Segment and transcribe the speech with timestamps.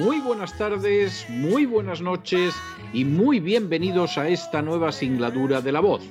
[0.00, 2.54] muy buenas tardes, muy buenas noches
[2.94, 6.02] y muy bienvenidos a esta nueva singladura de la voz.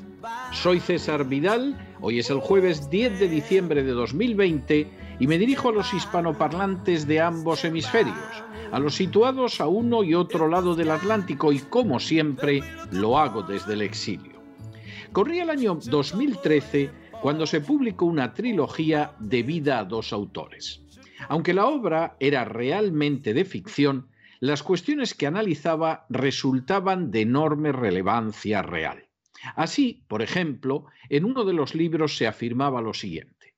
[0.54, 4.88] Soy César Vidal, hoy es el jueves 10 de diciembre de 2020
[5.20, 10.14] y me dirijo a los hispanoparlantes de ambos hemisferios, a los situados a uno y
[10.14, 14.40] otro lado del Atlántico y como siempre lo hago desde el exilio.
[15.14, 16.92] Corría el año 2013
[17.24, 20.80] cuando se publicó una trilogía de vida a dos autores.
[21.28, 28.62] Aunque la obra era realmente de ficción, las cuestiones que analizaba resultaban de enorme relevancia
[28.62, 29.10] real.
[29.56, 33.56] Así, por ejemplo, en uno de los libros se afirmaba lo siguiente.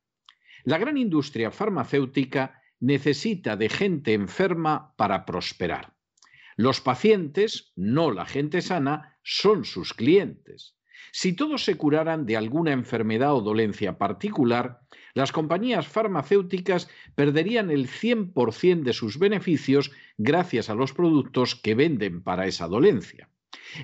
[0.63, 5.93] La gran industria farmacéutica necesita de gente enferma para prosperar.
[6.55, 10.75] Los pacientes, no la gente sana, son sus clientes.
[11.11, 14.80] Si todos se curaran de alguna enfermedad o dolencia particular,
[15.13, 22.23] las compañías farmacéuticas perderían el 100% de sus beneficios gracias a los productos que venden
[22.23, 23.29] para esa dolencia.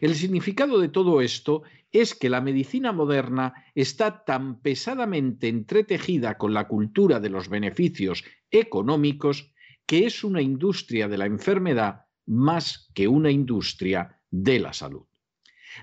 [0.01, 6.53] El significado de todo esto es que la medicina moderna está tan pesadamente entretejida con
[6.53, 9.53] la cultura de los beneficios económicos
[9.85, 15.05] que es una industria de la enfermedad más que una industria de la salud.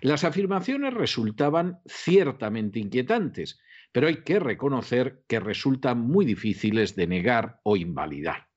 [0.02, 3.58] Las afirmaciones resultaban ciertamente inquietantes,
[3.94, 8.48] pero hay que reconocer que resultan muy difíciles de negar o invalidar.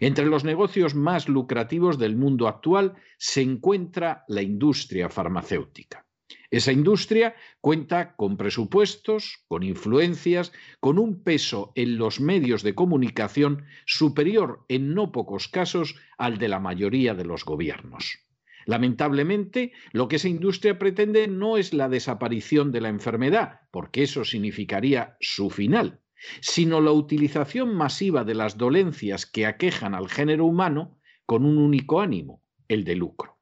[0.00, 6.06] Entre los negocios más lucrativos del mundo actual se encuentra la industria farmacéutica.
[6.50, 13.66] Esa industria cuenta con presupuestos, con influencias, con un peso en los medios de comunicación
[13.84, 18.29] superior en no pocos casos al de la mayoría de los gobiernos.
[18.70, 24.24] Lamentablemente, lo que esa industria pretende no es la desaparición de la enfermedad, porque eso
[24.24, 25.98] significaría su final,
[26.40, 32.00] sino la utilización masiva de las dolencias que aquejan al género humano con un único
[32.00, 33.40] ánimo, el de lucro.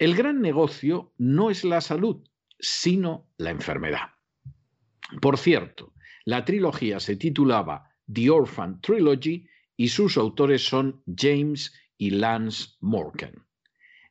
[0.00, 2.24] El gran negocio no es la salud,
[2.58, 4.14] sino la enfermedad.
[5.22, 5.94] Por cierto,
[6.24, 9.46] la trilogía se titulaba The Orphan Trilogy
[9.76, 13.46] y sus autores son James y Lance Morgan.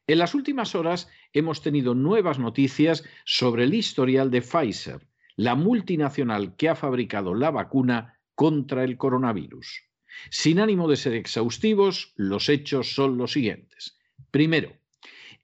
[0.08, 6.56] En las últimas horas hemos tenido nuevas noticias sobre el historial de Pfizer, la multinacional
[6.56, 9.84] que ha fabricado la vacuna contra el coronavirus.
[10.30, 13.98] Sin ánimo de ser exhaustivos, los hechos son los siguientes.
[14.30, 14.74] Primero,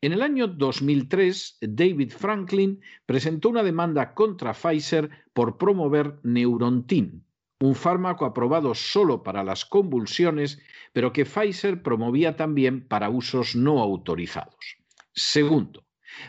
[0.02, 7.26] en el año 2003, David Franklin presentó una demanda contra Pfizer por promover Neurontin,
[7.62, 10.62] un fármaco aprobado solo para las convulsiones,
[10.94, 14.78] pero que Pfizer promovía también para usos no autorizados.
[15.14, 15.86] Segundo,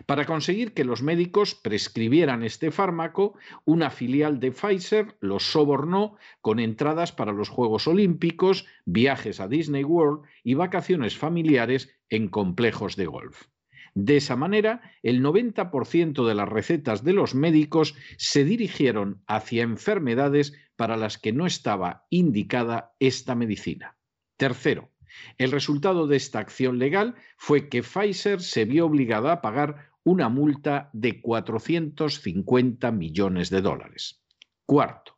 [0.06, 3.34] para conseguir que los médicos prescribieran este fármaco,
[3.64, 9.84] una filial de Pfizer los sobornó con entradas para los Juegos Olímpicos, viajes a Disney
[9.84, 13.46] World y vacaciones familiares en complejos de golf.
[13.94, 20.54] De esa manera, el 90% de las recetas de los médicos se dirigieron hacia enfermedades
[20.76, 23.96] para las que no estaba indicada esta medicina.
[24.38, 24.90] Tercero,
[25.36, 30.28] el resultado de esta acción legal fue que Pfizer se vio obligada a pagar una
[30.28, 34.24] multa de 450 millones de dólares.
[34.66, 35.11] Cuarto,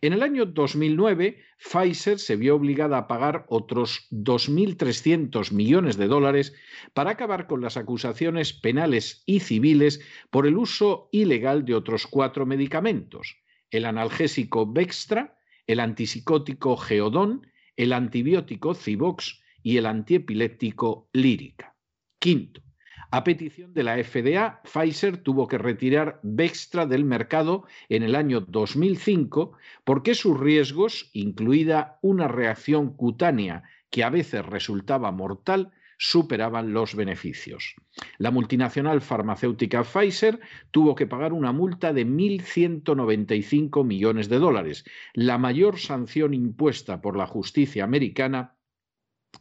[0.00, 6.54] en el año 2009, Pfizer se vio obligada a pagar otros 2.300 millones de dólares
[6.94, 10.00] para acabar con las acusaciones penales y civiles
[10.30, 13.36] por el uso ilegal de otros cuatro medicamentos,
[13.70, 17.46] el analgésico Bextra, el antipsicótico Geodon,
[17.76, 21.76] el antibiótico Civox y el antiepiléptico Lírica.
[22.18, 22.62] Quinto,
[23.12, 28.40] a petición de la FDA, Pfizer tuvo que retirar Bextra del mercado en el año
[28.40, 29.52] 2005
[29.84, 37.74] porque sus riesgos, incluida una reacción cutánea que a veces resultaba mortal, superaban los beneficios.
[38.16, 40.40] La multinacional farmacéutica Pfizer
[40.70, 47.16] tuvo que pagar una multa de 1.195 millones de dólares, la mayor sanción impuesta por
[47.16, 48.56] la justicia americana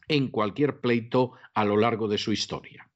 [0.07, 2.88] en cualquier pleito a lo largo de su historia.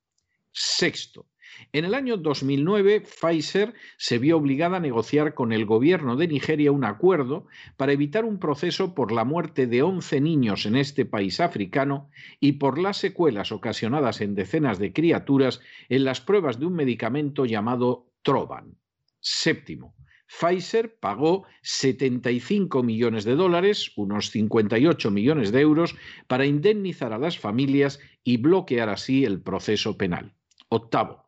[0.54, 1.28] Sexto,
[1.72, 6.72] en el año 2009, Pfizer se vio obligada a negociar con el gobierno de Nigeria
[6.72, 7.48] un acuerdo
[7.78, 12.10] para evitar un proceso por la muerte de 11 niños en este país africano
[12.40, 17.46] y por las secuelas ocasionadas en decenas de criaturas en las pruebas de un medicamento
[17.46, 18.78] llamado Trovan.
[19.20, 19.96] Séptimo,
[20.28, 25.96] Pfizer pagó 75 millones de dólares, unos 58 millones de euros,
[26.28, 30.34] para indemnizar a las familias y bloquear así el proceso penal.
[30.74, 31.24] Octavo,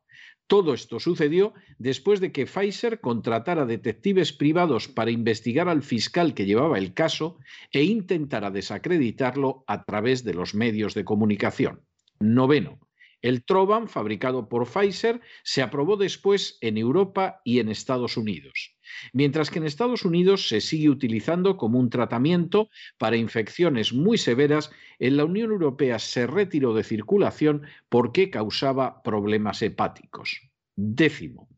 [0.48, 6.46] todo esto sucedió después de que Pfizer contratara detectives privados para investigar al fiscal que
[6.46, 7.40] llevaba el caso
[7.72, 11.82] e intentara desacreditarlo a través de los medios de comunicación.
[12.20, 12.80] Noveno.
[13.24, 18.75] El Trovan, fabricado por Pfizer, se aprobó después en Europa y en Estados Unidos,
[19.14, 24.72] mientras que en Estados Unidos se sigue utilizando como un tratamiento para infecciones muy severas,
[25.00, 30.42] en la Unión Europea se retiró de circulación porque causaba problemas hepáticos.
[30.76, 31.50] Décimo.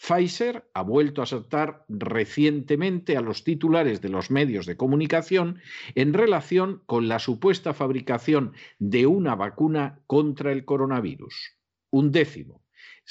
[0.00, 5.60] Pfizer ha vuelto a saltar recientemente a los titulares de los medios de comunicación
[5.94, 11.58] en relación con la supuesta fabricación de una vacuna contra el coronavirus.
[11.90, 12.59] Un décimo.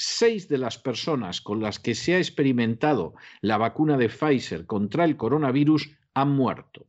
[0.02, 3.12] Seis de las personas con las que se ha experimentado
[3.42, 6.86] la vacuna de Pfizer contra el coronavirus han muerto.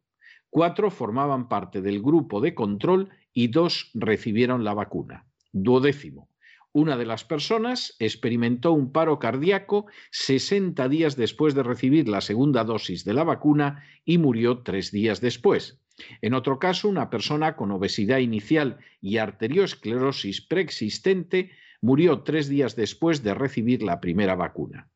[0.49, 5.25] Cuatro formaban parte del grupo de control y dos recibieron la vacuna.
[5.51, 6.29] Duodécimo.
[6.71, 12.63] Una de las personas experimentó un paro cardíaco 60 días después de recibir la segunda
[12.63, 15.81] dosis de la vacuna y murió tres días después.
[16.21, 21.51] En otro caso, una persona con obesidad inicial y arteriosclerosis preexistente
[21.81, 24.89] murió tres días después de recibir la primera vacuna.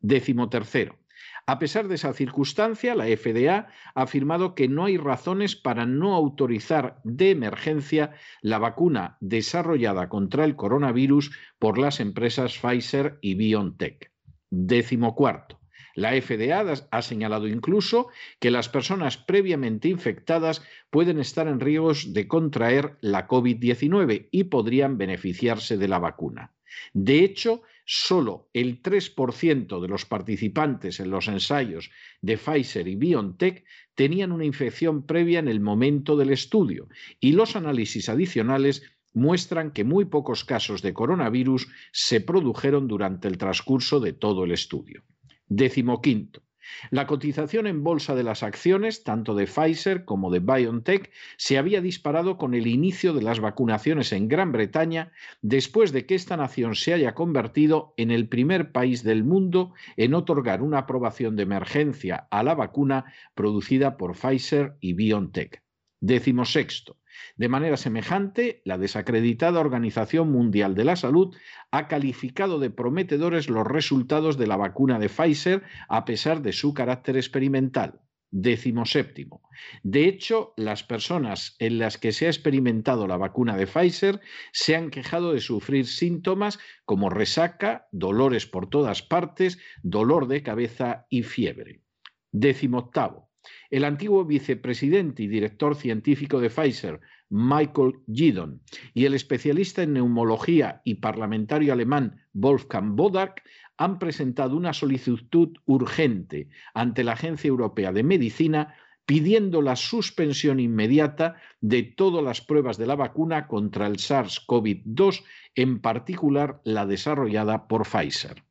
[0.00, 0.98] Décimo tercero.
[1.46, 6.14] A pesar de esa circunstancia, la FDA ha afirmado que no hay razones para no
[6.14, 14.12] autorizar de emergencia la vacuna desarrollada contra el coronavirus por las empresas Pfizer y BioNTech.
[14.50, 15.59] Décimo cuarto.
[15.94, 18.08] La FDA ha señalado incluso
[18.38, 24.98] que las personas previamente infectadas pueden estar en riesgos de contraer la COVID-19 y podrían
[24.98, 26.52] beneficiarse de la vacuna.
[26.92, 31.90] De hecho, solo el 3% de los participantes en los ensayos
[32.20, 33.64] de Pfizer y BioNTech
[33.94, 36.88] tenían una infección previa en el momento del estudio
[37.18, 38.82] y los análisis adicionales
[39.12, 44.52] muestran que muy pocos casos de coronavirus se produjeron durante el transcurso de todo el
[44.52, 45.02] estudio.
[45.50, 46.44] Décimo quinto.
[46.92, 51.80] La cotización en bolsa de las acciones, tanto de Pfizer como de BioNTech, se había
[51.80, 55.10] disparado con el inicio de las vacunaciones en Gran Bretaña,
[55.42, 60.14] después de que esta nación se haya convertido en el primer país del mundo en
[60.14, 65.64] otorgar una aprobación de emergencia a la vacuna producida por Pfizer y BioNTech.
[65.98, 66.99] Décimo sexto.
[67.36, 71.34] De manera semejante, la desacreditada Organización Mundial de la Salud
[71.70, 76.74] ha calificado de prometedores los resultados de la vacuna de Pfizer a pesar de su
[76.74, 78.00] carácter experimental.
[78.32, 79.42] Décimo séptimo.
[79.82, 84.20] De hecho, las personas en las que se ha experimentado la vacuna de Pfizer
[84.52, 91.06] se han quejado de sufrir síntomas como resaca, dolores por todas partes, dolor de cabeza
[91.08, 91.82] y fiebre.
[92.30, 93.29] Décimo octavo.
[93.70, 98.60] El antiguo vicepresidente y director científico de Pfizer, Michael Gidon,
[98.92, 103.42] y el especialista en neumología y parlamentario alemán Wolfgang Bodark
[103.76, 108.74] han presentado una solicitud urgente ante la Agencia Europea de Medicina
[109.06, 115.80] pidiendo la suspensión inmediata de todas las pruebas de la vacuna contra el SARS-CoV-2, en
[115.80, 118.44] particular la desarrollada por Pfizer.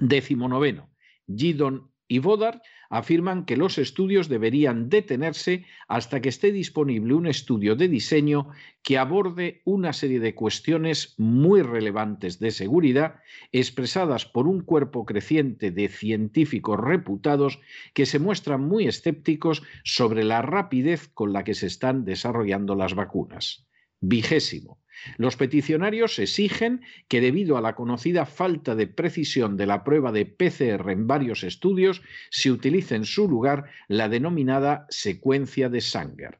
[0.00, 0.88] Décimo noveno.
[1.26, 7.76] Gidon y Bodar afirman que los estudios deberían detenerse hasta que esté disponible un estudio
[7.76, 8.48] de diseño
[8.82, 13.16] que aborde una serie de cuestiones muy relevantes de seguridad
[13.52, 17.60] expresadas por un cuerpo creciente de científicos reputados
[17.92, 22.94] que se muestran muy escépticos sobre la rapidez con la que se están desarrollando las
[22.94, 23.66] vacunas.
[24.00, 24.78] Vigésimo.
[25.16, 30.26] Los peticionarios exigen que debido a la conocida falta de precisión de la prueba de
[30.26, 36.38] PCR en varios estudios, se utilice en su lugar la denominada secuencia de Sanger.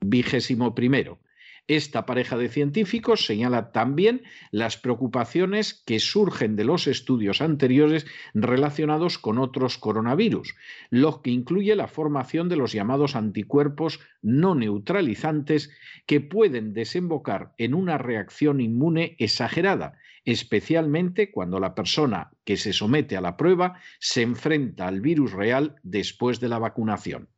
[0.00, 1.20] Vigésimo primero.
[1.68, 9.18] Esta pareja de científicos señala también las preocupaciones que surgen de los estudios anteriores relacionados
[9.18, 10.54] con otros coronavirus,
[10.88, 15.70] lo que incluye la formación de los llamados anticuerpos no neutralizantes
[16.06, 23.14] que pueden desembocar en una reacción inmune exagerada, especialmente cuando la persona que se somete
[23.18, 27.28] a la prueba se enfrenta al virus real después de la vacunación.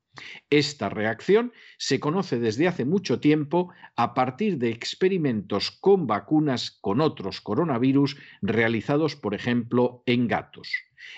[0.50, 7.00] Esta reacción se conoce desde hace mucho tiempo a partir de experimentos con vacunas con
[7.00, 10.72] otros coronavirus realizados, por ejemplo, en gatos.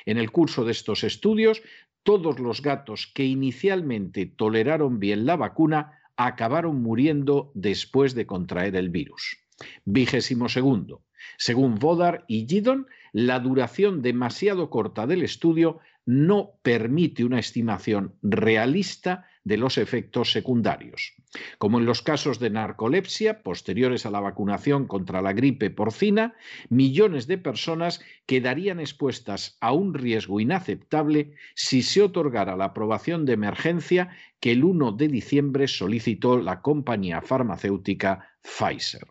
[0.04, 1.62] En el curso de estos estudios,
[2.02, 8.90] todos los gatos que inicialmente toleraron bien la vacuna acabaron muriendo después de contraer el
[8.90, 9.38] virus.
[9.84, 11.02] Vigésimo segundo.
[11.38, 19.26] Según Vodar y Gidon, la duración demasiado corta del estudio no permite una estimación realista
[19.44, 21.14] de los efectos secundarios.
[21.58, 26.34] Como en los casos de narcolepsia posteriores a la vacunación contra la gripe porcina,
[26.68, 33.32] millones de personas quedarían expuestas a un riesgo inaceptable si se otorgara la aprobación de
[33.32, 39.06] emergencia que el 1 de diciembre solicitó la compañía farmacéutica Pfizer.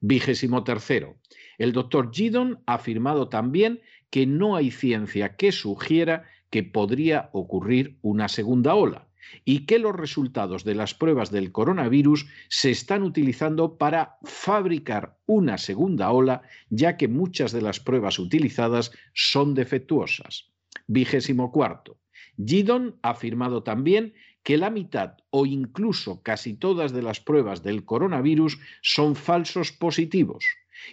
[0.00, 1.16] Vigésimo tercero.
[1.58, 3.80] El doctor Gidon ha afirmado también
[4.10, 9.08] que no hay ciencia que sugiera que podría ocurrir una segunda ola
[9.46, 15.56] y que los resultados de las pruebas del coronavirus se están utilizando para fabricar una
[15.56, 20.50] segunda ola, ya que muchas de las pruebas utilizadas son defectuosas.
[20.86, 21.96] Vigésimo cuarto.
[22.36, 27.86] Gidon ha afirmado también que la mitad o incluso casi todas de las pruebas del
[27.86, 30.44] coronavirus son falsos positivos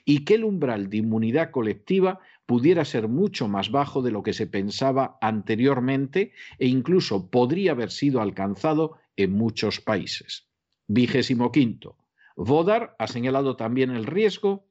[0.06, 4.34] y que el umbral de inmunidad colectiva pudiera ser mucho más bajo de lo que
[4.34, 10.50] se pensaba anteriormente e incluso podría haber sido alcanzado en muchos países.
[10.88, 12.00] Vigésimo quinto.
[12.36, 14.68] Vodar ha señalado también el riesgo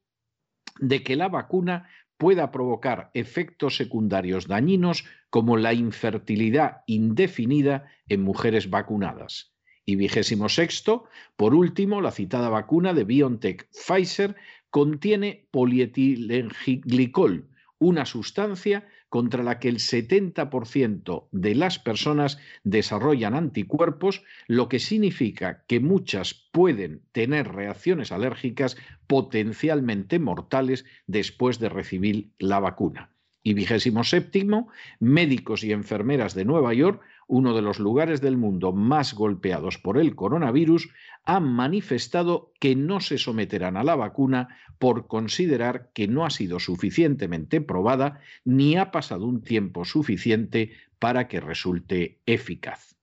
[0.81, 8.71] de que la vacuna pueda provocar efectos secundarios dañinos como la infertilidad indefinida en mujeres
[8.71, 9.55] vacunadas.
[9.85, 11.05] Y vigésimo sexto,
[11.37, 14.35] por último, la citada vacuna de BioNTech Pfizer
[14.71, 24.69] contiene polietilenglicol, una sustancia contra la que el 70% de las personas desarrollan anticuerpos, lo
[24.69, 33.11] que significa que muchas pueden tener reacciones alérgicas potencialmente mortales después de recibir la vacuna.
[33.43, 34.69] Y vigésimo séptimo,
[35.01, 39.99] médicos y enfermeras de Nueva York uno de los lugares del mundo más golpeados por
[39.99, 40.89] el coronavirus,
[41.25, 46.59] han manifestado que no se someterán a la vacuna por considerar que no ha sido
[46.59, 52.97] suficientemente probada ni ha pasado un tiempo suficiente para que resulte eficaz.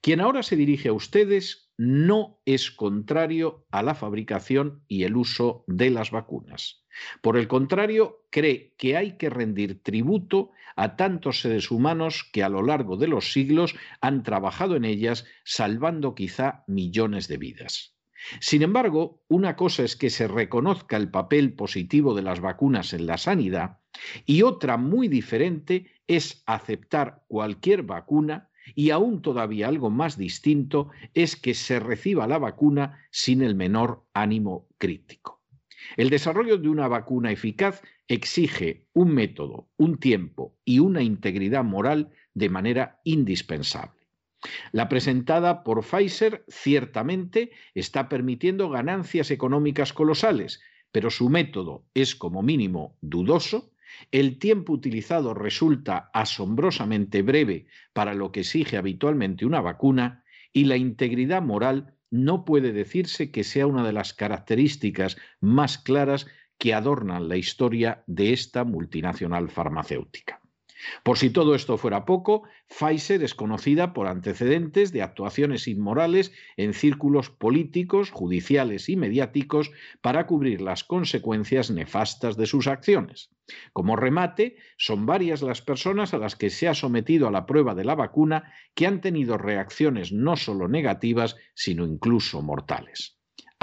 [0.00, 5.64] Quien ahora se dirige a ustedes no es contrario a la fabricación y el uso
[5.66, 6.83] de las vacunas.
[7.20, 12.48] Por el contrario, cree que hay que rendir tributo a tantos seres humanos que a
[12.48, 17.94] lo largo de los siglos han trabajado en ellas, salvando quizá millones de vidas.
[18.40, 23.06] Sin embargo, una cosa es que se reconozca el papel positivo de las vacunas en
[23.06, 23.80] la sanidad
[24.24, 31.36] y otra muy diferente es aceptar cualquier vacuna y aún todavía algo más distinto es
[31.36, 35.33] que se reciba la vacuna sin el menor ánimo crítico.
[35.96, 42.10] El desarrollo de una vacuna eficaz exige un método, un tiempo y una integridad moral
[42.34, 44.00] de manera indispensable.
[44.72, 50.60] La presentada por Pfizer ciertamente está permitiendo ganancias económicas colosales,
[50.92, 53.72] pero su método es como mínimo dudoso,
[54.10, 60.76] el tiempo utilizado resulta asombrosamente breve para lo que exige habitualmente una vacuna y la
[60.76, 66.28] integridad moral no puede decirse que sea una de las características más claras
[66.58, 70.40] que adornan la historia de esta multinacional farmacéutica.
[71.02, 76.74] Por si todo esto fuera poco, Pfizer es conocida por antecedentes de actuaciones inmorales en
[76.74, 83.30] círculos políticos, judiciales y mediáticos para cubrir las consecuencias nefastas de sus acciones.
[83.72, 87.74] Como remate, son varias las personas a las que se ha sometido a la prueba
[87.74, 93.13] de la vacuna que han tenido reacciones no solo negativas, sino incluso mortales.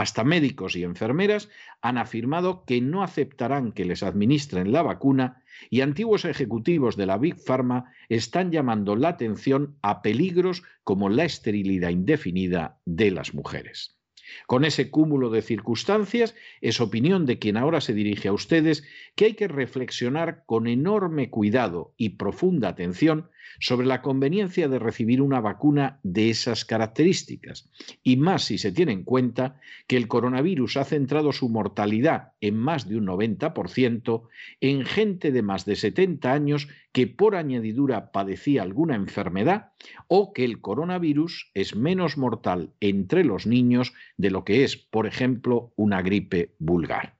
[0.02, 1.48] Hasta médicos y enfermeras
[1.80, 7.20] han afirmado que no aceptarán que les administren la vacuna y antiguos ejecutivos de la
[7.20, 14.01] Big Pharma están llamando la atención a peligros como la esterilidad indefinida de las mujeres.
[14.48, 18.84] Con ese cúmulo de circunstancias, es opinión de quien ahora se dirige a ustedes
[19.16, 25.22] que hay que reflexionar con enorme cuidado y profunda atención sobre la conveniencia de recibir
[25.22, 27.70] una vacuna de esas características,
[28.04, 32.58] y más si se tiene en cuenta que el coronavirus ha centrado su mortalidad en
[32.58, 34.24] más de un 90%
[34.62, 39.72] en gente de más de 70 años que por añadidura padecía alguna enfermedad
[40.08, 45.08] o que el coronavirus es menos mortal entre los niños de lo que es, por
[45.08, 47.18] ejemplo, una gripe vulgar.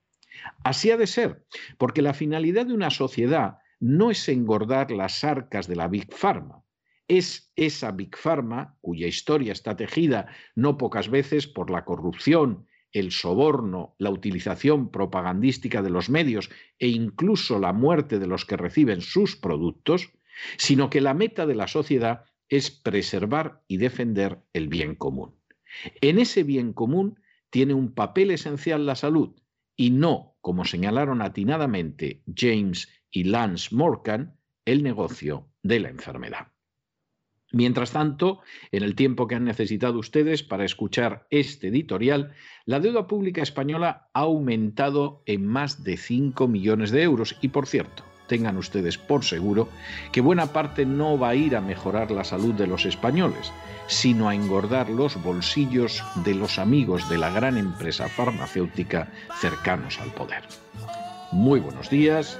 [0.64, 1.46] Así ha de ser,
[1.78, 6.64] porque la finalidad de una sociedad no es engordar las arcas de la Big Pharma,
[7.12, 13.12] es esa Big Pharma, cuya historia está tejida no pocas veces por la corrupción, el
[13.12, 19.02] soborno, la utilización propagandística de los medios e incluso la muerte de los que reciben
[19.02, 20.12] sus productos,
[20.58, 25.36] sino que la meta de la sociedad es preservar y defender el bien común.
[26.02, 27.20] En ese bien común
[27.50, 29.36] tiene un papel esencial la salud
[29.76, 36.51] y no, como señalaron atinadamente James y Lance Morgan el negocio de la enfermedad.
[37.52, 38.40] Mientras tanto,
[38.72, 42.34] en el tiempo que han necesitado ustedes para escuchar este editorial,
[42.66, 47.68] la deuda pública española ha aumentado en más de 5 millones de euros y, por
[47.68, 49.68] cierto, tengan ustedes por seguro
[50.14, 53.52] que buena parte no va a ir a mejorar la salud de los españoles,
[53.88, 60.14] sino a engordar los bolsillos de los amigos de la gran empresa farmacéutica cercanos al
[60.14, 60.44] poder.
[61.34, 62.40] Muy buenos días,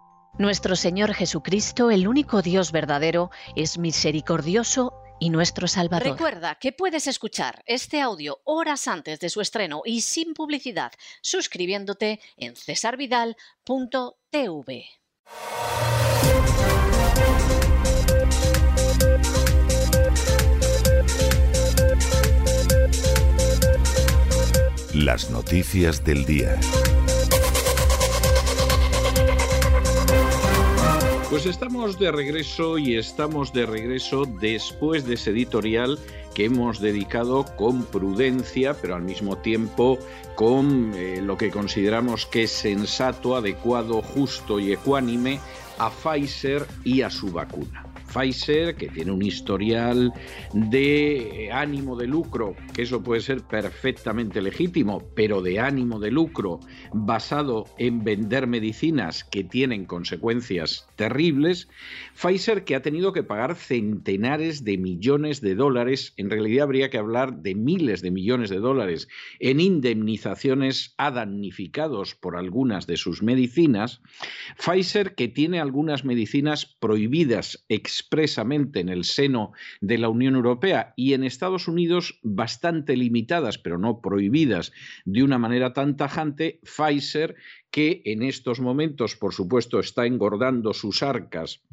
[0.37, 6.13] Nuestro Señor Jesucristo, el único Dios verdadero, es misericordioso y nuestro Salvador.
[6.13, 12.19] Recuerda que puedes escuchar este audio horas antes de su estreno y sin publicidad suscribiéndote
[12.37, 14.85] en cesarvidal.tv.
[24.93, 26.59] Las noticias del día.
[31.31, 35.97] Pues estamos de regreso y estamos de regreso después de ese editorial
[36.35, 39.97] que hemos dedicado con prudencia, pero al mismo tiempo
[40.35, 45.39] con eh, lo que consideramos que es sensato, adecuado, justo y ecuánime
[45.79, 47.90] a Pfizer y a su vacuna.
[48.11, 50.13] Pfizer, que tiene un historial
[50.53, 56.59] de ánimo de lucro, que eso puede ser perfectamente legítimo, pero de ánimo de lucro
[56.93, 61.67] basado en vender medicinas que tienen consecuencias terribles,
[62.21, 66.99] Pfizer que ha tenido que pagar centenares de millones de dólares, en realidad habría que
[66.99, 69.07] hablar de miles de millones de dólares
[69.39, 74.03] en indemnizaciones a damnificados por algunas de sus medicinas,
[74.55, 81.13] Pfizer que tiene algunas medicinas prohibidas expresamente en el seno de la Unión Europea y
[81.13, 84.73] en Estados Unidos bastante limitadas, pero no prohibidas
[85.05, 87.35] de una manera tan tajante, Pfizer,
[87.71, 91.63] que en estos momentos, por supuesto, está engordando sus arcas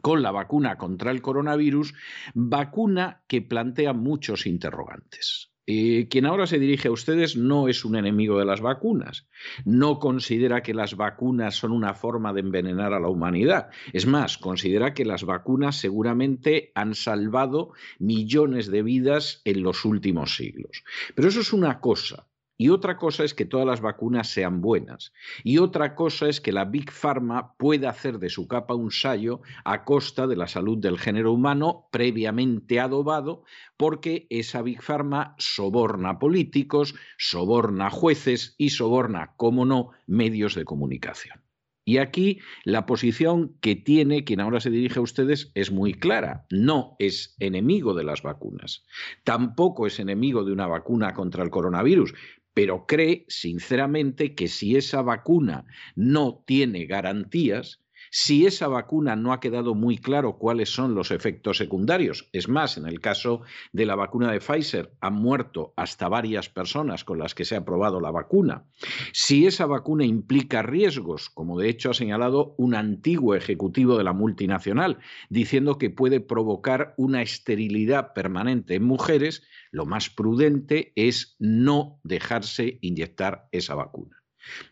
[0.00, 1.94] con la vacuna contra el coronavirus,
[2.34, 5.52] vacuna que plantea muchos interrogantes.
[5.64, 9.28] Eh, quien ahora se dirige a ustedes no es un enemigo de las vacunas,
[9.64, 13.70] no considera que las vacunas son una forma de envenenar a la humanidad.
[13.92, 20.34] Es más, considera que las vacunas seguramente han salvado millones de vidas en los últimos
[20.34, 20.82] siglos.
[21.14, 22.26] Pero eso es una cosa.
[22.62, 25.12] Y otra cosa es que todas las vacunas sean buenas.
[25.42, 29.40] Y otra cosa es que la Big Pharma pueda hacer de su capa un sallo
[29.64, 33.42] a costa de la salud del género humano previamente adobado,
[33.76, 41.42] porque esa Big Pharma soborna políticos, soborna jueces y soborna, como no, medios de comunicación.
[41.84, 46.46] Y aquí la posición que tiene quien ahora se dirige a ustedes es muy clara.
[46.48, 48.84] No es enemigo de las vacunas.
[49.24, 52.14] Tampoco es enemigo de una vacuna contra el coronavirus,
[52.54, 57.81] pero cree sinceramente que si esa vacuna no tiene garantías,
[58.14, 62.76] si esa vacuna no ha quedado muy claro cuáles son los efectos secundarios, es más,
[62.76, 63.40] en el caso
[63.72, 67.64] de la vacuna de Pfizer han muerto hasta varias personas con las que se ha
[67.64, 68.66] probado la vacuna,
[69.14, 74.12] si esa vacuna implica riesgos, como de hecho ha señalado un antiguo ejecutivo de la
[74.12, 74.98] multinacional,
[75.30, 82.78] diciendo que puede provocar una esterilidad permanente en mujeres, lo más prudente es no dejarse
[82.82, 84.21] inyectar esa vacuna.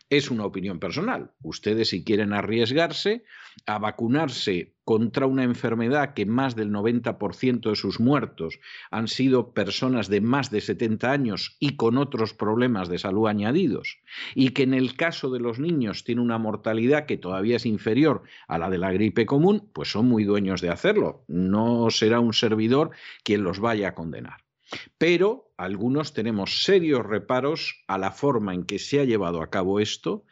[0.09, 1.31] Es una opinión personal.
[1.41, 3.23] Ustedes si quieren arriesgarse
[3.65, 10.09] a vacunarse contra una enfermedad que más del 90% de sus muertos han sido personas
[10.09, 13.99] de más de 70 años y con otros problemas de salud añadidos,
[14.35, 18.23] y que en el caso de los niños tiene una mortalidad que todavía es inferior
[18.47, 21.23] a la de la gripe común, pues son muy dueños de hacerlo.
[21.27, 22.91] No será un servidor
[23.23, 24.50] quien los vaya a condenar.
[24.97, 29.79] Pero algunos tenemos serios reparos a la forma en que se ha llevado a cabo
[29.79, 30.25] esto,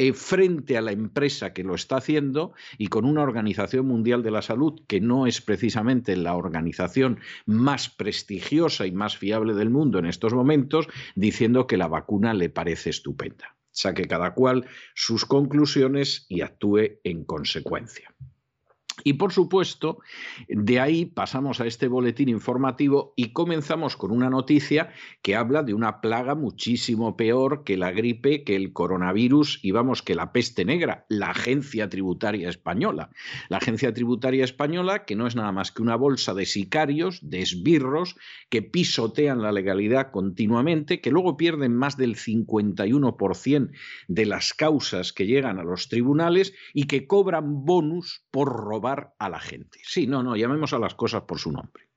[0.00, 4.30] eh, frente a la empresa que lo está haciendo y con una Organización Mundial de
[4.30, 9.98] la Salud que no es precisamente la organización más prestigiosa y más fiable del mundo
[9.98, 13.56] en estos momentos, diciendo que la vacuna le parece estupenda.
[13.72, 18.14] Saque cada cual sus conclusiones y actúe en consecuencia.
[19.08, 20.00] Y por supuesto,
[20.48, 24.92] de ahí pasamos a este boletín informativo y comenzamos con una noticia
[25.22, 30.02] que habla de una plaga muchísimo peor que la gripe, que el coronavirus y vamos,
[30.02, 33.08] que la peste negra, la Agencia Tributaria Española.
[33.48, 37.40] La Agencia Tributaria Española, que no es nada más que una bolsa de sicarios, de
[37.40, 38.14] esbirros,
[38.50, 43.70] que pisotean la legalidad continuamente, que luego pierden más del 51%
[44.08, 49.28] de las causas que llegan a los tribunales y que cobran bonus por robar a
[49.28, 49.80] la gente.
[49.82, 51.88] Sí, no, no, llamemos a las cosas por su nombre.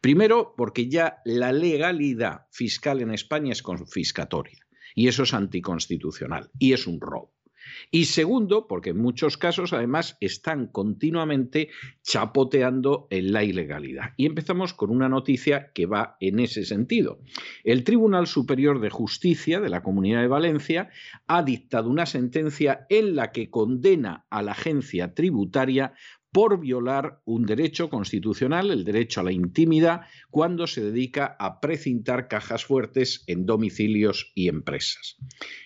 [0.00, 6.72] Primero, porque ya la legalidad fiscal en España es confiscatoria y eso es anticonstitucional y
[6.72, 7.36] es un robo.
[7.90, 11.70] Y segundo, porque en muchos casos además están continuamente
[12.02, 14.12] chapoteando en la ilegalidad.
[14.16, 17.20] Y empezamos con una noticia que va en ese sentido.
[17.64, 20.90] El Tribunal Superior de Justicia de la Comunidad de Valencia
[21.26, 25.94] ha dictado una sentencia en la que condena a la agencia tributaria
[26.36, 32.28] por violar un derecho constitucional, el derecho a la intimidad, cuando se dedica a precintar
[32.28, 35.16] cajas fuertes en domicilios y empresas.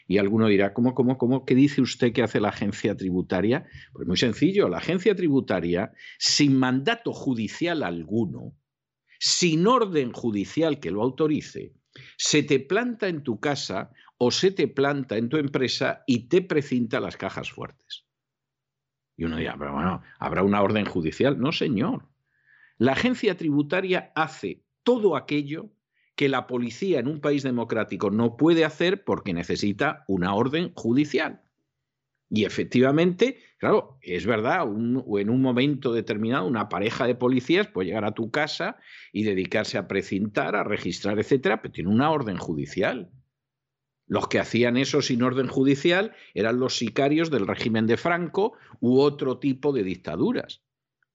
[0.06, 1.44] Y alguno dirá, ¿cómo, cómo, cómo?
[1.44, 3.66] ¿Qué dice usted que hace la agencia tributaria?
[3.92, 8.54] Pues muy sencillo, la agencia tributaria, sin mandato judicial alguno,
[9.18, 11.74] sin orden judicial que lo autorice,
[12.16, 16.42] se te planta en tu casa o se te planta en tu empresa y te
[16.42, 18.04] precinta las cajas fuertes.
[19.20, 21.38] Y uno dirá, pero bueno, ¿habrá una orden judicial?
[21.38, 22.08] No, señor.
[22.78, 25.68] La agencia tributaria hace todo aquello
[26.14, 31.42] que la policía en un país democrático no puede hacer porque necesita una orden judicial.
[32.30, 37.88] Y efectivamente, claro, es verdad, o en un momento determinado una pareja de policías puede
[37.88, 38.78] llegar a tu casa
[39.12, 43.10] y dedicarse a precintar, a registrar, etcétera, pero tiene una orden judicial.
[44.10, 48.98] Los que hacían eso sin orden judicial eran los sicarios del régimen de Franco u
[48.98, 50.64] otro tipo de dictaduras.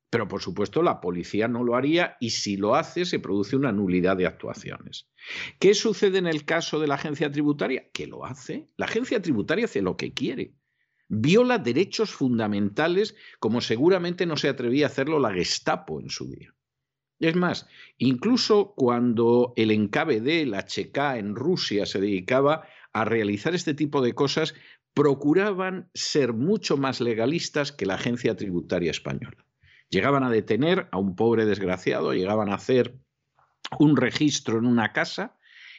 [0.10, 3.73] Pero por supuesto la policía no lo haría y si lo hace se produce una
[3.73, 5.10] nulidad de actuaciones.
[5.60, 7.89] ¿Qué sucede en el caso de la agencia tributaria?
[7.91, 8.69] Que lo hace.
[8.77, 10.53] La agencia tributaria hace lo que quiere.
[11.10, 16.55] Viola derechos fundamentales como seguramente no se atrevía a hacerlo la Gestapo en su día.
[17.19, 19.89] Es más, incluso cuando el
[20.21, 24.55] de la Checa en Rusia se dedicaba a realizar este tipo de cosas
[24.93, 29.45] procuraban ser mucho más legalistas que la agencia tributaria española.
[29.89, 32.95] Llegaban a detener a un pobre desgraciado, llegaban a hacer
[33.79, 35.36] un registro en una casa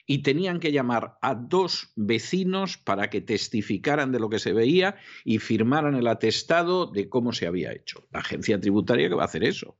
[0.07, 4.96] y tenían que llamar a dos vecinos para que testificaran de lo que se veía
[5.24, 8.07] y firmaran el atestado de cómo se había hecho.
[8.12, 9.79] La agencia tributaria que va a hacer eso.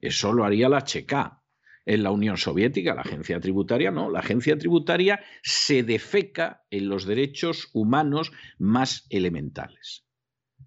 [0.00, 1.39] Eso lo haría la Checa
[1.86, 7.06] en la Unión Soviética, la agencia tributaria no, la agencia tributaria se defeca en los
[7.06, 10.04] derechos humanos más elementales.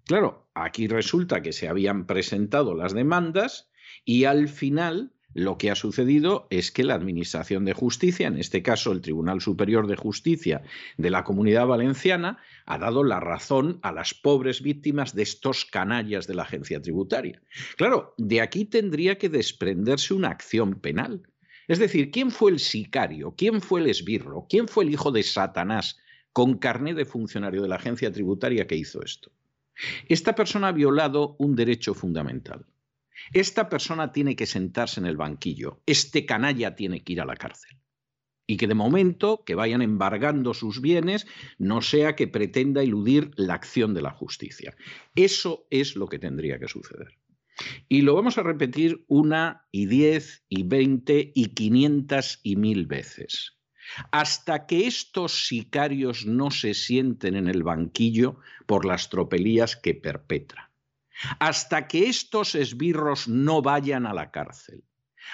[0.06, 3.70] Claro, aquí resulta que se habían presentado las demandas
[4.04, 8.62] y al final lo que ha sucedido es que la Administración de Justicia, en este
[8.62, 10.62] caso el Tribunal Superior de Justicia
[10.96, 16.26] de la Comunidad Valenciana, ha dado la razón a las pobres víctimas de estos canallas
[16.26, 17.42] de la agencia tributaria.
[17.76, 21.22] Claro, de aquí tendría que desprenderse una acción penal.
[21.66, 23.34] Es decir, ¿quién fue el sicario?
[23.36, 24.46] ¿Quién fue el esbirro?
[24.48, 25.98] ¿Quién fue el hijo de Satanás
[26.32, 29.32] con carné de funcionario de la agencia tributaria que hizo esto?
[30.08, 32.66] Esta persona ha violado un derecho fundamental.
[33.32, 37.36] Esta persona tiene que sentarse en el banquillo, este canalla tiene que ir a la
[37.36, 37.78] cárcel.
[38.46, 41.26] Y que de momento que vayan embargando sus bienes
[41.58, 44.76] no sea que pretenda eludir la acción de la justicia.
[45.14, 47.18] Eso es lo que tendría que suceder.
[47.88, 53.56] Y lo vamos a repetir una y diez y veinte y quinientas y mil veces.
[54.10, 60.73] Hasta que estos sicarios no se sienten en el banquillo por las tropelías que perpetran
[61.38, 64.84] hasta que estos esbirros no vayan a la cárcel,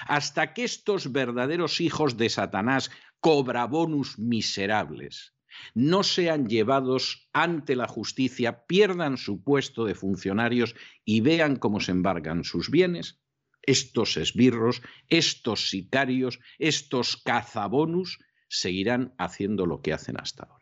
[0.07, 2.91] hasta que estos verdaderos hijos de Satanás
[3.21, 5.35] bonus miserables
[5.73, 11.91] no sean llevados ante la justicia, pierdan su puesto de funcionarios y vean cómo se
[11.91, 13.21] embargan sus bienes,
[13.61, 20.60] estos esbirros, estos sicarios, estos cazabonus seguirán haciendo lo que hacen hasta ahora.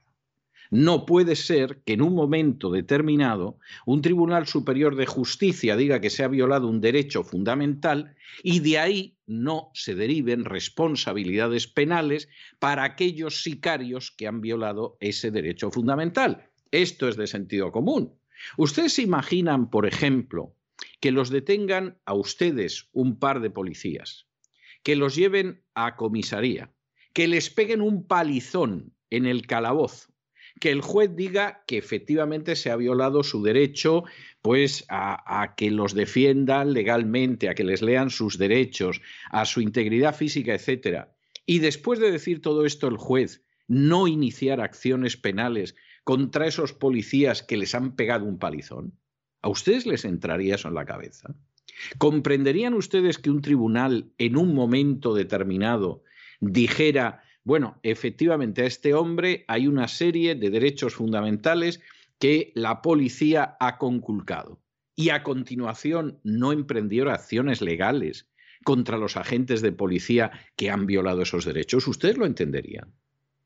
[0.72, 6.12] No puede ser que en un momento determinado un Tribunal Superior de Justicia diga que
[6.12, 12.30] se ha violado un derecho fundamental y de ahí no se deriven responsabilidades penales
[12.60, 16.52] para aquellos sicarios que han violado ese derecho fundamental.
[16.70, 18.14] Esto es de sentido común.
[18.56, 20.56] Ustedes se imaginan, por ejemplo,
[21.00, 24.28] que los detengan a ustedes un par de policías,
[24.84, 26.72] que los lleven a comisaría,
[27.12, 30.09] que les peguen un palizón en el calabozo
[30.60, 34.04] que el juez diga que efectivamente se ha violado su derecho
[34.42, 40.16] pues a, que los defiendan legalmente, a que les lean sus derechos, a su integridad
[40.16, 41.14] física, etcétera.
[41.46, 47.44] Y después de decir todo esto el juez no iniciar acciones penales contra esos policías
[47.44, 48.98] que les han pegado un palizón,
[49.42, 51.36] ¿a ustedes les entraría eso en la cabeza?
[51.98, 56.04] ¿Comprenderían ustedes que un tribunal en un momento determinado
[56.40, 61.82] dijera bueno, efectivamente a este hombre hay una serie de derechos fundamentales
[62.20, 64.60] que la policía ha conculcado
[64.96, 68.28] y a continuación no emprendió acciones legales
[68.66, 72.94] contra los agentes de policía que han violado esos derechos, ustedes lo entenderían.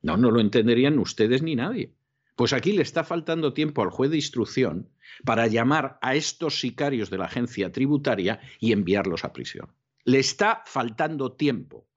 [0.01, 1.93] No, no lo entenderían ustedes ni nadie.
[2.35, 4.89] Pues aquí le está faltando tiempo al juez de instrucción
[5.23, 9.67] para llamar a estos sicarios de la agencia tributaria y enviarlos a prisión.
[10.03, 11.87] Le está faltando tiempo.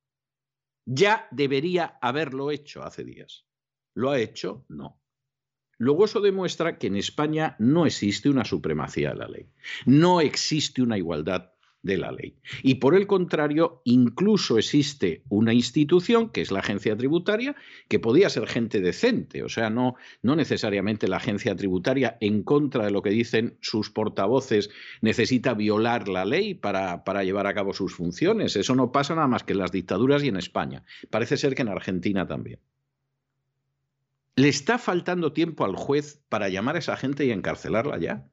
[0.87, 3.45] Ya debería haberlo hecho hace días.
[3.95, 4.65] ¿Lo ha hecho?
[4.69, 5.01] No.
[5.79, 9.51] Luego eso demuestra que en España no existe una supremacía de la ley,
[9.85, 12.37] no existe una igualdad de la ley.
[12.63, 17.55] Y por el contrario, incluso existe una institución, que es la agencia tributaria,
[17.89, 22.85] que podía ser gente decente, o sea, no, no necesariamente la agencia tributaria, en contra
[22.85, 27.73] de lo que dicen sus portavoces, necesita violar la ley para, para llevar a cabo
[27.73, 28.57] sus funciones.
[28.57, 30.85] Eso no pasa nada más que en las dictaduras y en España.
[31.11, 32.61] Parece ser que en Argentina también.
[34.35, 38.29] ¿Le está faltando tiempo al juez para llamar a esa gente y encarcelarla ya?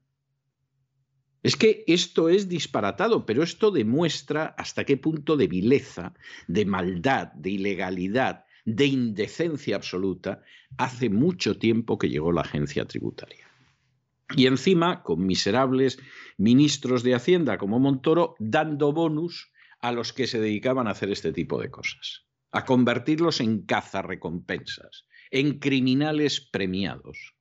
[1.43, 6.13] Es que esto es disparatado, pero esto demuestra hasta qué punto de vileza,
[6.47, 10.41] de maldad, de ilegalidad, de indecencia absoluta
[10.77, 13.45] hace mucho tiempo que llegó la agencia tributaria.
[14.36, 15.99] Y encima, con miserables
[16.38, 19.51] ministros de Hacienda como Montoro, dando bonus
[19.82, 25.06] a los que se dedicaban a hacer este tipo de cosas, a convertirlos en cazarrecompensas,
[25.29, 27.36] en criminales premiados.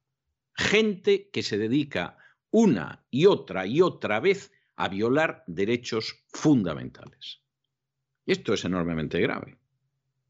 [0.54, 2.18] Gente que se dedica
[2.52, 7.40] una y otra y otra vez a violar derechos fundamentales.
[8.26, 9.58] Esto es enormemente grave.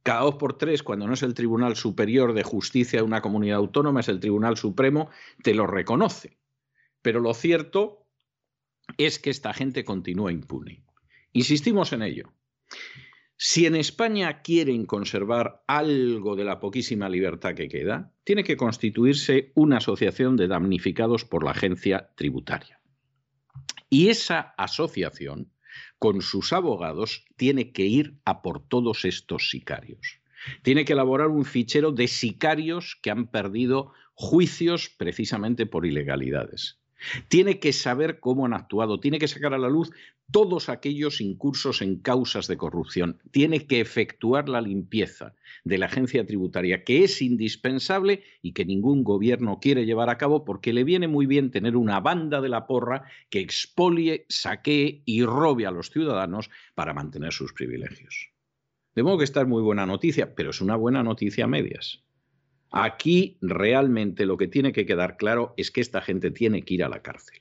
[0.03, 3.59] Cada dos por tres, cuando no es el Tribunal Superior de Justicia de una comunidad
[3.59, 5.11] autónoma, es el Tribunal Supremo,
[5.43, 6.39] te lo reconoce.
[7.03, 8.07] Pero lo cierto
[8.97, 10.85] es que esta gente continúa impune.
[11.33, 12.33] Insistimos en ello.
[13.45, 19.51] Si en España quieren conservar algo de la poquísima libertad que queda, tiene que constituirse
[19.57, 22.81] una asociación de damnificados por la agencia tributaria.
[23.91, 25.51] Y esa asociación,
[25.99, 30.21] con sus abogados, tiene que ir a por todos estos sicarios.
[30.63, 36.79] Tiene que elaborar un fichero de sicarios que han perdido juicios precisamente por ilegalidades.
[37.27, 39.91] Tiene que saber cómo han actuado, tiene que sacar a la luz
[40.33, 43.21] todos aquellos incursos en causas de corrupción.
[43.31, 49.05] Tiene que efectuar la limpieza de la agencia tributaria, que es indispensable y que ningún
[49.05, 52.67] gobierno quiere llevar a cabo porque le viene muy bien tener una banda de la
[52.67, 58.31] porra que expolie, saquee y robe a los ciudadanos para mantener sus privilegios.
[58.95, 62.03] De modo que esta es muy buena noticia, pero es una buena noticia a medias.
[62.71, 66.85] Aquí realmente lo que tiene que quedar claro es que esta gente tiene que ir
[66.85, 67.41] a la cárcel.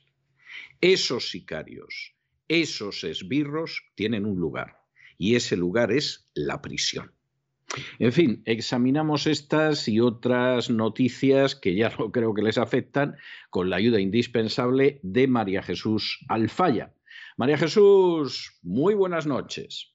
[0.80, 2.14] Esos sicarios,
[2.52, 4.82] esos esbirros tienen un lugar
[5.16, 7.12] y ese lugar es la prisión.
[7.98, 13.16] En fin, examinamos estas y otras noticias que ya no creo que les afectan
[13.48, 16.92] con la ayuda indispensable de María Jesús Alfaya.
[17.38, 19.94] María Jesús, muy buenas noches.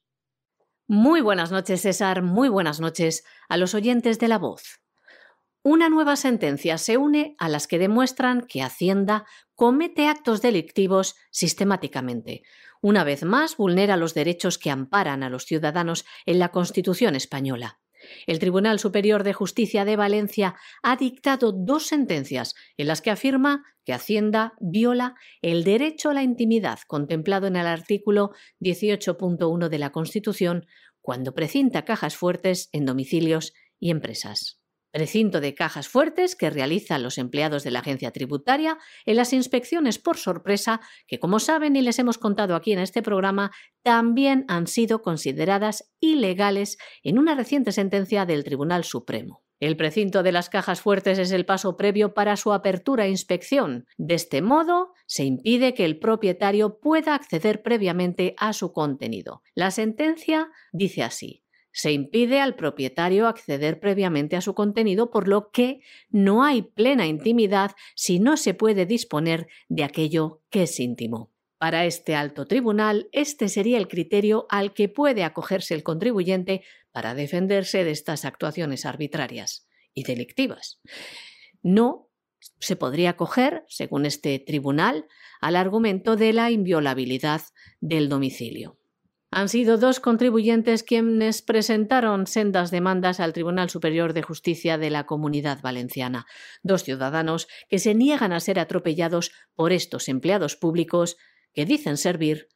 [0.88, 2.24] Muy buenas noches, César.
[2.24, 4.82] Muy buenas noches a los oyentes de la voz.
[5.70, 12.44] Una nueva sentencia se une a las que demuestran que Hacienda comete actos delictivos sistemáticamente.
[12.82, 17.82] Una vez más, vulnera los derechos que amparan a los ciudadanos en la Constitución española.
[18.28, 23.66] El Tribunal Superior de Justicia de Valencia ha dictado dos sentencias en las que afirma
[23.84, 29.92] que Hacienda viola el derecho a la intimidad contemplado en el artículo 18.1 de la
[29.92, 30.66] Constitución
[31.02, 33.52] cuando precinta cajas fuertes en domicilios
[33.82, 34.62] y empresas.
[34.92, 40.00] Precinto de cajas fuertes que realizan los empleados de la agencia tributaria en las inspecciones
[40.00, 43.52] por sorpresa que, como saben y les hemos contado aquí en este programa,
[43.84, 49.44] también han sido consideradas ilegales en una reciente sentencia del Tribunal Supremo.
[49.60, 53.88] El precinto de las cajas fuertes es el paso previo para su apertura e inspección.
[53.98, 59.42] De este modo, se impide que el propietario pueda acceder previamente a su contenido.
[59.56, 61.44] La sentencia dice así.
[61.78, 67.06] Se impide al propietario acceder previamente a su contenido, por lo que no hay plena
[67.06, 71.32] intimidad si no se puede disponer de aquello que es íntimo.
[71.60, 77.14] Para este alto tribunal, este sería el criterio al que puede acogerse el contribuyente para
[77.14, 80.82] defenderse de estas actuaciones arbitrarias y delictivas.
[81.62, 82.10] No
[82.60, 85.06] se podría acoger, según este tribunal,
[85.42, 87.44] al argumento de la inviolabilidad
[87.82, 88.80] del domicilio.
[89.30, 95.06] Han sido dos contribuyentes quienes presentaron sendas demandas al Tribunal Superior de Justicia de la
[95.06, 96.26] Comunidad Valenciana,
[96.64, 101.18] dos ciudadanos que se niegan a ser atropellados por estos empleados públicos
[101.54, 102.48] que dicen servir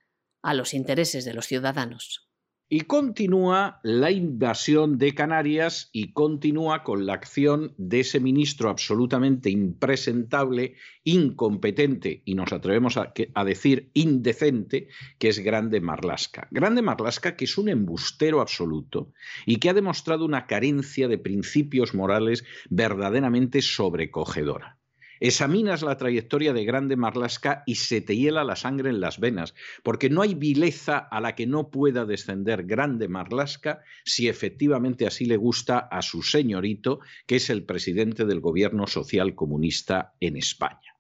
[0.42, 2.31] a los intereses de los ciudadanos.
[2.74, 9.50] Y continúa la invasión de Canarias y continúa con la acción de ese ministro absolutamente
[9.50, 14.88] impresentable, incompetente y nos atrevemos a, decir indecente,
[15.20, 16.48] que es Grande Marlasca.
[16.50, 19.12] Grande Marlasca que es un embustero absoluto
[19.46, 24.81] y que ha demostrado una carencia de principios morales verdaderamente sobrecogedora.
[25.24, 29.54] Examinas la trayectoria de Grande Marlasca y se te hiela la sangre en las venas,
[29.84, 35.26] porque no hay vileza a la que no pueda descender Grande Marlasca si efectivamente así
[35.26, 40.96] le gusta a su señorito, que es el presidente del gobierno social comunista en España.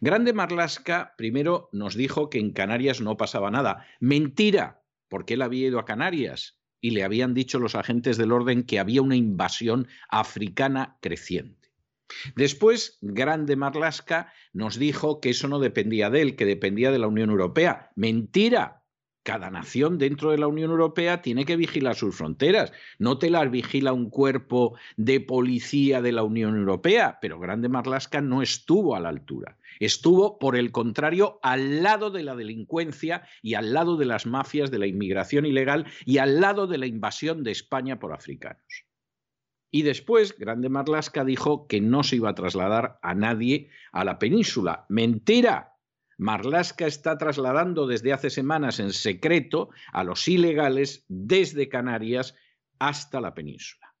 [0.00, 3.86] Grande Marlasca primero nos dijo que en Canarias no pasaba nada.
[4.00, 8.62] Mentira, porque él había ido a Canarias y le habían dicho los agentes del orden
[8.62, 11.59] que había una invasión africana creciente.
[12.34, 17.08] Después, Grande Marlaska nos dijo que eso no dependía de él, que dependía de la
[17.08, 17.90] Unión Europea.
[17.96, 18.76] Mentira.
[19.22, 22.72] Cada nación dentro de la Unión Europea tiene que vigilar sus fronteras.
[22.98, 28.22] No te las vigila un cuerpo de policía de la Unión Europea, pero Grande Marlaska
[28.22, 29.58] no estuvo a la altura.
[29.78, 34.70] Estuvo, por el contrario, al lado de la delincuencia y al lado de las mafias
[34.70, 38.89] de la inmigración ilegal y al lado de la invasión de España por africanos.
[39.70, 44.18] Y después, Grande Marlaska dijo que no se iba a trasladar a nadie a la
[44.18, 44.86] península.
[44.88, 45.76] Mentira.
[46.18, 52.34] Marlaska está trasladando desde hace semanas en secreto a los ilegales desde Canarias
[52.78, 53.94] hasta la península.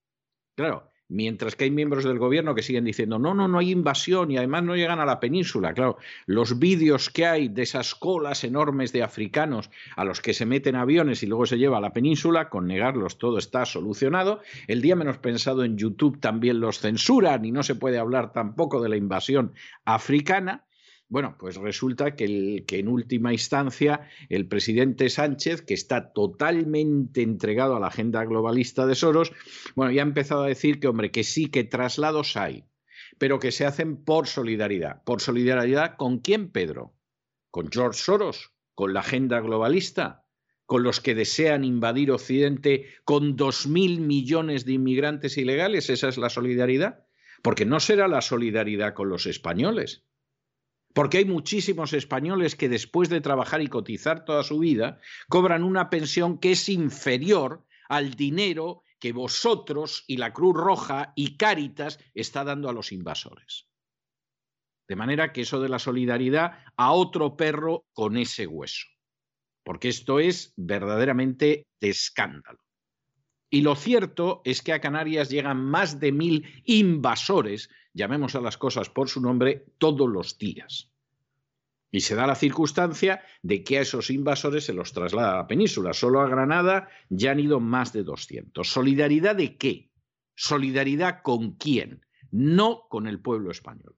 [0.54, 4.30] Claro, Mientras que hay miembros del gobierno que siguen diciendo, no, no, no hay invasión
[4.30, 5.74] y además no llegan a la península.
[5.74, 10.46] Claro, los vídeos que hay de esas colas enormes de africanos a los que se
[10.46, 14.40] meten aviones y luego se lleva a la península, con negarlos todo está solucionado.
[14.68, 18.80] El día menos pensado en YouTube también los censuran y no se puede hablar tampoco
[18.80, 19.52] de la invasión
[19.84, 20.64] africana.
[21.10, 27.80] Bueno, pues resulta que, en última instancia el presidente Sánchez, que está totalmente entregado a
[27.80, 29.32] la agenda globalista de Soros,
[29.74, 32.64] bueno, ya ha empezado a decir que, hombre, que sí, que traslados hay,
[33.18, 35.02] pero que se hacen por solidaridad.
[35.02, 36.94] ¿Por solidaridad con quién, Pedro?
[37.50, 38.52] ¿Con George Soros?
[38.76, 40.24] ¿Con la agenda globalista?
[40.64, 45.90] ¿Con los que desean invadir Occidente con dos mil millones de inmigrantes ilegales?
[45.90, 47.04] ¿Esa es la solidaridad?
[47.42, 50.04] Porque no será la solidaridad con los españoles
[50.92, 55.90] porque hay muchísimos españoles que después de trabajar y cotizar toda su vida cobran una
[55.90, 62.44] pensión que es inferior al dinero que vosotros y la Cruz Roja y Cáritas está
[62.44, 63.66] dando a los invasores.
[64.88, 68.86] De manera que eso de la solidaridad a otro perro con ese hueso.
[69.64, 72.58] Porque esto es verdaderamente de escándalo.
[73.50, 78.56] Y lo cierto es que a Canarias llegan más de mil invasores, llamemos a las
[78.56, 80.92] cosas por su nombre, todos los días.
[81.90, 85.46] Y se da la circunstancia de que a esos invasores se los traslada a la
[85.48, 85.92] península.
[85.92, 88.70] Solo a Granada ya han ido más de 200.
[88.70, 89.90] ¿Solidaridad de qué?
[90.36, 92.06] ¿Solidaridad con quién?
[92.30, 93.96] No con el pueblo español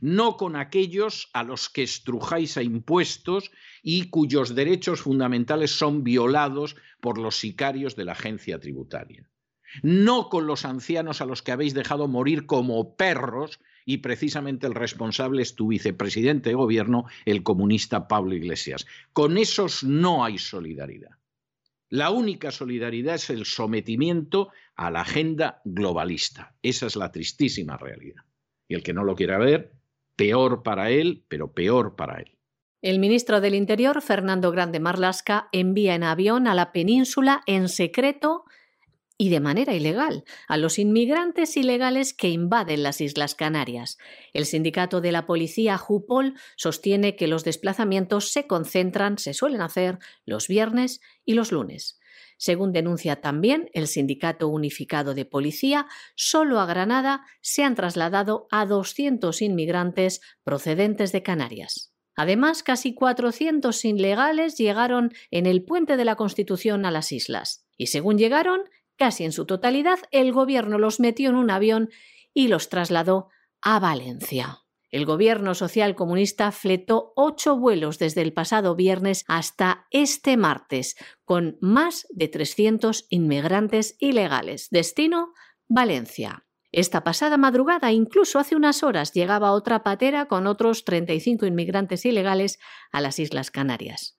[0.00, 3.50] no con aquellos a los que estrujáis a impuestos
[3.82, 9.28] y cuyos derechos fundamentales son violados por los sicarios de la agencia tributaria.
[9.82, 14.74] No con los ancianos a los que habéis dejado morir como perros y precisamente el
[14.74, 18.86] responsable es tu vicepresidente de gobierno, el comunista Pablo Iglesias.
[19.12, 21.10] Con esos no hay solidaridad.
[21.88, 26.54] La única solidaridad es el sometimiento a la agenda globalista.
[26.62, 28.22] Esa es la tristísima realidad.
[28.66, 29.72] Y el que no lo quiera ver,
[30.16, 32.38] peor para él, pero peor para él.
[32.82, 38.44] El ministro del Interior, Fernando Grande Marlasca, envía en avión a la península en secreto
[39.16, 43.98] y de manera ilegal a los inmigrantes ilegales que invaden las Islas Canarias.
[44.32, 50.00] El sindicato de la policía Jupol sostiene que los desplazamientos se concentran, se suelen hacer
[50.24, 52.00] los viernes y los lunes.
[52.36, 58.66] Según denuncia también el Sindicato Unificado de Policía, solo a Granada se han trasladado a
[58.66, 61.92] 200 inmigrantes procedentes de Canarias.
[62.14, 67.66] Además, casi 400 ilegales llegaron en el puente de la Constitución a las islas.
[67.76, 68.62] Y según llegaron,
[68.96, 71.88] casi en su totalidad, el gobierno los metió en un avión
[72.34, 73.28] y los trasladó
[73.62, 74.58] a Valencia.
[74.92, 81.56] El gobierno social comunista fletó ocho vuelos desde el pasado viernes hasta este martes, con
[81.62, 84.68] más de 300 inmigrantes ilegales.
[84.70, 85.32] Destino,
[85.66, 86.44] Valencia.
[86.72, 92.58] Esta pasada madrugada, incluso hace unas horas, llegaba otra patera con otros 35 inmigrantes ilegales
[92.92, 94.18] a las Islas Canarias.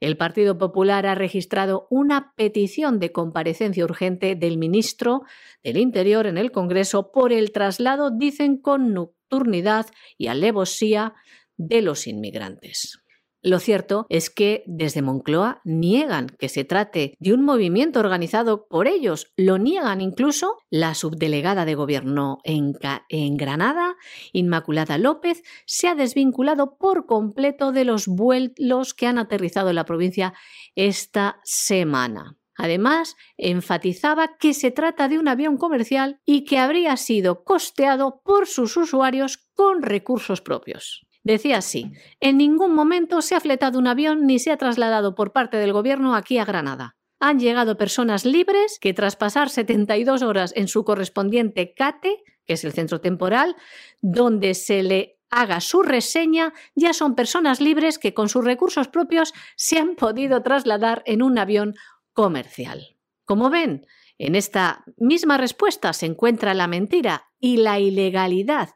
[0.00, 5.22] El Partido Popular ha registrado una petición de comparecencia urgente del ministro
[5.62, 8.92] del Interior en el Congreso por el traslado, dicen, con
[9.30, 9.86] nocturnidad
[10.18, 11.14] y alevosía
[11.56, 13.00] de los inmigrantes.
[13.42, 18.88] Lo cierto es que desde Moncloa niegan que se trate de un movimiento organizado por
[18.88, 19.32] ellos.
[19.36, 22.72] Lo niegan incluso la subdelegada de gobierno en,
[23.08, 23.94] en, Granada,
[24.32, 29.84] Inmaculada López, se ha desvinculado por completo de los vuelos que han aterrizado en la
[29.84, 30.34] provincia
[30.74, 32.35] esta semana.
[32.56, 38.46] Además, enfatizaba que se trata de un avión comercial y que habría sido costeado por
[38.46, 41.06] sus usuarios con recursos propios.
[41.22, 45.32] Decía así, en ningún momento se ha fletado un avión ni se ha trasladado por
[45.32, 46.96] parte del gobierno aquí a Granada.
[47.18, 52.64] Han llegado personas libres que tras pasar 72 horas en su correspondiente CATE, que es
[52.64, 53.56] el centro temporal,
[54.02, 59.32] donde se le haga su reseña, ya son personas libres que con sus recursos propios
[59.56, 61.74] se han podido trasladar en un avión
[62.16, 62.96] comercial.
[63.24, 63.86] Como ven,
[64.18, 68.70] en esta misma respuesta se encuentra la mentira y la ilegalidad.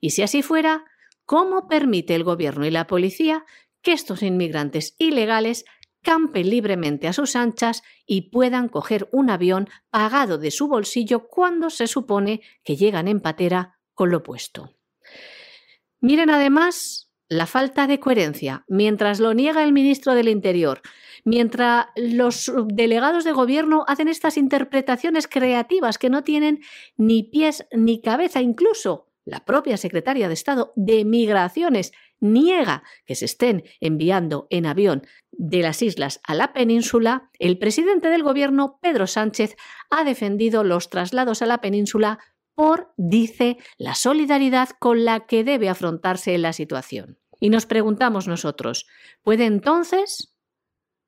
[0.00, 0.84] Y si así fuera,
[1.26, 3.44] ¿Cómo permite el gobierno y la policía
[3.82, 5.64] que estos inmigrantes ilegales
[6.02, 11.70] campen libremente a sus anchas y puedan coger un avión pagado de su bolsillo cuando
[11.70, 14.74] se supone que llegan en patera con lo puesto?
[16.00, 18.64] Miren además la falta de coherencia.
[18.68, 20.82] Mientras lo niega el ministro del Interior,
[21.24, 26.60] mientras los delegados de gobierno hacen estas interpretaciones creativas que no tienen
[26.96, 33.24] ni pies ni cabeza, incluso la propia secretaria de Estado de Migraciones niega que se
[33.24, 35.02] estén enviando en avión
[35.32, 39.56] de las islas a la península, el presidente del gobierno, Pedro Sánchez,
[39.90, 42.18] ha defendido los traslados a la península
[42.54, 47.18] por, dice, la solidaridad con la que debe afrontarse la situación.
[47.40, 48.86] Y nos preguntamos nosotros,
[49.22, 50.33] ¿puede entonces,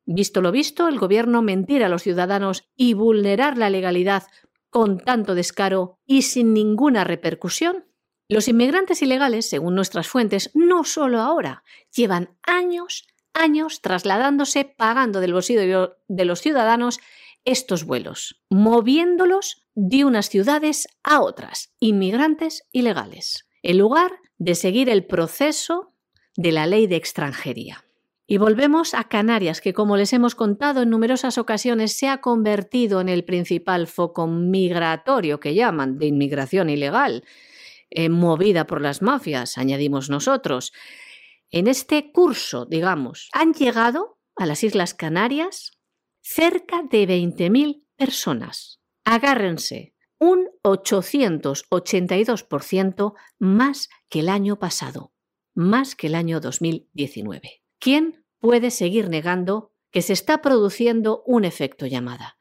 [0.06, 4.24] visto lo visto, el gobierno mentir a los ciudadanos y vulnerar la legalidad
[4.70, 7.84] con tanto descaro y sin ninguna repercusión?
[8.28, 11.62] Los inmigrantes ilegales, según nuestras fuentes, no solo ahora,
[11.94, 16.98] llevan años, años trasladándose, pagando del bolsillo de los ciudadanos
[17.44, 25.06] estos vuelos, moviéndolos de unas ciudades a otras, inmigrantes ilegales, en lugar de seguir el
[25.06, 25.92] proceso
[26.36, 27.85] de la ley de extranjería.
[28.28, 33.00] Y volvemos a Canarias, que como les hemos contado en numerosas ocasiones se ha convertido
[33.00, 37.22] en el principal foco migratorio que llaman de inmigración ilegal
[37.88, 40.72] eh, movida por las mafias, añadimos nosotros.
[41.50, 45.78] En este curso, digamos, han llegado a las Islas Canarias
[46.20, 48.80] cerca de 20.000 personas.
[49.04, 55.12] Agárrense, un 882% más que el año pasado,
[55.54, 57.65] más que el año 2019.
[57.78, 62.36] ¿Quién puede seguir negando que se está produciendo un efecto llamada?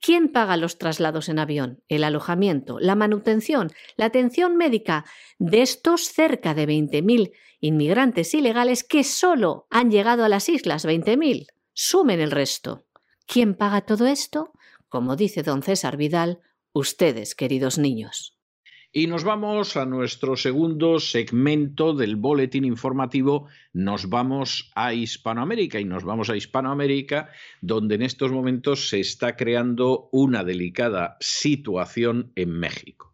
[0.00, 5.04] ¿Quién paga los traslados en avión, el alojamiento, la manutención, la atención médica
[5.38, 10.84] de estos cerca de 20.000 inmigrantes ilegales que solo han llegado a las islas?
[10.84, 11.46] 20.000.
[11.72, 12.86] Sumen el resto.
[13.26, 14.52] ¿Quién paga todo esto?
[14.88, 16.40] Como dice don César Vidal,
[16.72, 18.35] ustedes, queridos niños.
[18.98, 23.46] Y nos vamos a nuestro segundo segmento del boletín informativo.
[23.74, 27.28] Nos vamos a Hispanoamérica y nos vamos a Hispanoamérica,
[27.60, 33.05] donde en estos momentos se está creando una delicada situación en México.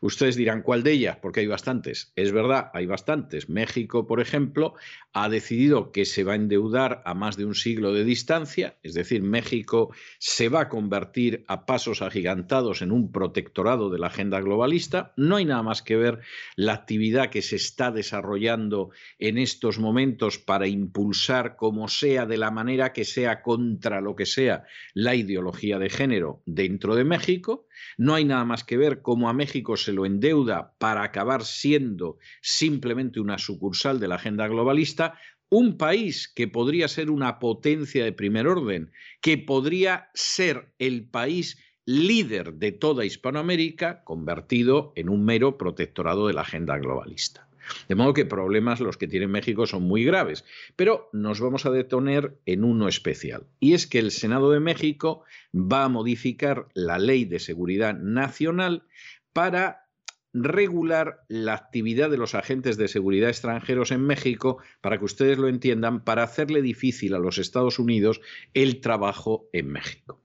[0.00, 1.18] Ustedes dirán, ¿cuál de ellas?
[1.20, 2.12] Porque hay bastantes.
[2.16, 3.48] Es verdad, hay bastantes.
[3.48, 4.74] México, por ejemplo,
[5.12, 8.94] ha decidido que se va a endeudar a más de un siglo de distancia, es
[8.94, 14.40] decir, México se va a convertir a pasos agigantados en un protectorado de la agenda
[14.40, 15.12] globalista.
[15.16, 16.20] No hay nada más que ver
[16.56, 22.50] la actividad que se está desarrollando en estos momentos para impulsar, como sea, de la
[22.50, 24.64] manera que sea, contra lo que sea,
[24.94, 27.65] la ideología de género dentro de México.
[27.98, 32.18] No hay nada más que ver cómo a México se lo endeuda para acabar siendo
[32.42, 35.18] simplemente una sucursal de la agenda globalista,
[35.48, 41.58] un país que podría ser una potencia de primer orden, que podría ser el país
[41.84, 47.45] líder de toda Hispanoamérica, convertido en un mero protectorado de la agenda globalista.
[47.88, 50.44] De modo que problemas los que tiene México son muy graves,
[50.76, 55.24] pero nos vamos a detener en uno especial, y es que el Senado de México
[55.54, 58.84] va a modificar la Ley de Seguridad Nacional
[59.32, 59.86] para
[60.32, 65.48] regular la actividad de los agentes de seguridad extranjeros en México, para que ustedes lo
[65.48, 68.20] entiendan, para hacerle difícil a los Estados Unidos
[68.52, 70.20] el trabajo en México.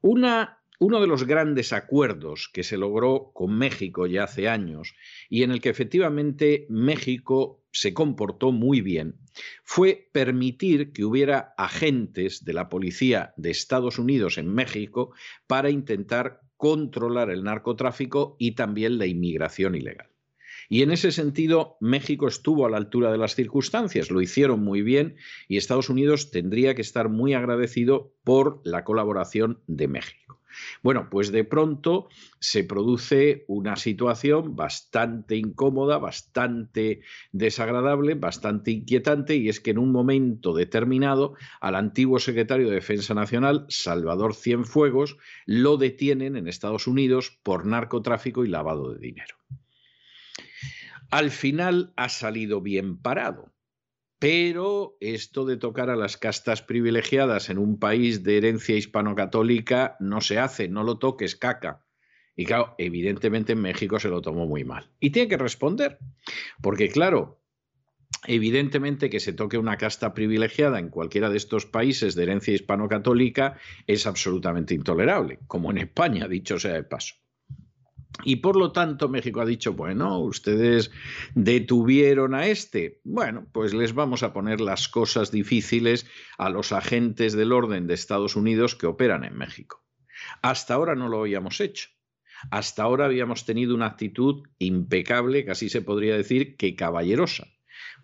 [0.00, 4.96] Una uno de los grandes acuerdos que se logró con México ya hace años
[5.30, 9.14] y en el que efectivamente México se comportó muy bien
[9.62, 15.14] fue permitir que hubiera agentes de la policía de Estados Unidos en México
[15.46, 20.11] para intentar controlar el narcotráfico y también la inmigración ilegal.
[20.68, 24.82] Y en ese sentido, México estuvo a la altura de las circunstancias, lo hicieron muy
[24.82, 25.16] bien
[25.48, 30.22] y Estados Unidos tendría que estar muy agradecido por la colaboración de México.
[30.82, 32.08] Bueno, pues de pronto
[32.38, 37.00] se produce una situación bastante incómoda, bastante
[37.32, 43.14] desagradable, bastante inquietante, y es que en un momento determinado al antiguo secretario de Defensa
[43.14, 49.36] Nacional, Salvador Cienfuegos, lo detienen en Estados Unidos por narcotráfico y lavado de dinero.
[51.12, 53.52] Al final ha salido bien parado
[54.22, 60.20] pero esto de tocar a las castas privilegiadas en un país de herencia hispano-católica no
[60.20, 61.84] se hace, no lo toques, caca.
[62.36, 64.92] Y claro, evidentemente en México se lo tomó muy mal.
[65.00, 65.98] Y tiene que responder,
[66.60, 67.42] porque claro,
[68.28, 73.58] evidentemente que se toque una casta privilegiada en cualquiera de estos países de herencia hispano-católica
[73.88, 77.16] es absolutamente intolerable, como en España, dicho sea de paso.
[78.24, 80.90] Y por lo tanto México ha dicho, bueno, ustedes
[81.34, 83.00] detuvieron a este.
[83.04, 86.06] Bueno, pues les vamos a poner las cosas difíciles
[86.38, 89.84] a los agentes del orden de Estados Unidos que operan en México.
[90.40, 91.88] Hasta ahora no lo habíamos hecho.
[92.50, 97.46] Hasta ahora habíamos tenido una actitud impecable, casi se podría decir que caballerosa.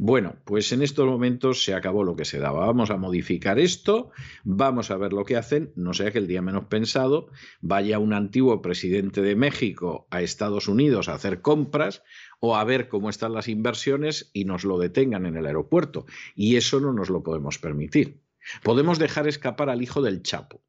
[0.00, 2.64] Bueno, pues en estos momentos se acabó lo que se daba.
[2.64, 4.12] Vamos a modificar esto,
[4.44, 7.30] vamos a ver lo que hacen, no sea que el día menos pensado
[7.60, 12.04] vaya un antiguo presidente de México a Estados Unidos a hacer compras
[12.38, 16.06] o a ver cómo están las inversiones y nos lo detengan en el aeropuerto.
[16.36, 18.22] Y eso no nos lo podemos permitir.
[18.62, 20.62] Podemos dejar escapar al hijo del Chapo,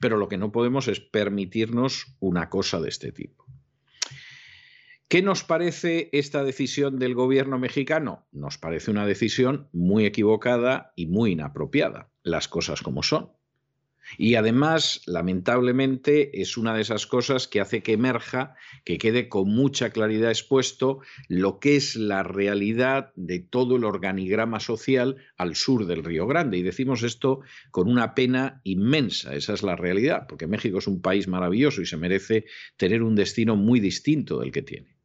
[0.00, 3.45] pero lo que no podemos es permitirnos una cosa de este tipo.
[5.08, 8.26] ¿Qué nos parece esta decisión del gobierno mexicano?
[8.32, 13.30] Nos parece una decisión muy equivocada y muy inapropiada, las cosas como son.
[14.18, 19.48] Y además, lamentablemente, es una de esas cosas que hace que emerja, que quede con
[19.48, 20.98] mucha claridad expuesto
[21.28, 26.58] lo que es la realidad de todo el organigrama social al sur del Río Grande.
[26.58, 31.00] Y decimos esto con una pena inmensa, esa es la realidad, porque México es un
[31.00, 32.46] país maravilloso y se merece
[32.76, 34.95] tener un destino muy distinto del que tiene.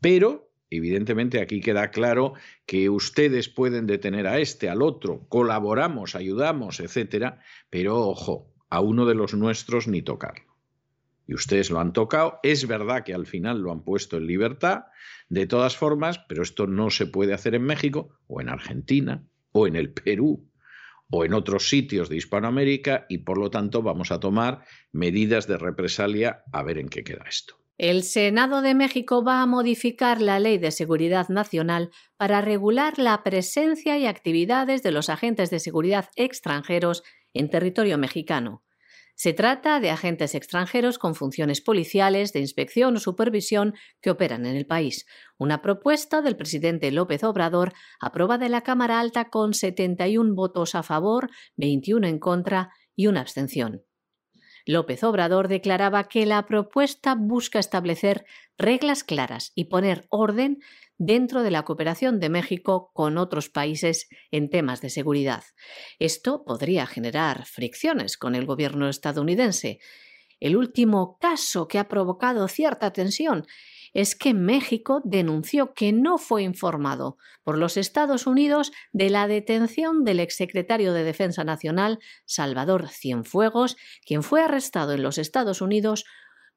[0.00, 2.34] Pero, evidentemente, aquí queda claro
[2.66, 7.40] que ustedes pueden detener a este, al otro, colaboramos, ayudamos, etcétera,
[7.70, 10.56] pero ojo, a uno de los nuestros ni tocarlo.
[11.26, 12.38] Y ustedes lo han tocado.
[12.42, 14.84] Es verdad que al final lo han puesto en libertad,
[15.28, 19.66] de todas formas, pero esto no se puede hacer en México o en Argentina o
[19.66, 20.48] en el Perú
[21.10, 25.56] o en otros sitios de Hispanoamérica y por lo tanto vamos a tomar medidas de
[25.56, 27.65] represalia a ver en qué queda esto.
[27.78, 33.22] El Senado de México va a modificar la Ley de Seguridad Nacional para regular la
[33.22, 37.02] presencia y actividades de los agentes de seguridad extranjeros
[37.34, 38.64] en territorio mexicano.
[39.14, 44.56] Se trata de agentes extranjeros con funciones policiales, de inspección o supervisión que operan en
[44.56, 45.04] el país.
[45.36, 50.82] Una propuesta del presidente López Obrador aprobada en la Cámara Alta con 71 votos a
[50.82, 53.82] favor, 21 en contra y una abstención.
[54.66, 58.26] López Obrador declaraba que la propuesta busca establecer
[58.58, 60.58] reglas claras y poner orden
[60.98, 65.44] dentro de la cooperación de México con otros países en temas de seguridad.
[66.00, 69.78] Esto podría generar fricciones con el gobierno estadounidense.
[70.40, 73.46] El último caso que ha provocado cierta tensión
[73.96, 80.04] es que México denunció que no fue informado por los Estados Unidos de la detención
[80.04, 86.04] del exsecretario de Defensa Nacional, Salvador Cienfuegos, quien fue arrestado en los Estados Unidos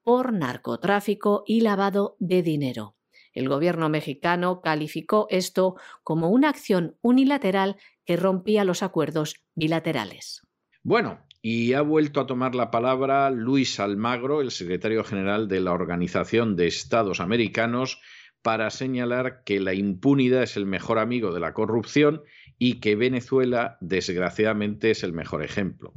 [0.04, 2.98] por narcotráfico y lavado de dinero.
[3.32, 10.42] El gobierno mexicano calificó esto como una acción unilateral que rompía los acuerdos bilaterales.
[10.84, 15.72] Bueno, y ha vuelto a tomar la palabra Luis Almagro, el secretario general de la
[15.72, 18.02] Organización de Estados Americanos,
[18.42, 22.24] para señalar que la impunidad es el mejor amigo de la corrupción
[22.58, 25.94] y que Venezuela, desgraciadamente, es el mejor ejemplo.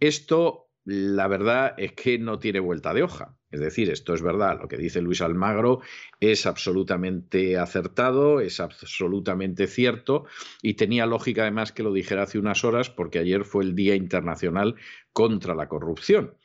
[0.00, 3.38] Esto, la verdad, es que no tiene vuelta de hoja.
[3.50, 5.80] Es decir, esto es verdad, lo que dice Luis Almagro
[6.20, 10.26] es absolutamente acertado, es absolutamente cierto
[10.60, 13.94] y tenía lógica además que lo dijera hace unas horas porque ayer fue el Día
[13.94, 14.74] Internacional
[15.12, 16.36] contra la Corrupción.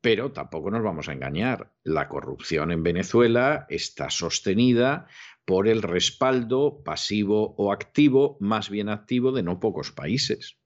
[0.00, 5.06] Pero tampoco nos vamos a engañar, la corrupción en Venezuela está sostenida
[5.44, 10.58] por el respaldo pasivo o activo, más bien activo, de no pocos países.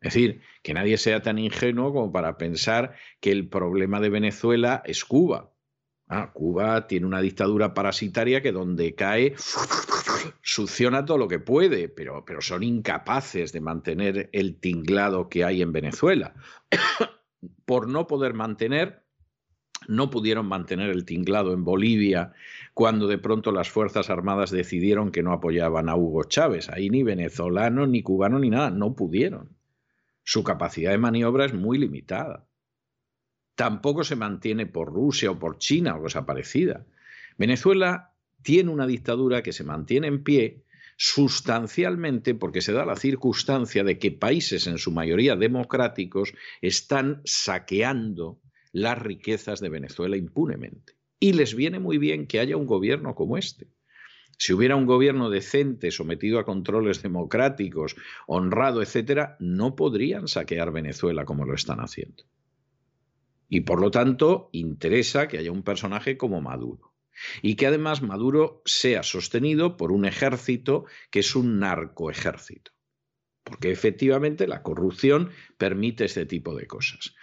[0.00, 4.82] Es decir, que nadie sea tan ingenuo como para pensar que el problema de Venezuela
[4.84, 5.52] es Cuba.
[6.08, 9.34] Ah, Cuba tiene una dictadura parasitaria que donde cae
[10.42, 15.62] succiona todo lo que puede, pero, pero son incapaces de mantener el tinglado que hay
[15.62, 16.34] en Venezuela.
[17.64, 19.04] Por no poder mantener,
[19.88, 22.32] no pudieron mantener el tinglado en Bolivia
[22.74, 26.68] cuando de pronto las Fuerzas Armadas decidieron que no apoyaban a Hugo Chávez.
[26.68, 29.55] Ahí ni venezolano, ni cubano, ni nada, no pudieron
[30.26, 32.48] su capacidad de maniobra es muy limitada.
[33.54, 36.84] Tampoco se mantiene por Rusia o por China o cosa parecida.
[37.38, 38.12] Venezuela
[38.42, 40.64] tiene una dictadura que se mantiene en pie
[40.96, 48.40] sustancialmente porque se da la circunstancia de que países en su mayoría democráticos están saqueando
[48.72, 50.94] las riquezas de Venezuela impunemente.
[51.20, 53.68] Y les viene muy bien que haya un gobierno como este.
[54.38, 61.24] Si hubiera un gobierno decente, sometido a controles democráticos, honrado, etcétera, no podrían saquear Venezuela
[61.24, 62.24] como lo están haciendo.
[63.48, 66.92] Y por lo tanto, interesa que haya un personaje como Maduro.
[67.40, 72.72] Y que además Maduro sea sostenido por un ejército que es un narcoejército
[73.46, 77.14] porque efectivamente la corrupción permite este tipo de cosas.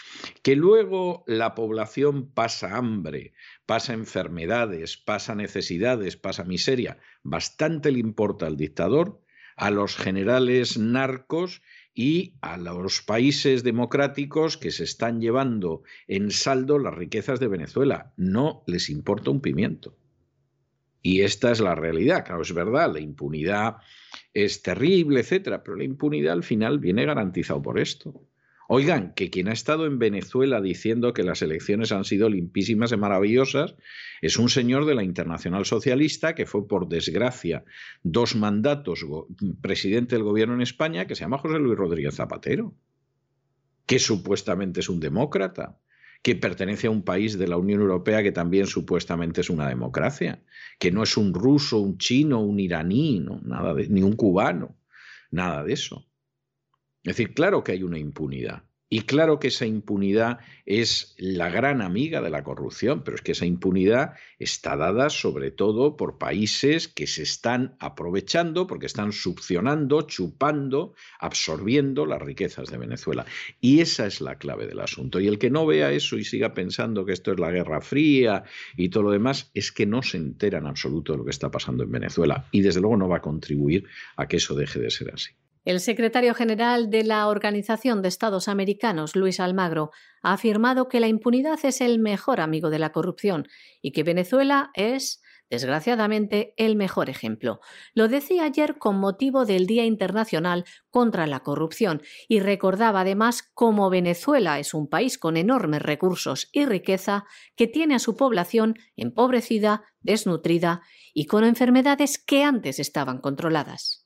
[0.42, 3.34] Que luego la población pasa hambre,
[3.66, 9.22] pasa enfermedades, pasa necesidades, pasa miseria, bastante le importa al dictador,
[9.56, 11.62] a los generales narcos
[11.94, 18.14] y a los países democráticos que se están llevando en saldo las riquezas de Venezuela.
[18.18, 19.96] No les importa un pimiento.
[21.02, 22.26] Y esta es la realidad.
[22.26, 23.78] Claro, es verdad, la impunidad
[24.34, 28.26] es terrible, etcétera, pero la impunidad al final viene garantizado por esto.
[28.76, 32.98] Oigan, que quien ha estado en Venezuela diciendo que las elecciones han sido limpísimas y
[32.98, 33.76] maravillosas
[34.20, 37.66] es un señor de la Internacional Socialista que fue, por desgracia,
[38.02, 39.06] dos mandatos
[39.62, 42.74] presidente del gobierno en España, que se llama José Luis Rodríguez Zapatero,
[43.86, 45.78] que supuestamente es un demócrata
[46.24, 50.42] que pertenece a un país de la Unión Europea que también supuestamente es una democracia,
[50.80, 54.76] que no es un ruso, un chino, un iraní, nada de, ni un cubano,
[55.30, 56.08] nada de eso.
[57.04, 60.38] Es decir, claro que hay una impunidad, y claro que esa impunidad
[60.68, 65.50] es la gran amiga de la corrupción, pero es que esa impunidad está dada sobre
[65.50, 72.78] todo por países que se están aprovechando porque están succionando, chupando, absorbiendo las riquezas de
[72.78, 73.26] Venezuela.
[73.60, 75.20] Y esa es la clave del asunto.
[75.20, 78.44] Y el que no vea eso y siga pensando que esto es la Guerra Fría
[78.78, 81.50] y todo lo demás, es que no se entera en absoluto de lo que está
[81.50, 82.46] pasando en Venezuela.
[82.52, 83.86] Y desde luego no va a contribuir
[84.18, 85.32] a que eso deje de ser así.
[85.66, 89.92] El secretario general de la Organización de Estados Americanos, Luis Almagro,
[90.22, 93.48] ha afirmado que la impunidad es el mejor amigo de la corrupción
[93.82, 97.62] y que Venezuela es, desgraciadamente, el mejor ejemplo.
[97.94, 103.90] Lo decía ayer con motivo del Día Internacional contra la Corrupción y recordaba además cómo
[103.90, 107.24] Venezuela es un país con enormes recursos y riqueza
[107.56, 110.82] que tiene a su población empobrecida, desnutrida
[111.14, 114.03] y con enfermedades que antes estaban controladas.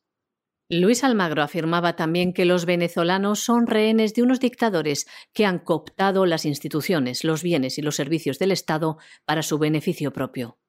[0.69, 6.25] Luis Almagro afirmaba también que los venezolanos son rehenes de unos dictadores que han cooptado
[6.25, 10.59] las instituciones, los bienes y los servicios del Estado para su beneficio propio.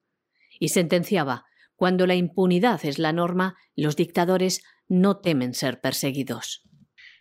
[0.61, 6.68] Y sentenciaba, cuando la impunidad es la norma, los dictadores no temen ser perseguidos.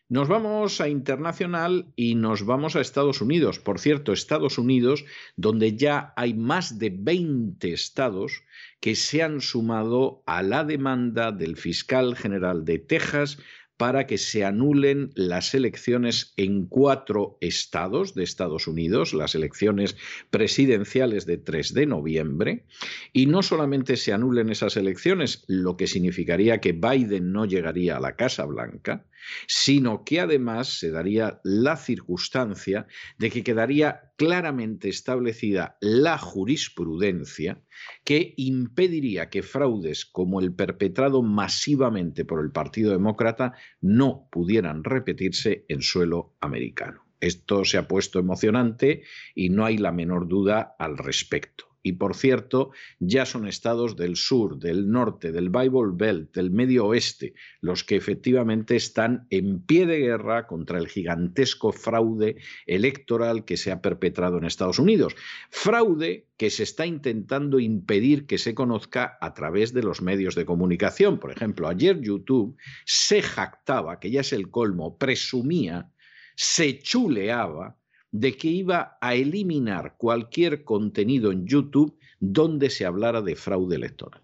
[0.09, 3.59] Nos vamos a internacional y nos vamos a Estados Unidos.
[3.59, 5.03] Por cierto, Estados Unidos,
[5.35, 8.43] donde ya hay más de 20 estados
[8.79, 13.37] que se han sumado a la demanda del fiscal general de Texas
[13.75, 19.97] para que se anulen las elecciones en cuatro estados de Estados Unidos, las elecciones
[20.31, 22.65] presidenciales de 3 de noviembre,
[23.13, 27.99] y no solamente se anulen esas elecciones, lo que significaría que Biden no llegaría a
[27.99, 29.05] la Casa Blanca,
[29.47, 32.87] sino que además se daría la circunstancia
[33.17, 37.61] de que quedaría claramente establecida la jurisprudencia
[38.03, 45.65] que impediría que fraudes como el perpetrado masivamente por el Partido Demócrata no pudieran repetirse
[45.67, 47.05] en suelo americano.
[47.19, 49.03] Esto se ha puesto emocionante
[49.33, 51.76] y no hay la menor duda al respecto.
[51.87, 56.87] Y por cierto, ya son estados del sur, del norte, del Bible Belt, del Medio
[56.87, 62.35] Oeste, los que efectivamente están en pie de guerra contra el gigantesco fraude
[62.65, 65.15] electoral que se ha perpetrado en Estados Unidos.
[65.49, 70.45] Fraude que se está intentando impedir que se conozca a través de los medios de
[70.45, 71.19] comunicación.
[71.19, 75.89] Por ejemplo, ayer YouTube se jactaba, que ya es el colmo, presumía,
[76.35, 77.77] se chuleaba
[78.11, 84.21] de que iba a eliminar cualquier contenido en YouTube donde se hablara de fraude electoral.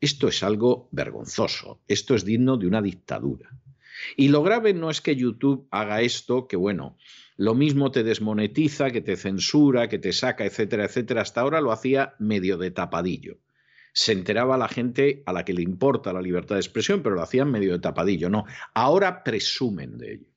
[0.00, 3.50] Esto es algo vergonzoso, esto es digno de una dictadura.
[4.16, 6.96] Y lo grave no es que YouTube haga esto, que bueno,
[7.36, 11.22] lo mismo te desmonetiza, que te censura, que te saca, etcétera, etcétera.
[11.22, 13.38] Hasta ahora lo hacía medio de tapadillo.
[13.92, 17.22] Se enteraba la gente a la que le importa la libertad de expresión, pero lo
[17.22, 18.30] hacían medio de tapadillo.
[18.30, 20.28] No, ahora presumen de ello.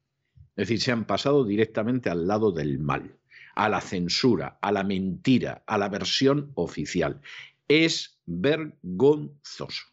[0.55, 3.15] Es decir, se han pasado directamente al lado del mal,
[3.55, 7.21] a la censura, a la mentira, a la versión oficial.
[7.67, 9.83] Es vergonzoso.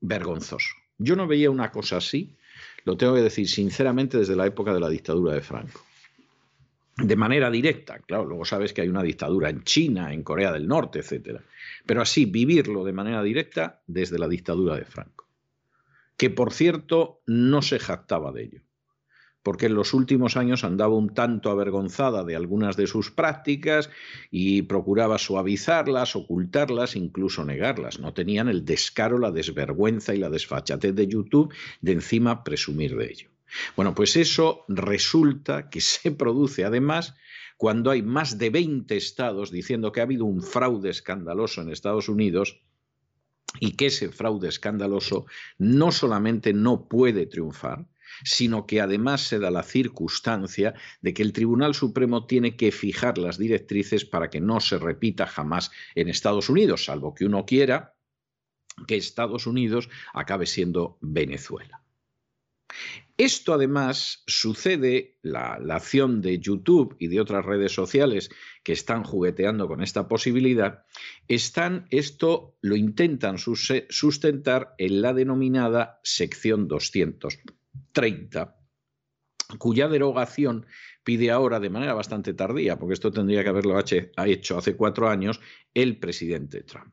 [0.00, 0.74] Vergonzoso.
[0.98, 2.36] Yo no veía una cosa así,
[2.84, 5.80] lo tengo que decir sinceramente, desde la época de la dictadura de Franco.
[6.96, 10.68] De manera directa, claro, luego sabes que hay una dictadura en China, en Corea del
[10.68, 11.40] Norte, etc.
[11.84, 15.26] Pero así, vivirlo de manera directa desde la dictadura de Franco.
[16.16, 18.60] Que por cierto, no se jactaba de ello
[19.44, 23.90] porque en los últimos años andaba un tanto avergonzada de algunas de sus prácticas
[24.30, 28.00] y procuraba suavizarlas, ocultarlas, incluso negarlas.
[28.00, 33.04] No tenían el descaro, la desvergüenza y la desfachatez de YouTube de encima presumir de
[33.04, 33.28] ello.
[33.76, 37.14] Bueno, pues eso resulta que se produce además
[37.58, 42.08] cuando hay más de 20 estados diciendo que ha habido un fraude escandaloso en Estados
[42.08, 42.62] Unidos
[43.60, 45.26] y que ese fraude escandaloso
[45.58, 47.86] no solamente no puede triunfar,
[48.22, 53.18] sino que además se da la circunstancia de que el Tribunal Supremo tiene que fijar
[53.18, 57.94] las directrices para que no se repita jamás en Estados Unidos, salvo que uno quiera
[58.86, 61.84] que Estados Unidos acabe siendo Venezuela.
[63.16, 68.30] Esto además sucede, la, acción de YouTube y de otras redes sociales
[68.64, 70.84] que están jugueteando con esta posibilidad,
[71.28, 77.38] están, esto lo intentan sustentar en la denominada sección 200
[77.94, 78.58] 30,
[79.58, 80.66] cuya derogación
[81.02, 83.78] pide ahora de manera bastante tardía, porque esto tendría que haberlo
[84.26, 85.40] hecho hace cuatro años,
[85.72, 86.92] el presidente Trump.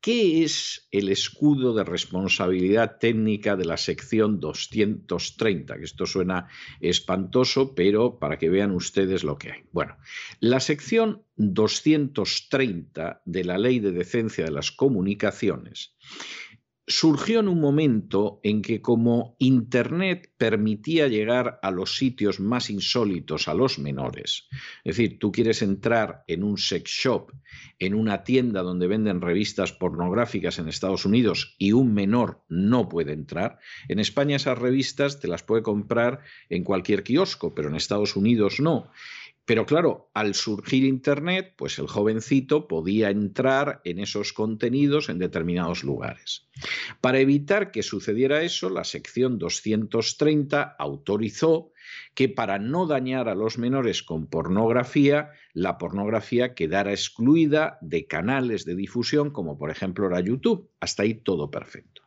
[0.00, 5.78] ¿Qué es el escudo de responsabilidad técnica de la sección 230?
[5.78, 6.48] Que esto suena
[6.80, 9.62] espantoso, pero para que vean ustedes lo que hay.
[9.72, 9.96] Bueno,
[10.40, 15.96] la sección 230 de la Ley de Decencia de las Comunicaciones
[16.86, 23.48] surgió en un momento en que como Internet permitía llegar a los sitios más insólitos
[23.48, 24.48] a los menores,
[24.84, 27.32] es decir, tú quieres entrar en un sex shop,
[27.78, 33.12] en una tienda donde venden revistas pornográficas en Estados Unidos y un menor no puede
[33.12, 33.58] entrar,
[33.88, 36.20] en España esas revistas te las puede comprar
[36.50, 38.90] en cualquier kiosco, pero en Estados Unidos no.
[39.46, 45.84] Pero claro, al surgir Internet, pues el jovencito podía entrar en esos contenidos en determinados
[45.84, 46.48] lugares.
[47.02, 51.72] Para evitar que sucediera eso, la sección 230 autorizó
[52.14, 58.64] que para no dañar a los menores con pornografía, la pornografía quedara excluida de canales
[58.64, 60.70] de difusión como por ejemplo era YouTube.
[60.80, 62.02] Hasta ahí todo perfecto.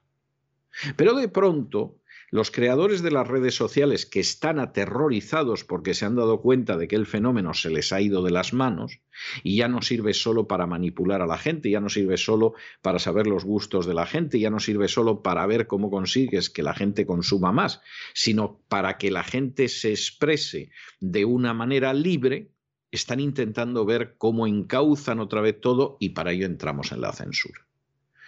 [0.96, 2.00] Pero de pronto
[2.30, 6.88] los creadores de las redes sociales que están aterrorizados porque se han dado cuenta de
[6.88, 9.00] que el fenómeno se les ha ido de las manos
[9.44, 13.00] y ya no sirve solo para manipular a la gente, ya no sirve solo para
[13.00, 16.64] saber los gustos de la gente, ya no sirve solo para ver cómo consigues que
[16.64, 17.82] la gente consuma más,
[18.14, 22.52] sino para que la gente se exprese de una manera libre,
[22.92, 27.67] están intentando ver cómo encauzan otra vez todo y para ello entramos en la censura.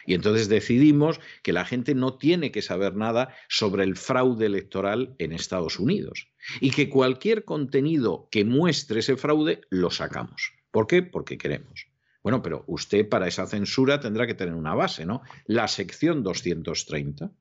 [0.09, 5.13] Y entonces decidimos que la gente no tiene que saber nada sobre el fraude electoral
[5.19, 10.53] en Estados Unidos y que cualquier contenido que muestre ese fraude lo sacamos.
[10.71, 11.03] ¿Por qué?
[11.03, 11.85] Porque queremos.
[12.23, 15.21] Bueno, pero usted para esa censura tendrá que tener una base, ¿no?
[15.45, 17.31] La sección 230.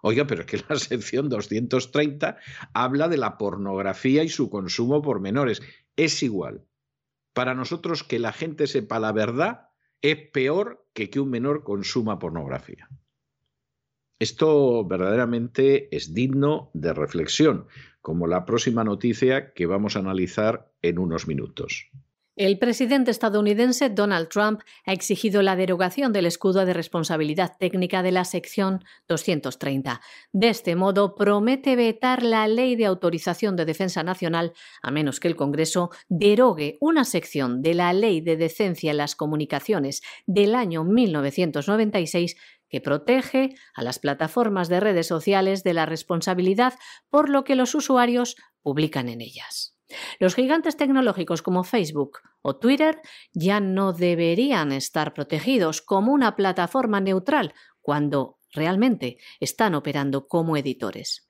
[0.00, 2.38] Oiga, pero es que la sección 230
[2.72, 5.60] habla de la pornografía y su consumo por menores.
[5.94, 6.64] Es igual.
[7.34, 9.73] Para nosotros que la gente sepa la verdad
[10.04, 12.90] es peor que que un menor consuma pornografía.
[14.18, 17.68] Esto verdaderamente es digno de reflexión,
[18.02, 21.90] como la próxima noticia que vamos a analizar en unos minutos.
[22.36, 28.10] El presidente estadounidense Donald Trump ha exigido la derogación del escudo de responsabilidad técnica de
[28.10, 30.00] la sección 230.
[30.32, 35.28] De este modo, promete vetar la ley de autorización de defensa nacional a menos que
[35.28, 40.82] el Congreso derogue una sección de la ley de decencia en las comunicaciones del año
[40.82, 42.34] 1996
[42.68, 46.74] que protege a las plataformas de redes sociales de la responsabilidad
[47.10, 49.73] por lo que los usuarios publican en ellas.
[50.18, 53.00] Los gigantes tecnológicos como Facebook o Twitter
[53.32, 61.28] ya no deberían estar protegidos como una plataforma neutral cuando realmente están operando como editores.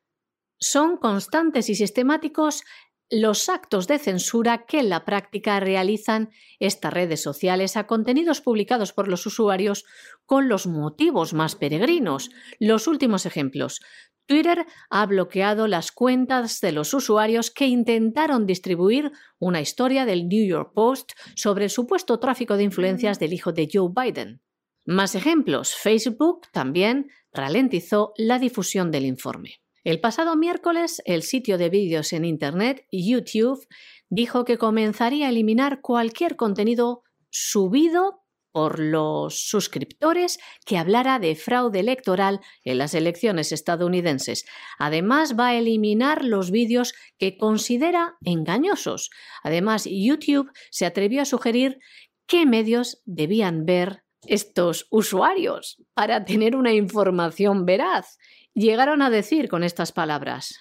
[0.58, 2.64] Son constantes y sistemáticos
[3.10, 8.92] los actos de censura que en la práctica realizan estas redes sociales a contenidos publicados
[8.92, 9.84] por los usuarios
[10.26, 12.30] con los motivos más peregrinos.
[12.58, 13.80] Los últimos ejemplos.
[14.26, 20.46] Twitter ha bloqueado las cuentas de los usuarios que intentaron distribuir una historia del New
[20.46, 24.40] York Post sobre el supuesto tráfico de influencias del hijo de Joe Biden.
[24.86, 25.74] Más ejemplos.
[25.74, 29.60] Facebook también ralentizó la difusión del informe.
[29.82, 33.66] El pasado miércoles, el sitio de vídeos en Internet, YouTube,
[34.08, 38.23] dijo que comenzaría a eliminar cualquier contenido subido
[38.54, 44.46] por los suscriptores que hablara de fraude electoral en las elecciones estadounidenses.
[44.78, 49.10] Además, va a eliminar los vídeos que considera engañosos.
[49.42, 51.80] Además, YouTube se atrevió a sugerir
[52.28, 58.18] qué medios debían ver estos usuarios para tener una información veraz.
[58.54, 60.60] Llegaron a decir con estas palabras,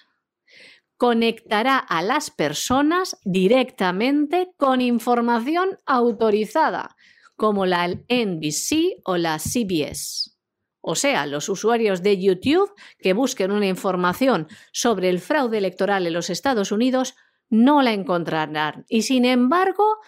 [0.96, 6.96] conectará a las personas directamente con información autorizada
[7.36, 10.34] como la NBC o la CBS.
[10.80, 16.12] O sea, los usuarios de YouTube que busquen una información sobre el fraude electoral en
[16.12, 17.14] los Estados Unidos
[17.48, 19.98] no la encontrarán y sin embargo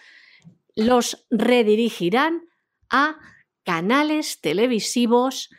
[0.75, 2.43] los redirigirán
[2.89, 3.17] a
[3.63, 5.49] canales televisivos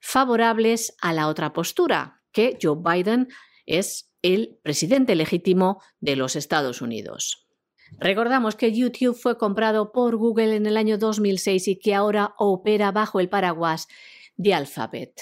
[0.00, 3.28] favorables a la otra postura, que Joe Biden
[3.66, 7.48] es el presidente legítimo de los Estados Unidos.
[7.98, 12.90] Recordamos que YouTube fue comprado por Google en el año 2006 y que ahora opera
[12.90, 13.88] bajo el paraguas
[14.36, 15.12] de Alphabet.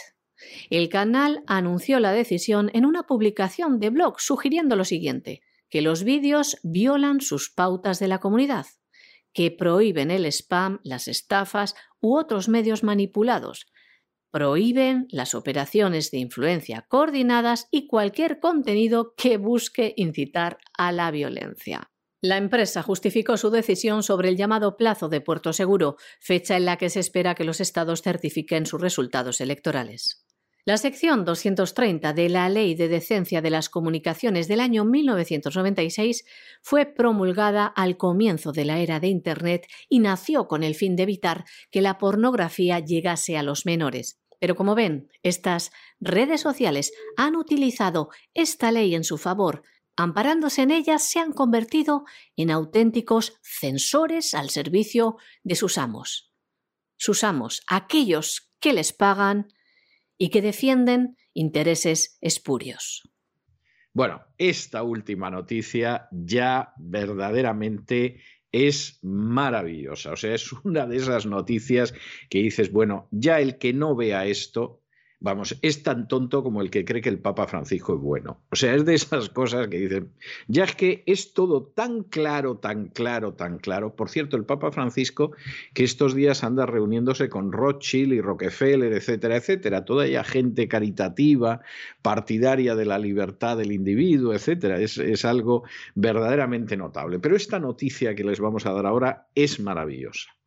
[0.71, 6.05] El canal anunció la decisión en una publicación de blog sugiriendo lo siguiente, que los
[6.05, 8.67] vídeos violan sus pautas de la comunidad,
[9.33, 13.67] que prohíben el spam, las estafas u otros medios manipulados,
[14.31, 21.91] prohíben las operaciones de influencia coordinadas y cualquier contenido que busque incitar a la violencia.
[22.23, 26.77] La empresa justificó su decisión sobre el llamado plazo de puerto seguro, fecha en la
[26.77, 30.27] que se espera que los estados certifiquen sus resultados electorales.
[30.67, 36.27] La sección 230 de la Ley de Decencia de las Comunicaciones del año 1996
[36.61, 41.05] fue promulgada al comienzo de la era de Internet y nació con el fin de
[41.05, 44.21] evitar que la pornografía llegase a los menores.
[44.39, 49.63] Pero como ven, estas redes sociales han utilizado esta ley en su favor,
[50.03, 52.05] amparándose en ellas, se han convertido
[52.37, 56.33] en auténticos censores al servicio de sus amos.
[56.97, 59.49] Sus amos, aquellos que les pagan
[60.19, 63.11] y que defienden intereses espurios.
[63.93, 68.21] Bueno, esta última noticia ya verdaderamente
[68.53, 70.13] es maravillosa.
[70.13, 71.95] O sea, es una de esas noticias
[72.29, 74.83] que dices, bueno, ya el que no vea esto
[75.21, 78.41] vamos, es tan tonto como el que cree que el Papa Francisco es bueno.
[78.51, 80.13] O sea, es de esas cosas que dicen,
[80.49, 83.95] ya es que es todo tan claro, tan claro, tan claro.
[83.95, 85.33] Por cierto, el Papa Francisco,
[85.75, 91.61] que estos días anda reuniéndose con Rothschild y Rockefeller, etcétera, etcétera, toda ella gente caritativa,
[92.03, 95.65] partidaria de la libertad del individuo, etcétera, es, es algo
[95.95, 97.19] verdaderamente notable.
[97.19, 100.40] Pero esta noticia que les vamos a dar ahora es maravillosa.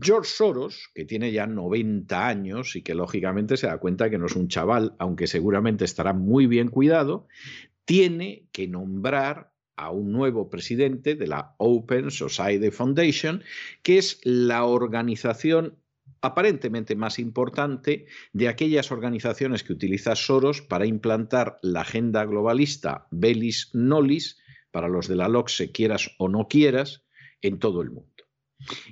[0.00, 4.26] George Soros, que tiene ya 90 años y que lógicamente se da cuenta que no
[4.26, 7.28] es un chaval, aunque seguramente estará muy bien cuidado,
[7.84, 13.42] tiene que nombrar a un nuevo presidente de la Open Society Foundation,
[13.82, 15.78] que es la organización
[16.20, 23.70] aparentemente más importante de aquellas organizaciones que utiliza Soros para implantar la agenda globalista Belis
[23.74, 24.38] Nolis,
[24.70, 27.04] para los de la LOCSE quieras o no quieras,
[27.42, 28.15] en todo el mundo.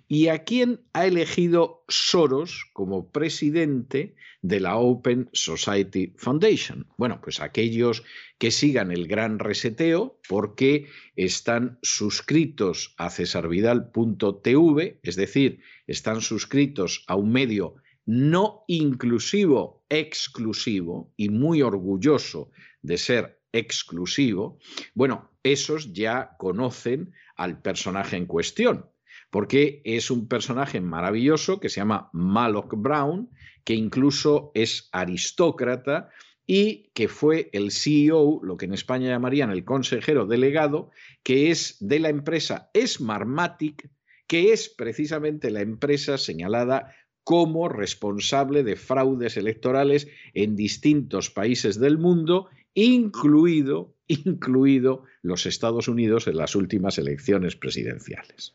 [0.06, 6.86] ¿Y a quién ha elegido Soros como presidente de la Open Society Foundation?
[6.98, 8.04] Bueno, pues aquellos
[8.38, 10.86] que sigan el gran reseteo porque
[11.16, 21.30] están suscritos a cesarvidal.tv, es decir, están suscritos a un medio no inclusivo, exclusivo y
[21.30, 22.50] muy orgulloso
[22.82, 24.58] de ser exclusivo,
[24.94, 28.90] bueno, esos ya conocen al personaje en cuestión,
[29.34, 33.30] porque es un personaje maravilloso que se llama Maloch Brown,
[33.64, 36.08] que incluso es aristócrata
[36.46, 40.92] y que fue el CEO, lo que en España llamarían el consejero delegado,
[41.24, 43.90] que es de la empresa Smartmatic,
[44.28, 51.98] que es precisamente la empresa señalada como responsable de fraudes electorales en distintos países del
[51.98, 58.54] mundo, incluido, incluido los Estados Unidos en las últimas elecciones presidenciales.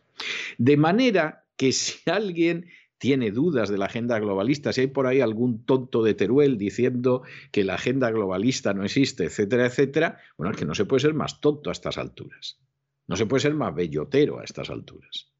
[0.57, 2.67] De manera que si alguien
[2.99, 7.23] tiene dudas de la agenda globalista, si hay por ahí algún tonto de Teruel diciendo
[7.51, 11.13] que la agenda globalista no existe, etcétera, etcétera, bueno, es que no se puede ser
[11.13, 12.59] más tonto a estas alturas.
[13.07, 15.31] No se puede ser más bellotero a estas alturas.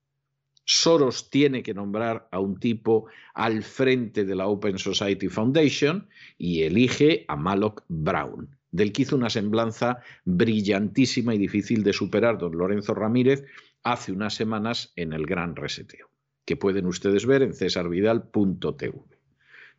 [0.64, 6.08] Soros tiene que nombrar a un tipo al frente de la Open Society Foundation
[6.38, 12.38] y elige a Maloch Brown, del que hizo una semblanza brillantísima y difícil de superar
[12.38, 13.44] don Lorenzo Ramírez
[13.84, 16.10] hace unas semanas en el Gran Reseteo,
[16.46, 19.20] que pueden ustedes ver en cesarvidal.tv.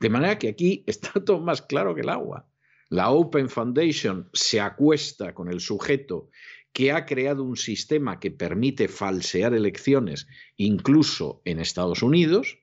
[0.00, 2.46] De manera que aquí está todo más claro que el agua.
[2.88, 6.30] La Open Foundation se acuesta con el sujeto
[6.72, 10.26] que ha creado un sistema que permite falsear elecciones
[10.56, 12.59] incluso en Estados Unidos.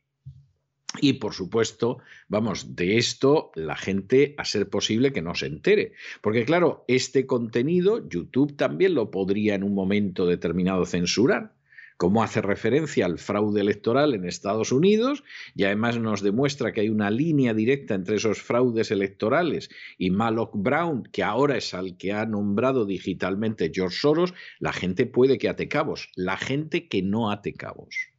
[1.01, 5.93] Y por supuesto, vamos, de esto la gente a ser posible que no se entere.
[6.21, 11.53] Porque claro, este contenido YouTube también lo podría en un momento determinado censurar
[11.97, 15.23] cómo hace referencia al fraude electoral en Estados Unidos
[15.55, 20.51] y además nos demuestra que hay una línea directa entre esos fraudes electorales y Maloch
[20.53, 25.49] Brown, que ahora es al que ha nombrado digitalmente George Soros, la gente puede que
[25.49, 28.16] ate cabos, la gente que no ate cabos.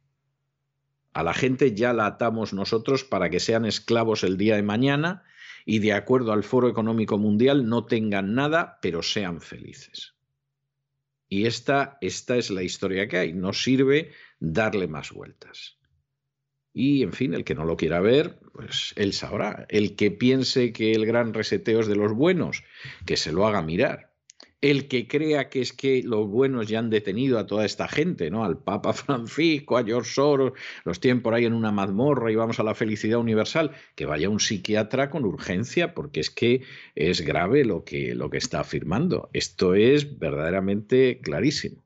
[1.19, 5.25] A la gente ya la atamos nosotros para que sean esclavos el día de mañana
[5.65, 10.15] y de acuerdo al Foro Económico Mundial no tengan nada, pero sean felices.
[11.27, 13.33] Y esta, esta es la historia que hay.
[13.33, 15.77] No sirve darle más vueltas.
[16.71, 19.65] Y, en fin, el que no lo quiera ver, pues él sabrá.
[19.67, 22.63] El que piense que el gran reseteo es de los buenos,
[23.05, 24.08] que se lo haga mirar
[24.61, 28.29] el que crea que es que los buenos ya han detenido a toda esta gente,
[28.29, 28.43] ¿no?
[28.43, 30.53] Al Papa Francisco, a George Soros,
[30.83, 34.29] los tienen por ahí en una mazmorra y vamos a la felicidad universal, que vaya
[34.29, 36.63] un psiquiatra con urgencia, porque es que
[36.95, 39.29] es grave lo que, lo que está afirmando.
[39.33, 41.85] Esto es verdaderamente clarísimo.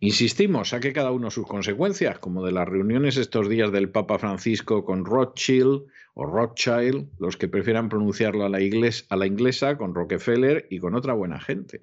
[0.00, 4.84] Insistimos, saque cada uno sus consecuencias, como de las reuniones estos días del Papa Francisco
[4.84, 10.66] con Rothschild o Rothschild, los que prefieran pronunciarlo a la, a la inglesa, con Rockefeller
[10.70, 11.82] y con otra buena gente.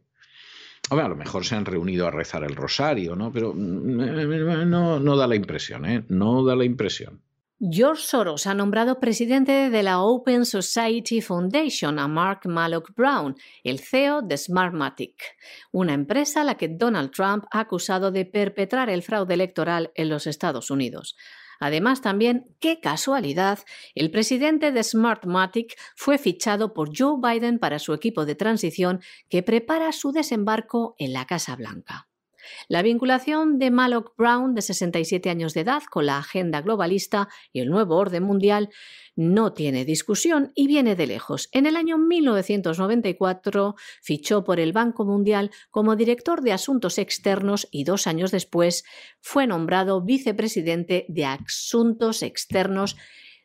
[0.89, 3.31] a lo mejor se han reunido a rezar el rosario, ¿no?
[3.31, 6.05] Pero mm, no, no da la impresión, ¿eh?
[6.07, 7.21] No da la impresión.
[7.69, 13.77] George Soros ha nombrado presidente de la Open Society Foundation a Mark Malloch Brown, el
[13.77, 15.37] CEO de Smartmatic,
[15.71, 20.09] una empresa a la que Donald Trump ha acusado de perpetrar el fraude electoral en
[20.09, 21.15] los Estados Unidos.
[21.59, 23.59] Además, también, qué casualidad,
[23.93, 29.43] el presidente de Smartmatic fue fichado por Joe Biden para su equipo de transición que
[29.43, 32.10] prepara su desembarco en la Casa Blanca.
[32.67, 37.59] La vinculación de Maloch Brown, de 67 años de edad, con la agenda globalista y
[37.59, 38.69] el nuevo orden mundial
[39.15, 41.49] no tiene discusión y viene de lejos.
[41.51, 47.83] En el año 1994 fichó por el Banco Mundial como director de Asuntos Externos y
[47.83, 48.83] dos años después
[49.19, 52.95] fue nombrado vicepresidente de Asuntos Externos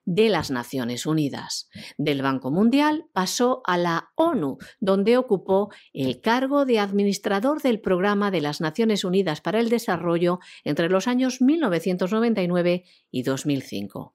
[0.06, 1.68] de las Naciones Unidas.
[1.98, 8.30] Del Banco Mundial pasó a la ONU, donde ocupó el cargo de administrador del Programa
[8.30, 14.14] de las Naciones Unidas para el Desarrollo entre los años 1999 y 2005.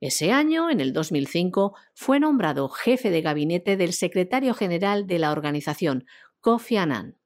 [0.00, 5.30] Ese año, en el 2005, fue nombrado jefe de gabinete del secretario general de la
[5.30, 6.06] organización,
[6.40, 7.16] Kofi Annan.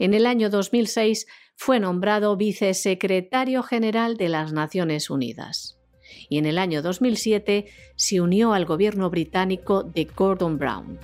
[0.00, 5.75] En el año 2006 fue nombrado vicesecretario general de las Naciones Unidas
[6.28, 10.98] y en el año 2007 se unió al gobierno británico de Gordon Brown.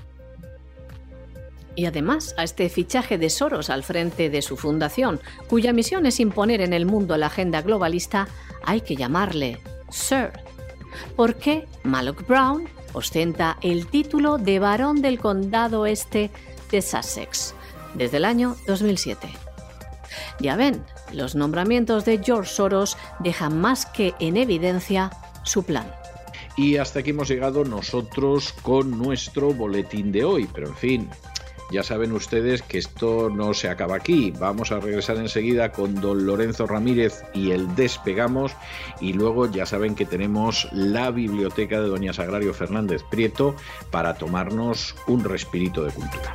[1.74, 6.20] Y además a este fichaje de Soros al frente de su fundación, cuya misión es
[6.20, 8.28] imponer en el mundo la agenda globalista,
[8.62, 9.58] hay que llamarle
[9.90, 10.32] Sir.
[11.16, 16.30] Porque Malloch Brown ostenta el título de barón del condado este
[16.70, 17.54] de Sussex
[17.94, 19.51] desde el año 2007.
[20.40, 25.10] Ya ven, Los nombramientos de George Soros dejan más que en evidencia
[25.44, 25.86] su plan.
[26.56, 31.10] Y hasta aquí hemos llegado nosotros con nuestro boletín de hoy, pero en fin,
[31.72, 34.30] ya saben ustedes que esto no se acaba aquí.
[34.38, 38.52] Vamos a regresar enseguida con don Lorenzo Ramírez y el Despegamos.
[39.00, 43.56] Y luego ya saben que tenemos la biblioteca de doña Sagrario Fernández Prieto
[43.90, 46.34] para tomarnos un respirito de cultura.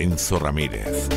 [0.00, 1.10] Lorenzo Ramírez.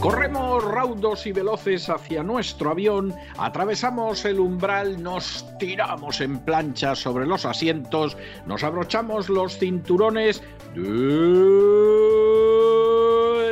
[0.00, 7.26] Corremos raudos y veloces hacia nuestro avión, atravesamos el umbral, nos tiramos en plancha sobre
[7.26, 8.16] los asientos,
[8.46, 10.42] nos abrochamos los cinturones,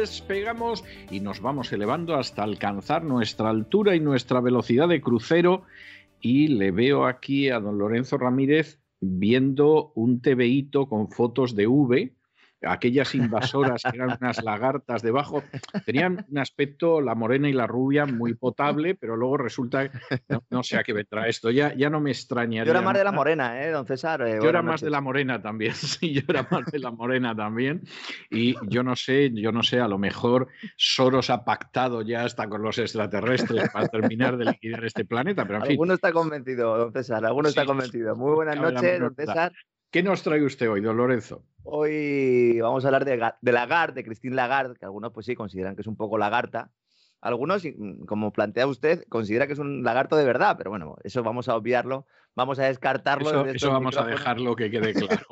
[0.00, 5.64] despegamos y nos vamos elevando hasta alcanzar nuestra altura y nuestra velocidad de crucero.
[6.22, 12.14] Y le veo aquí a don Lorenzo Ramírez viendo un TVito con fotos de V
[12.66, 15.42] aquellas invasoras que eran unas lagartas debajo,
[15.84, 19.90] tenían un aspecto, la morena y la rubia, muy potable, pero luego resulta,
[20.50, 22.64] no, sé a qué vendrá esto, ya, ya no me extrañaría.
[22.64, 24.22] Yo era más de la morena, ¿eh, don César?
[24.22, 27.34] Eh, yo era más de la morena también, sí, yo era más de la morena
[27.34, 27.82] también,
[28.30, 32.48] y yo no sé, yo no sé, a lo mejor Soros ha pactado ya hasta
[32.48, 35.70] con los extraterrestres para terminar de liquidar este planeta, pero en fin.
[35.72, 38.16] Alguno está convencido, don César, alguno está convencido.
[38.16, 39.52] Muy buenas noches, don César.
[39.92, 41.42] ¿Qué nos trae usted hoy, don Lorenzo?
[41.64, 45.76] Hoy vamos a hablar de, de Lagarde, de Christine Lagarde, que algunos pues sí consideran
[45.76, 46.70] que es un poco lagarta.
[47.20, 51.22] Algunos, mm, como plantea usted, considera que es un lagarto de verdad, pero bueno, eso
[51.22, 53.44] vamos a obviarlo, vamos a descartarlo.
[53.44, 55.26] Eso, vamos a dejarlo que quede claro.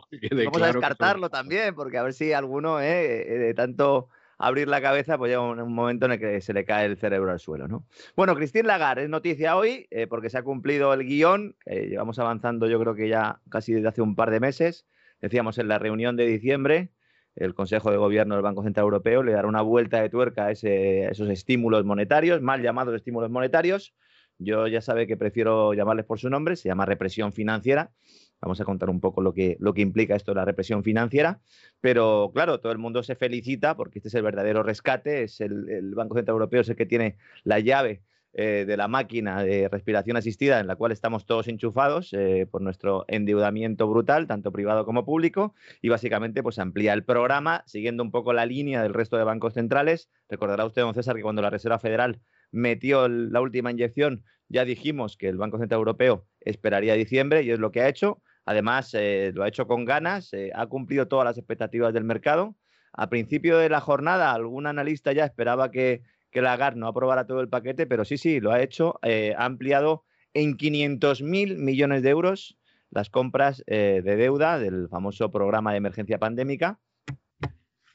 [0.45, 4.11] vamos a descartarlo también, porque a ver si alguno, eh, eh, de tanto
[4.41, 7.31] abrir la cabeza, pues llega un, momento en el que se le cae el cerebro
[7.31, 7.87] al suelo, ¿no?
[8.17, 12.67] Bueno, Christine Lagarde es noticia hoy eh, porque se ha cumplido el guion, llevamos avanzando
[12.67, 14.87] yo creo que ya casi desde hace un par de meses,
[15.21, 16.91] decíamos en la reunión de diciembre,
[17.37, 20.51] el Consejo de Gobierno del Banco Central Europeo le dará una vuelta de tuerca a,
[20.51, 23.95] esos estímulos monetarios, mal llamados estímulos monetarios.
[24.39, 27.93] Yo ya sabe que prefiero llamarles por su nombre, se llama represión financiera.
[28.41, 31.41] Vamos a contar un poco lo que, lo que implica esto, la represión financiera.
[31.81, 35.25] Pero claro, todo el mundo se felicita porque este es el verdadero rescate.
[35.25, 39.43] Es el, Banco Central Europeo es el que tiene la llave eh, de la máquina
[39.43, 44.53] de respiración asistida en la cual estamos todos enchufados eh, por nuestro endeudamiento brutal, tanto
[44.53, 48.95] privado como público, y básicamente pues amplía el programa siguiendo un poco la línea del
[48.95, 50.09] resto de bancos centrales.
[50.29, 52.21] Recordará usted, don César, que cuando la Reserva Federal
[52.53, 57.59] metió la última inyección, ya dijimos que el Banco Central Europeo esperaría diciembre y es
[57.59, 58.23] lo que ha hecho.
[58.51, 62.57] Además, eh, lo ha hecho con ganas, eh, ha cumplido todas las expectativas del mercado.
[62.93, 67.43] A principio de la jornada, algún analista ya esperaba que, que Lagarde no aprobara todo
[67.43, 68.99] el paquete, pero sí, sí, lo ha hecho.
[69.03, 70.03] Eh, ha ampliado
[70.35, 72.59] en 500.000 millones de euros
[72.91, 76.81] las compras de deuda del famoso programa de emergencia pandémica.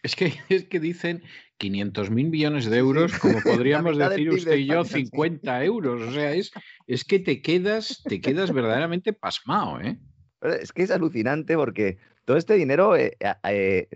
[0.04, 1.22] Es que, es que dicen
[1.58, 6.02] 500 mil millones de euros, como podríamos decir usted y yo, 50 euros.
[6.02, 6.52] O sea, es,
[6.88, 9.98] es que te quedas, te quedas verdaderamente pasmado, ¿eh?
[10.42, 13.88] Es que es alucinante porque todo este dinero eh, eh,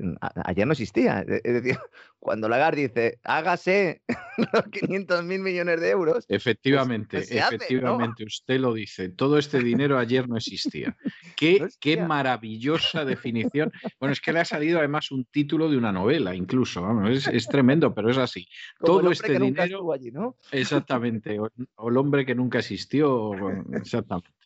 [0.46, 1.22] ayer no existía.
[1.22, 1.78] Es decir,
[2.20, 4.02] cuando Lagarde dice, hágase
[4.54, 6.26] los 500 mil millones de euros.
[6.28, 9.10] Pues, efectivamente, pues efectivamente, usted lo dice.
[9.10, 10.96] Todo este dinero ayer no existía.
[11.36, 13.72] Qué, qué maravillosa definición.
[13.98, 16.86] Bueno, es que le ha salido además un título de una novela, incluso.
[17.08, 18.46] es, tremendo, pero es así.
[18.82, 19.94] todo este dinero.
[19.94, 20.36] Allí, ¿no?
[20.52, 21.40] Exactamente.
[21.40, 23.32] O, el hombre que nunca existió.
[23.72, 24.39] Exactamente.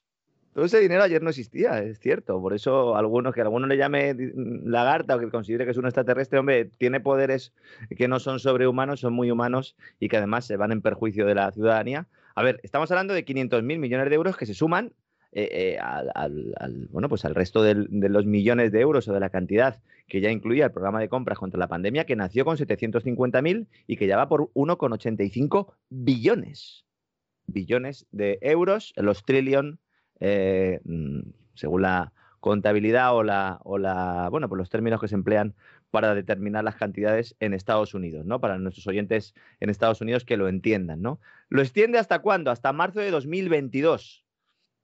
[0.53, 2.39] Todo ese dinero ayer no existía, es cierto.
[2.41, 6.39] Por eso algunos que alguno le llame lagarta o que considere que es un extraterrestre,
[6.39, 7.53] hombre, tiene poderes
[7.97, 11.35] que no son sobrehumanos, son muy humanos y que además se van en perjuicio de
[11.35, 12.07] la ciudadanía.
[12.35, 14.93] A ver, estamos hablando de 500 mil millones de euros que se suman
[15.35, 19.29] eh, eh, al, bueno, pues al resto de los millones de euros o de la
[19.29, 23.67] cantidad que ya incluía el programa de compras contra la pandemia, que nació con 750.000
[23.87, 26.85] y que ya va por 1,85 billones.
[27.47, 29.79] Billones de euros, los trillion,
[30.25, 31.19] eh, mm,
[31.53, 33.59] según la contabilidad o la,
[34.31, 35.53] bueno, pues los términos que se emplean
[35.91, 38.39] para determinar las cantidades en Estados Unidos, ¿no?
[38.39, 41.19] Para nuestros oyentes en Estados Unidos que lo entiendan, ¿no?
[41.49, 42.51] ¿Lo extiende hasta cuándo?
[42.51, 44.25] Hasta marzo de 2022.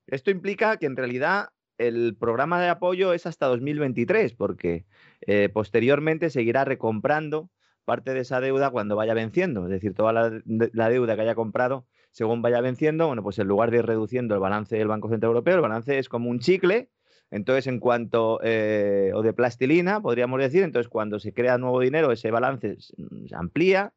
[0.08, 4.86] Esto implica que en realidad el programa de apoyo es hasta 2023, porque
[5.22, 7.50] eh, posteriormente seguirá recomprando
[7.86, 11.88] parte de esa deuda cuando vaya venciendo, es decir, toda la, deuda que haya comprado
[12.12, 15.30] según vaya venciendo, bueno, pues en lugar de ir reduciendo el balance del Banco Central
[15.30, 16.90] Europeo, el balance es como un chicle,
[17.32, 22.12] entonces en cuanto, eh, o de plastilina, podríamos decir, entonces cuando se crea nuevo dinero,
[22.12, 23.94] ese balance se amplía,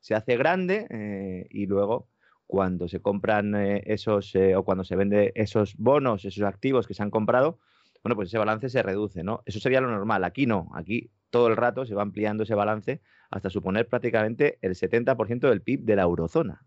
[0.00, 2.08] se hace grande eh, y luego
[2.46, 7.02] cuando se compran eh, esos o cuando se vende esos bonos, esos activos que se
[7.02, 7.58] han comprado,
[8.04, 9.42] bueno, pues ese balance se reduce, ¿no?
[9.46, 10.22] Eso sería lo normal.
[10.22, 14.76] Aquí no, aquí todo el rato se va ampliando ese balance hasta suponer prácticamente el
[14.76, 16.62] 70% del PIB de la eurozona.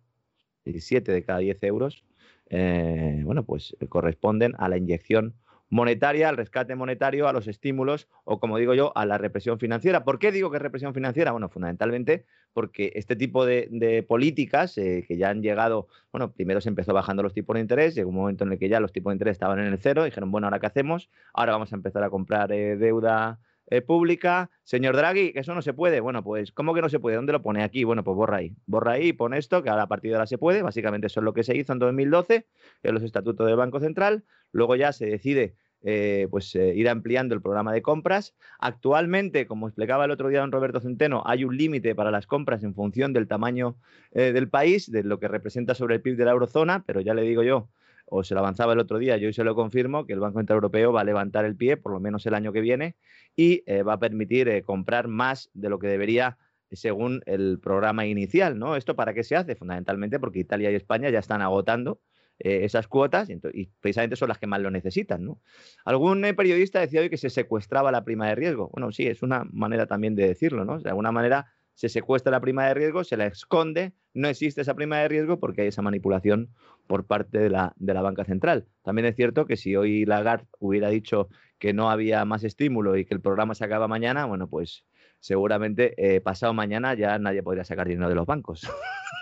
[0.72, 2.04] 17 de cada 10 euros,
[2.50, 5.36] eh, bueno, pues corresponden a la inyección
[5.70, 10.04] monetaria, al rescate monetario, a los estímulos o, como digo yo, a la represión financiera.
[10.04, 11.32] ¿Por qué digo que es represión financiera?
[11.32, 16.70] Bueno, fundamentalmente porque este tipo de, políticas eh, que ya han llegado, bueno, primero se
[16.70, 19.12] empezó bajando los tipos de interés, llegó un momento en el que ya los tipos
[19.12, 21.10] de interés estaban en el cero, dijeron, bueno, ¿ahora qué hacemos?
[21.34, 23.40] Ahora vamos a empezar a comprar eh, deuda
[23.72, 24.50] eh, pública.
[24.64, 26.00] Señor Draghi, que eso no se puede.
[26.00, 27.18] Bueno, pues, ¿cómo que no se puede?
[27.18, 27.64] ¿Dónde lo pone?
[27.64, 27.84] Aquí.
[27.84, 28.56] Bueno, pues borra ahí.
[28.66, 30.62] Borra ahí, pone esto, que a partir de ahora se puede.
[30.64, 32.48] Básicamente eso es lo que se hizo en 2012
[32.84, 34.24] en los estatutos del Banco Central.
[34.52, 38.36] Luego ya se decide eh, pues eh, ir ampliando el programa de compras.
[38.60, 42.64] Actualmente, como explicaba el otro día don Roberto Centeno, hay un límite para las compras
[42.64, 43.78] en función del tamaño
[44.12, 47.22] del país, de lo que representa sobre el PIB de la eurozona, pero ya le
[47.22, 47.70] digo yo,
[48.10, 50.40] o se lo avanzaba el otro día, yo hoy se lo confirmo, que el Banco
[50.40, 52.96] Central Europeo va a levantar el pie, por lo menos el año que viene,
[53.36, 56.38] y va a permitir comprar más de lo que debería
[56.72, 58.76] según el programa inicial, ¿no?
[58.76, 59.56] ¿Esto para qué se hace?
[59.56, 62.02] Fundamentalmente porque Italia y España ya están agotando
[62.40, 65.26] eh, esas cuotas y, precisamente son las que más lo necesitan.
[65.26, 65.42] ¿no?
[65.84, 68.70] Algún eh, periodista decía hoy que se secuestraba la prima de riesgo.
[68.70, 70.80] Bueno, sí, es una manera también de decirlo, ¿no?
[70.80, 74.74] De alguna manera se secuestra la prima de riesgo, se la esconde, no existe esa
[74.74, 76.50] prima de riesgo porque hay esa manipulación
[76.88, 78.68] por parte de la, de la banca central.
[78.84, 83.06] También es cierto que si hoy Lagarde hubiera dicho que no había más estímulo y
[83.06, 84.84] que el programa se acaba mañana, bueno, pues
[85.22, 88.70] seguramente eh, pasado mañana ya nadie podría sacar dinero de los bancos.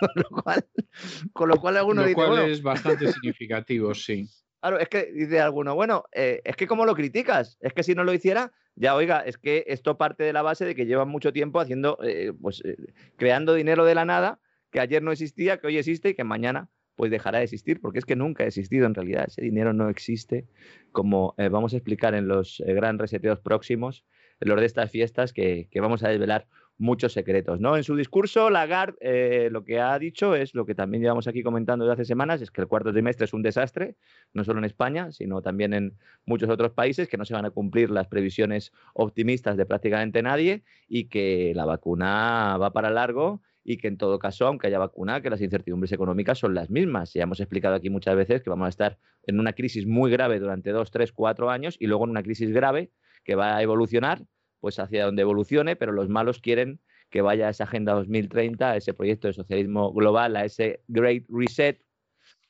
[1.32, 4.28] con, lo cual, alguno lo cual es bastante significativo, sí.
[4.60, 7.56] Claro, es que dice alguno, bueno, eh, es que ¿cómo lo criticas?
[7.60, 10.64] Es que si no lo hiciera, ya oiga, es que esto parte de la base
[10.64, 12.62] de que llevan mucho tiempo haciendo, eh, pues,
[13.16, 14.40] creando dinero de la nada,
[14.70, 18.00] que ayer no existía, que hoy existe y que mañana pues dejará de existir, porque
[18.00, 20.48] es que nunca ha existido en realidad, ese dinero no existe,
[20.90, 24.04] como vamos a explicar en los gran reseteos próximos,
[24.40, 26.46] los de estas fiestas que, vamos a desvelar
[26.78, 27.60] muchos secretos.
[27.60, 27.76] ¿no?
[27.76, 31.42] En su discurso, Lagarde eh, lo que ha dicho es lo que también llevamos aquí
[31.42, 33.96] comentando desde hace semanas, es que el cuarto trimestre es un desastre,
[34.32, 37.50] no solo en España, sino también en muchos otros países, que no se van a
[37.50, 43.76] cumplir las previsiones optimistas de prácticamente nadie y que la vacuna va para largo y
[43.76, 47.12] que en todo caso, aunque haya vacuna, que las incertidumbres económicas son las mismas.
[47.12, 50.38] Ya hemos explicado aquí muchas veces que vamos a estar en una crisis muy grave
[50.38, 52.92] durante dos, tres, cuatro años y luego en una crisis grave
[53.24, 54.24] que va a evolucionar
[54.60, 56.80] pues hacia donde evolucione, pero los malos quieren
[57.10, 61.24] que vaya a esa Agenda 2030, a ese proyecto de socialismo global, a ese Great
[61.28, 61.80] Reset,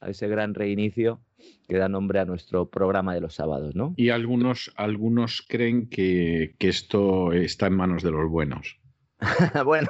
[0.01, 1.21] a ese gran reinicio
[1.69, 3.95] que da nombre a nuestro programa de los sábados, ¿no?
[3.97, 8.81] Y algunos, algunos creen que, que esto está en manos de los buenos.
[9.65, 9.89] bueno,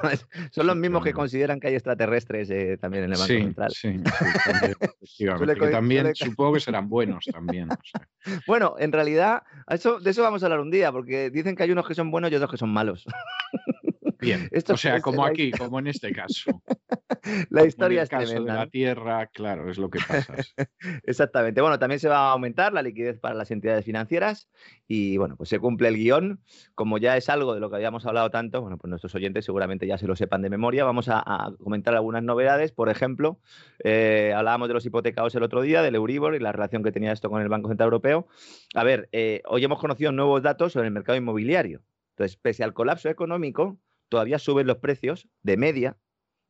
[0.51, 3.71] son los mismos que consideran que hay extraterrestres eh, también en el Banco Central.
[3.71, 4.01] Sí,
[5.71, 7.69] también, supongo que serán buenos también.
[8.47, 11.71] Bueno, en realidad, eso, de eso vamos a hablar un día, porque dicen que hay
[11.71, 13.05] unos que son buenos y otros que son malos.
[14.19, 16.61] Bien, o sea, como aquí, como en este caso.
[17.49, 20.35] La historia es caso de la Tierra, claro, es lo que pasa.
[21.03, 21.61] Exactamente.
[21.61, 24.49] Bueno, también se va a aumentar la liquidez para las entidades financieras
[24.87, 26.39] y, bueno, pues se cumple el guion.
[26.75, 29.87] Como ya es algo de lo que habíamos hablado tanto, bueno, pues nuestros oyentes seguramente
[29.87, 30.83] ya se lo sepan de memoria.
[30.85, 32.71] Vamos a, comentar algunas novedades.
[32.71, 33.39] Por ejemplo,
[33.83, 37.11] eh, hablábamos de los hipotecados el otro día, del Euribor y la relación que tenía
[37.11, 38.27] esto con el Banco Central Europeo.
[38.75, 41.81] A ver, eh, hoy hemos conocido nuevos datos sobre el mercado inmobiliario.
[42.11, 43.77] Entonces, pese al colapso económico,
[44.09, 45.97] todavía suben los precios de media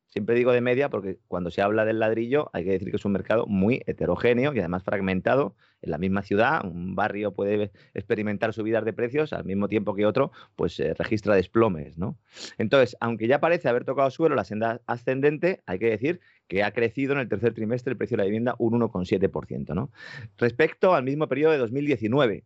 [0.10, 3.06] Siempre digo de media porque cuando se habla del ladrillo hay que decir que es
[3.06, 5.56] un mercado muy heterogéneo y además fragmentado.
[5.84, 10.07] En la misma ciudad, un barrio puede experimentar subidas de precios al mismo tiempo que
[10.07, 12.18] otro, pues se registra desplomes, ¿no?
[12.57, 16.72] Entonces, aunque ya parece haber tocado suelo la senda ascendente, hay que decir que ha
[16.73, 19.91] crecido en el tercer trimestre el precio de la vivienda un 1,7%, ¿no?
[20.38, 22.44] Respecto al mismo periodo de 2019.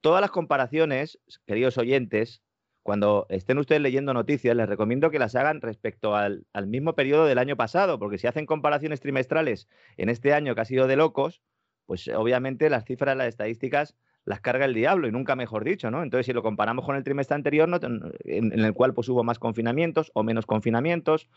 [0.00, 2.42] Todas las comparaciones, queridos oyentes,
[2.86, 7.38] cuando estén ustedes leyendo noticias, les recomiendo que las hagan respecto al, mismo periodo del
[7.38, 11.42] año pasado, porque si hacen comparaciones trimestrales en este año que ha sido de locos,
[11.86, 16.04] pues obviamente las cifras, las estadísticas las carga el diablo y nunca mejor dicho, ¿no?
[16.04, 17.68] Entonces, si lo comparamos con el trimestre anterior,
[18.24, 21.28] en, el cual pues hubo más confinamientos o menos confinamientos,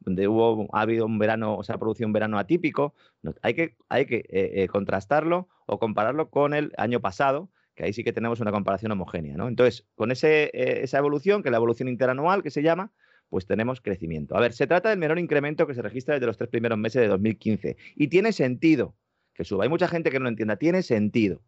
[0.00, 2.94] donde hubo, ha habido un verano, o sea, ha producido un verano atípico,
[3.42, 7.92] hay que, hay que eh, eh, contrastarlo o compararlo con el año pasado, que ahí
[7.92, 9.36] sí que tenemos una comparación homogénea.
[9.36, 9.48] ¿no?
[9.48, 12.90] Entonces, con ese, eh, esa evolución, que es la evolución interanual que se llama,
[13.28, 14.36] pues tenemos crecimiento.
[14.36, 17.02] A ver, se trata del menor incremento que se registra desde los tres primeros meses
[17.02, 18.96] de 2015 y tiene sentido
[19.34, 19.64] que suba.
[19.64, 21.42] Hay mucha gente que no lo entienda, tiene sentido.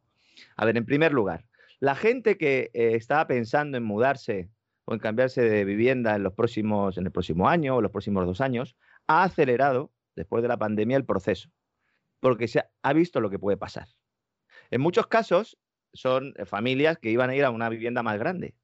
[0.56, 1.46] A ver, en primer lugar,
[1.80, 4.50] la gente que eh, estaba pensando en mudarse
[4.84, 8.26] o en cambiarse de vivienda en, los próximos, en el próximo año o los próximos
[8.26, 8.76] dos años,
[9.06, 11.50] ha acelerado, después de la pandemia, el proceso,
[12.20, 13.88] porque se ha visto lo que puede pasar.
[14.70, 15.56] En muchos casos,
[15.92, 18.54] son eh, familias que iban a ir a una vivienda más grande.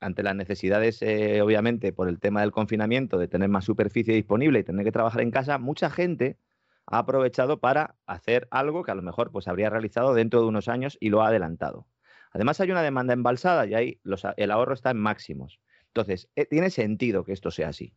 [0.00, 4.60] Ante las necesidades, eh, obviamente, por el tema del confinamiento, de tener más superficie disponible
[4.60, 6.38] y tener que trabajar en casa, mucha gente
[6.86, 10.68] ha aprovechado para hacer algo que a lo mejor pues, habría realizado dentro de unos
[10.68, 11.86] años y lo ha adelantado.
[12.32, 14.00] Además, hay una demanda embalsada y ahí
[14.36, 15.60] el ahorro está en máximos.
[15.88, 17.94] Entonces, eh, tiene sentido que esto sea así.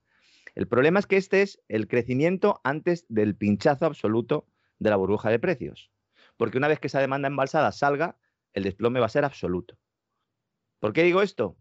[0.55, 4.47] El problema es que este es el crecimiento antes del pinchazo absoluto
[4.80, 5.91] de la burbuja de precios.
[6.38, 8.18] Porque una vez que esa demanda embalsada salga,
[8.53, 9.78] el desplome va a ser absoluto.
[10.80, 11.57] ¿Por qué digo esto?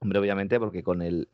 [0.00, 1.28] Hombre, obviamente porque con el,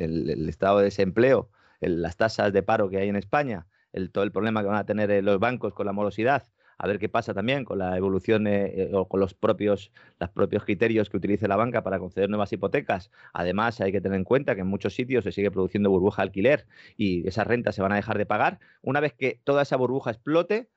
[0.48, 1.50] estado de desempleo,
[1.80, 4.86] las tasas de paro que hay en España, el, todo el problema que van a
[4.86, 6.48] tener eh, los bancos con la morosidad,
[6.78, 10.30] a ver qué pasa también con la evolución eh, eh, o con los propios, los
[10.30, 13.10] propios criterios que utilice la banca para conceder nuevas hipotecas.
[13.32, 16.66] Además, hay que tener en cuenta que en muchos sitios se sigue produciendo burbuja alquiler
[16.96, 18.58] y esas rentas se van a dejar de pagar.
[18.82, 20.68] Una vez que toda esa burbuja explote,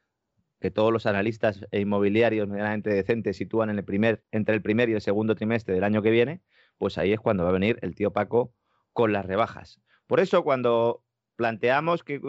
[0.60, 4.94] que todos los analistas inmobiliarios medianamente decentes sitúan en el primer, entre el primer y
[4.94, 6.42] el segundo trimestre del año que viene,
[6.78, 8.54] pues ahí es cuando va a venir el tío Paco
[8.94, 9.82] con las rebajas.
[10.08, 11.04] Por eso cuando
[11.36, 12.20] planteamos que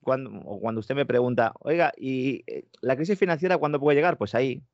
[0.00, 0.30] cuando,
[0.60, 4.16] cuando usted me pregunta, oiga, ¿y eh, la crisis financiera cuándo puede llegar?
[4.18, 4.64] Pues ahí,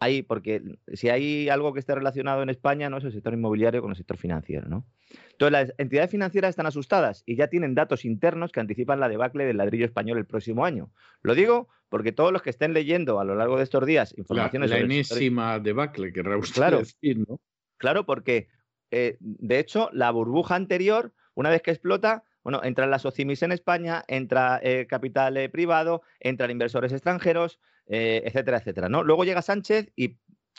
[0.00, 0.62] ahí, porque
[0.94, 3.96] si hay algo que esté relacionado en España, no es el sector inmobiliario con el
[3.96, 4.84] sector financiero, ¿no?
[5.32, 9.44] Entonces, las entidades financieras están asustadas y ya tienen datos internos que anticipan la debacle
[9.44, 10.90] del ladrillo español el próximo año.
[11.22, 14.70] Lo digo porque todos los que estén leyendo a lo largo de estos días informaciones
[14.70, 17.40] la, la enésima debacle, que usted claro, decir, ¿no?
[17.76, 18.48] Claro, porque
[18.90, 23.52] eh, de hecho la burbuja anterior, una vez que explota, bueno, entran las OCIMIS en
[23.52, 28.88] España, entra eh, capital eh, privado, entran inversores extranjeros, etcétera, etcétera.
[28.88, 29.04] ¿no?
[29.04, 30.16] Luego llega Sánchez y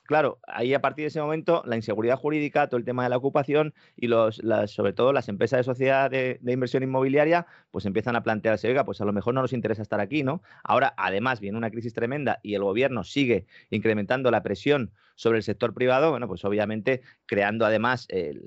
[0.08, 3.18] claro, ahí a partir de ese momento la inseguridad jurídica, todo el tema de la
[3.18, 8.24] ocupación y los, sobre todo las empresas de sociedad de, inversión inmobiliaria, pues empiezan a
[8.24, 10.42] plantearse, oiga, pues a lo mejor no nos interesa estar aquí, ¿no?
[10.64, 15.44] Ahora, además, viene una crisis tremenda y el gobierno sigue incrementando la presión sobre el
[15.44, 18.42] sector privado, bueno, pues obviamente creando además el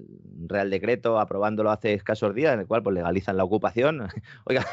[0.47, 4.09] Real Decreto, aprobándolo hace escasos días, en el cual pues legalizan la ocupación.
[4.47, 4.65] Oiga,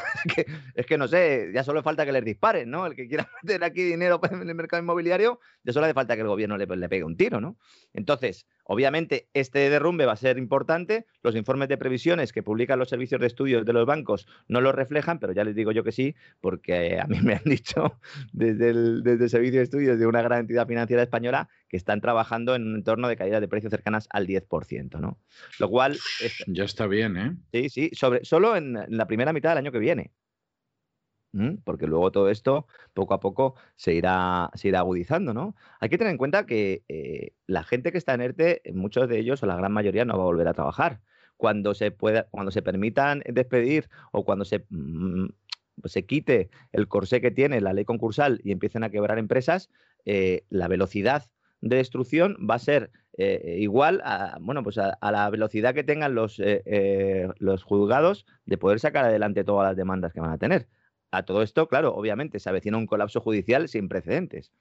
[0.74, 2.86] es que, no sé, ya solo falta que les disparen, ¿no?
[2.86, 6.22] El que quiera meter aquí dinero en el mercado inmobiliario, ya solo hace falta que
[6.22, 7.58] el gobierno le, le pegue un tiro, ¿no?
[7.92, 11.06] Entonces, Obviamente, este derrumbe va a ser importante.
[11.22, 14.72] Los informes de previsiones que publican los servicios de estudios de los bancos no lo
[14.72, 17.98] reflejan, pero ya les digo yo que sí, porque a mí me han dicho
[18.34, 22.54] desde el, desde servicio de estudios de una gran entidad financiera española que están trabajando
[22.54, 25.18] en un entorno de caída de precios cercanas al 10%, ¿no?
[25.58, 25.98] Lo cual...
[26.46, 27.36] Ya está bien, ¿eh?
[27.52, 30.12] Sí, sí, sobre, solo en la primera mitad del año que viene
[31.64, 35.54] porque luego todo esto poco a poco se irá, se irá agudizando, ¿no?
[35.80, 39.18] Hay que tener en cuenta que eh, la gente que está en ERTE, muchos de
[39.18, 41.00] ellos o la gran mayoría no va a volver a trabajar.
[41.36, 45.28] Cuando se, pueda, cuando se permitan despedir o cuando se, mm,
[45.84, 49.70] se quite el corsé que tiene la ley concursal y empiecen a quebrar empresas,
[50.04, 51.30] eh, la velocidad
[51.60, 56.14] de destrucción va a ser eh, igual a, bueno, pues a, la velocidad que tengan
[56.14, 56.40] los,
[57.38, 60.68] los juzgados de poder sacar adelante todas las demandas que van a tener.
[61.10, 64.52] A todo esto, claro, obviamente se avecina un colapso judicial sin precedentes.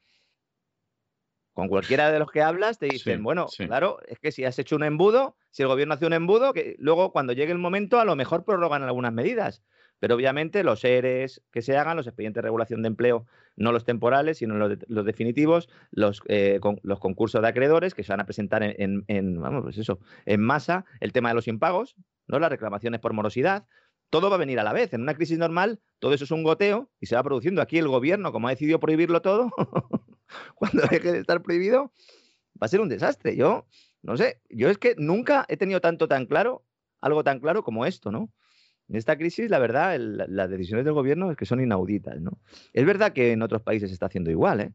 [1.57, 4.75] Con cualquiera de los que hablas te dicen, bueno, claro, es que si has hecho
[4.75, 8.05] un embudo, si el gobierno hace un embudo, que luego cuando llegue el momento a
[8.05, 9.63] lo mejor prorrogan algunas medidas.
[9.99, 13.25] Pero obviamente los ERES que se hagan, los expedientes de regulación de empleo,
[13.55, 18.19] no los temporales, sino los, definitivos, los, eh, los concursos de acreedores que se van
[18.19, 21.95] a presentar en, vamos, pues eso, en masa, el tema de los impagos,
[22.27, 22.39] ¿no?
[22.39, 23.65] las reclamaciones por morosidad,
[24.09, 24.93] todo va a venir a la vez.
[24.93, 27.61] En una crisis normal, todo eso es un goteo y se va produciendo.
[27.61, 29.51] Aquí el gobierno, como ha decidido prohibirlo todo,
[30.55, 31.91] cuando deje de estar prohibido,
[32.61, 33.35] va a ser un desastre.
[33.35, 33.67] Yo,
[34.01, 36.63] no sé, yo es que nunca he tenido tanto tan claro,
[37.01, 38.31] algo tan claro como esto, ¿no?
[38.89, 42.39] En esta crisis, la verdad, las decisiones del gobierno es que son inauditas, ¿no?
[42.73, 44.73] Es verdad que en otros países se está haciendo igual, ¿eh?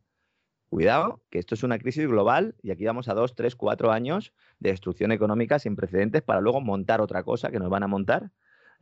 [0.69, 4.33] Cuidado, que esto es una crisis global y aquí vamos a dos, tres, cuatro años
[4.59, 8.33] de destrucción económica sin precedentes para luego montar otra cosa que nos van a montar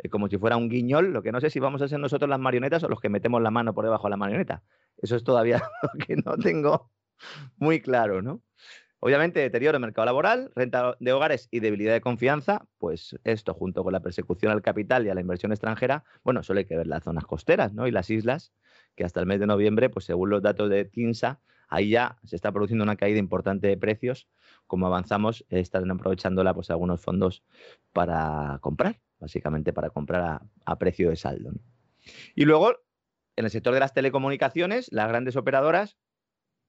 [0.09, 2.39] como si fuera un guiñol, lo que no sé si vamos a ser nosotros las
[2.39, 4.63] marionetas o los que metemos la mano por debajo de la marioneta.
[4.97, 6.91] Eso es todavía lo que no tengo
[7.57, 8.43] muy claro, ¿no?
[9.03, 13.83] Obviamente, deterioro del mercado laboral, renta de hogares y debilidad de confianza, pues esto junto
[13.83, 17.05] con la persecución al capital y a la inversión extranjera, bueno, hay que ver las
[17.05, 17.87] zonas costeras ¿no?
[17.87, 18.53] y las islas,
[18.95, 22.37] que hasta el mes de noviembre, pues según los datos de TINSA, ahí ya se
[22.37, 24.29] está produciendo una caída importante de precios.
[24.67, 27.43] Como avanzamos, están aprovechándola pues algunos fondos
[27.95, 31.53] para comprar, básicamente para comprar a, precio de saldo.
[32.35, 32.75] Y luego,
[33.37, 35.97] en el sector de las telecomunicaciones, las grandes operadoras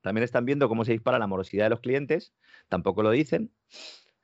[0.01, 2.33] también están viendo cómo se dispara la morosidad de los clientes,
[2.69, 3.51] tampoco lo dicen.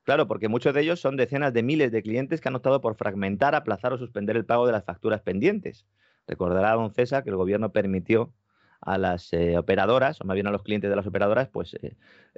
[0.03, 2.95] Claro, porque muchos de ellos son decenas de miles de clientes que han optado por
[2.95, 5.85] fragmentar, aplazar o suspender el pago de las facturas pendientes.
[6.27, 8.33] Recordará don César que el gobierno permitió
[8.81, 11.97] a las eh, operadoras, o más bien a los clientes de las operadoras, pues eh,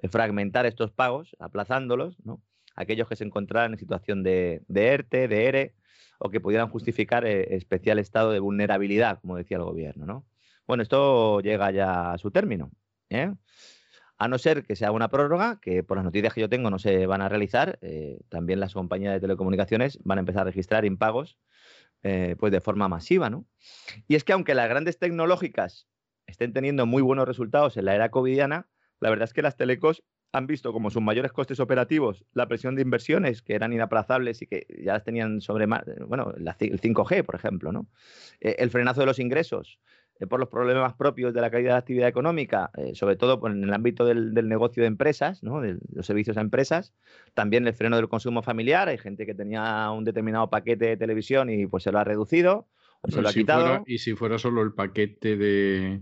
[0.09, 2.41] fragmentar estos pagos, aplazándolos, ¿no?
[2.75, 5.75] Aquellos que se encontraran en situación de, ERTE, de ERE,
[6.17, 10.25] o que pudieran justificar eh, especial estado de vulnerabilidad, como decía el gobierno, ¿no?
[10.65, 12.71] Bueno, esto llega ya a su término.
[13.10, 13.34] ¿Eh?
[14.18, 16.77] A no ser que sea una prórroga, que por las noticias que yo tengo no
[16.77, 20.84] se van a realizar, eh, también las compañías de telecomunicaciones van a empezar a registrar
[20.84, 21.38] impagos
[22.03, 23.30] eh, pues de forma masiva.
[23.30, 23.45] ¿no?
[24.07, 25.88] Y es que aunque las grandes tecnológicas
[26.27, 28.68] estén teniendo muy buenos resultados en la era covidiana,
[28.99, 30.03] la verdad es que las telecos
[30.34, 34.48] han visto como sus mayores costes operativos la presión de inversiones que eran inaplazables y
[34.48, 37.88] que ya las tenían sobre, bueno, el 5G, por ejemplo, ¿no?
[38.40, 39.80] el frenazo de los ingresos,
[40.27, 43.63] por los problemas propios de la caída de la actividad económica, eh, sobre todo en
[43.63, 46.93] el ámbito del, negocio de empresas, de los servicios a empresas,
[47.33, 51.49] también el freno del consumo familiar, hay gente que tenía un determinado paquete de televisión
[51.49, 52.67] y pues se lo ha reducido
[53.01, 53.83] o se lo ha quitado.
[53.87, 56.01] y si fuera solo el paquete de...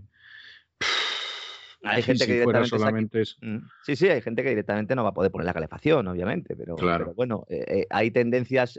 [1.84, 5.30] Hay gente que directamente mm, Sí, sí, hay gente que directamente no va a poder
[5.30, 6.74] poner la calefacción, obviamente, pero,
[7.14, 8.76] bueno, eh, hay tendencias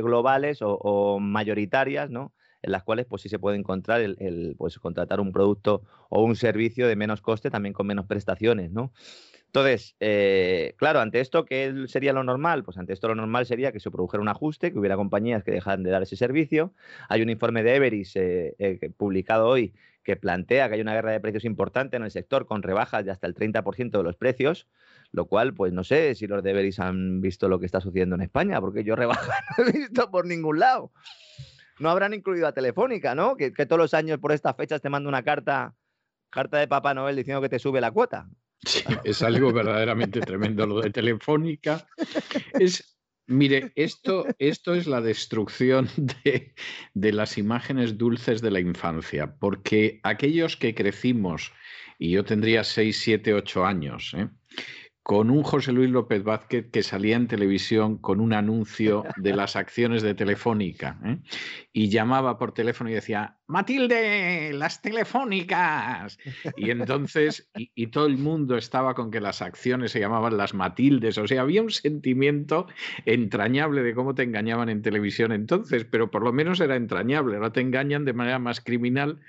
[0.00, 2.32] globales o, o, mayoritarias, ¿no?
[2.66, 6.34] En las cuales pues sí se puede encontrar el, pues, contratar un producto o un
[6.34, 8.92] servicio de menos coste, también con menos prestaciones, ¿no?
[9.46, 12.64] Entonces, eh, claro, ante esto, ¿qué sería lo normal?
[12.64, 15.52] Pues ante esto lo normal sería que se produjera un ajuste, que hubiera compañías que
[15.52, 16.74] dejaran de dar ese servicio.
[17.08, 19.72] Hay un informe de Everis eh, eh, publicado hoy
[20.02, 23.12] que plantea que hay una guerra de precios importante en el sector con rebajas de
[23.12, 24.66] hasta el 30% de los precios,
[25.12, 28.16] lo cual, pues no sé si los de Everis han visto lo que está sucediendo
[28.16, 29.28] en España, porque yo rebajas
[29.58, 30.90] no he visto por ningún lado
[31.78, 33.36] no habrán incluido a Telefónica, ¿no?
[33.36, 35.74] Que, todos los años por estas fechas te manda una carta,
[36.30, 38.28] carta de Papá Noel diciendo que te sube la cuota.
[38.64, 41.86] Sí, es algo verdaderamente tremendo lo de Telefónica.
[42.58, 46.54] Es, mire, esto, esto es la destrucción de,
[46.94, 51.52] de las imágenes dulces de la infancia, porque aquellos que crecimos,
[51.98, 54.28] y yo tendría 6, 7, 8 años, ¿eh?
[55.06, 59.54] Con un José Luis López Vázquez que salía en televisión con un anuncio de las
[59.54, 61.18] acciones de Telefónica ¿eh?
[61.72, 66.18] y llamaba por teléfono y decía, Matilde, las telefónicas.
[66.56, 71.16] Y entonces, y, todo el mundo estaba con que las acciones se llamaban las Matildes.
[71.18, 72.66] O sea, había un sentimiento
[73.04, 77.52] entrañable de cómo te engañaban en televisión entonces, pero por lo menos era entrañable, no
[77.52, 79.20] te engañan de manera más criminal.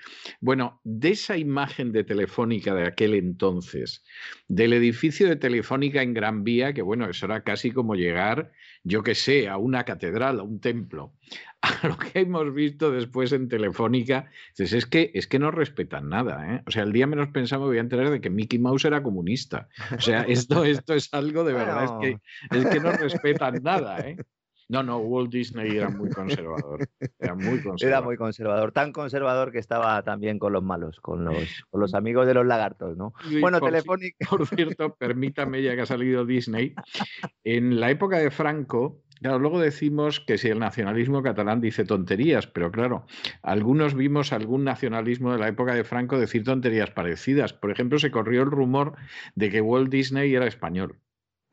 [0.42, 4.04] Bueno, de esa imagen de Telefónica de aquel entonces,
[4.48, 8.52] del edificio de Telefónica en Gran Vía, que bueno, eso era casi como llegar,
[8.84, 11.14] yo que sé, a una catedral, a un templo
[11.84, 16.56] a lo que hemos visto después en Telefónica, es que, es que no respetan nada.
[16.56, 16.64] ¿eh?
[16.68, 19.68] O sea, el día menos pensaba voy a enterar de que Mickey Mouse era comunista.
[19.96, 24.00] O sea, esto, esto es algo de verdad, es, que, es que no respetan nada.
[24.00, 24.18] ¿eh?
[24.70, 26.88] No, no, Walt Disney era muy conservador.
[27.20, 27.82] Era muy conservador.
[27.82, 31.94] Era muy conservador, tan conservador que estaba también con los malos, con los, con los
[31.94, 33.14] amigos de los lagartos, ¿no?
[33.40, 34.28] bueno, Telefónica.
[34.30, 36.76] Por cierto, permítame, ya que ha salido Disney,
[37.44, 42.48] en la época de Franco, Claro, luego decimos que si el nacionalismo catalán dice tonterías,
[42.48, 43.06] pero claro,
[43.42, 47.54] algunos vimos algún nacionalismo de la época de Franco decir tonterías parecidas.
[47.54, 48.96] Por ejemplo, se corrió el rumor
[49.36, 51.00] de que Walt Disney era español.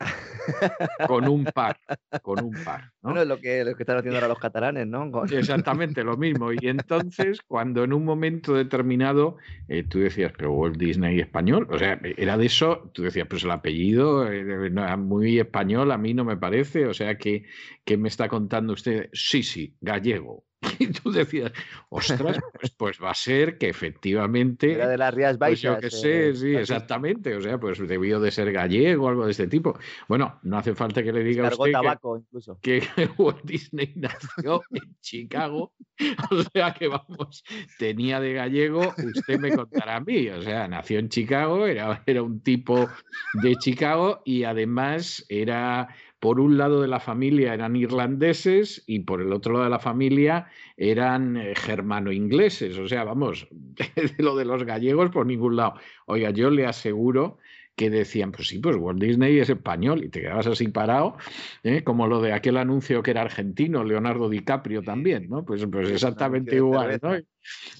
[1.06, 1.78] con un par,
[2.22, 2.92] con un par.
[3.02, 3.10] ¿no?
[3.10, 5.10] Bueno, es lo que, lo que están haciendo ahora los catalanes, ¿no?
[5.30, 6.52] Exactamente lo mismo.
[6.52, 9.36] Y entonces, cuando en un momento determinado
[9.68, 13.44] eh, tú decías, pero Walt Disney español, o sea, era de eso, tú decías, pues
[13.44, 17.44] el apellido eh, muy español, a mí no me parece, o sea, que,
[17.84, 19.08] ¿qué me está contando usted?
[19.12, 20.44] Sí, sí, gallego.
[20.78, 21.52] Y tú decías,
[21.88, 24.72] ostras, pues, pues va a ser que efectivamente.
[24.72, 25.62] Era de las Rías Pues Baixas.
[25.62, 27.34] yo que sé, eh, sí, exactamente.
[27.36, 29.78] O sea, pues debió de ser gallego o algo de este tipo.
[30.08, 32.58] Bueno, no hace falta que le diga usted que, tabaco incluso.
[32.60, 32.82] que
[33.18, 35.72] Walt Disney nació en Chicago.
[36.30, 37.44] O sea que vamos,
[37.78, 40.28] tenía de gallego, usted me contará a mí.
[40.28, 42.88] O sea, nació en Chicago, era, era un tipo
[43.34, 45.88] de Chicago y además era,
[46.24, 49.78] por un lado de la familia eran irlandeses y por el otro lado de la
[49.78, 50.46] familia
[50.78, 52.78] eran eh, germano-ingleses.
[52.78, 55.74] O sea, vamos, de lo de los gallegos por ningún lado.
[56.06, 57.36] Oiga, yo le aseguro
[57.76, 61.18] que decían, pues sí, pues Walt Disney es español y te quedabas así parado,
[61.62, 61.84] ¿eh?
[61.84, 65.44] como lo de aquel anuncio que era argentino, Leonardo DiCaprio también, ¿no?
[65.44, 67.18] Pues, pues exactamente igual, ¿no?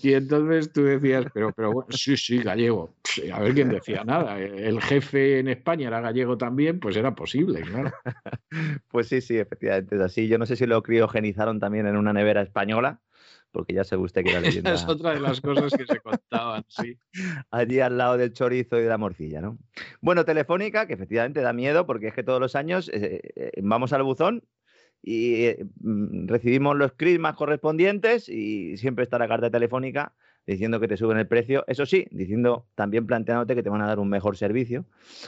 [0.03, 2.95] Y entonces tú decías, pero, pero bueno, sí, sí, gallego.
[3.05, 4.39] Sí, A ver quién decía nada.
[4.39, 7.93] El jefe en España era gallego también, pues era posible, claro.
[8.91, 10.28] Pues sí, sí, efectivamente es así.
[10.28, 13.01] Yo no sé si lo criogenizaron también en una nevera española,
[13.51, 16.01] porque ya sabe usted que la Esa leyenda es otra de las cosas que se
[16.01, 16.99] contaban, sí.
[17.51, 19.59] allí al lado del chorizo y de la morcilla, ¿no?
[20.01, 23.93] Bueno, Telefónica, que efectivamente da miedo, porque es que todos los años eh, eh, vamos
[23.93, 24.43] al buzón
[25.06, 30.14] y eh, mm, recibimos los crismas correspondientes y siempre está la carta telefónica
[30.47, 31.64] diciendo que te suben el precio.
[31.66, 34.86] Eso sí, diciendo también planteándote que te van a dar un mejor servicio.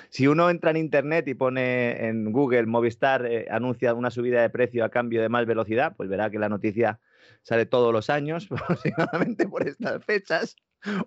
[0.09, 4.51] Si uno entra en internet y pone en Google Movistar eh, anuncia una subida de
[4.51, 7.01] precio a cambio de más velocidad, pues verá que la noticia
[7.43, 10.57] sale todos los años, aproximadamente por estas fechas,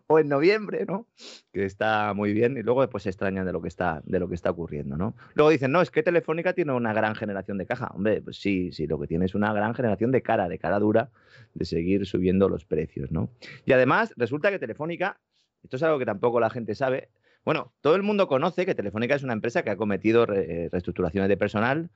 [0.07, 1.07] o en noviembre, ¿no?
[1.51, 4.27] Que está muy bien, y luego después se extrañan de lo que está, de lo
[4.27, 5.15] que está ocurriendo, ¿no?
[5.35, 7.91] Luego dicen, no, es que Telefónica tiene una gran generación de caja.
[7.93, 10.79] Hombre, pues sí, sí, lo que tiene es una gran generación de cara, de cara
[10.79, 11.11] dura,
[11.53, 13.29] de seguir subiendo los precios, ¿no?
[13.65, 15.19] Y además, resulta que Telefónica,
[15.63, 17.09] esto es algo que tampoco la gente sabe,
[17.45, 21.29] bueno, todo el mundo conoce que Telefónica es una empresa que ha cometido eh, reestructuraciones
[21.29, 21.89] de personal.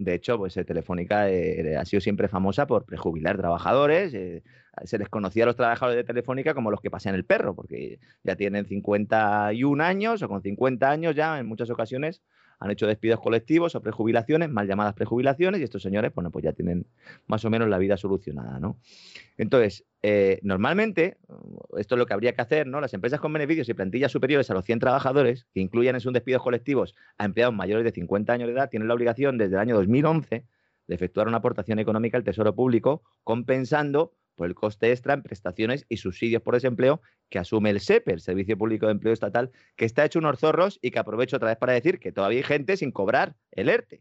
[0.00, 4.14] De hecho, pues eh, Telefónica eh, ha sido siempre famosa por prejubilar trabajadores.
[4.14, 4.42] eh,
[4.84, 8.00] se les conocía a los trabajadores de Telefónica como los que pasean el perro, porque
[8.22, 12.22] ya tienen 51 años o con 50 años ya en muchas ocasiones
[12.60, 16.52] han hecho despidos colectivos o prejubilaciones, mal llamadas prejubilaciones, y estos señores, bueno, pues ya
[16.52, 16.86] tienen
[17.26, 18.78] más o menos la vida solucionada, ¿no?
[19.38, 21.16] Entonces, eh, normalmente,
[21.78, 22.80] esto es lo que habría que hacer, ¿no?
[22.80, 26.12] Las empresas con beneficios y plantillas superiores a los 100 trabajadores, que incluyan en sus
[26.12, 29.60] despidos colectivos a empleados mayores de 50 años de edad, tienen la obligación desde el
[29.60, 30.44] año 2011
[30.86, 35.84] de efectuar una aportación económica al Tesoro Público, compensando por el coste extra en prestaciones
[35.90, 39.84] y subsidios por desempleo que asume el SEPE, el Servicio Público de Empleo Estatal, que
[39.84, 42.78] está hecho unos zorros y que aprovecho otra vez para decir que todavía hay gente
[42.78, 44.00] sin cobrar el ERTE.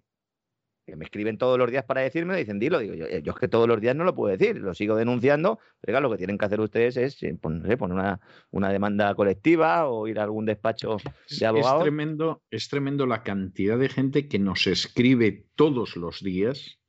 [0.88, 3.38] Que me escriben todos los días para decirme, dicen, dilo, digo, yo, eh, yo es
[3.38, 6.18] que todos los días no lo puedo decir, lo sigo denunciando, pero claro, lo que
[6.20, 8.22] tienen que hacer ustedes es eh, pon- no sé, poner una,
[8.52, 11.84] una demanda colectiva o ir a algún despacho Es, de es abogados.
[11.84, 16.80] tremendo, es tremendo la cantidad de gente que nos escribe todos los días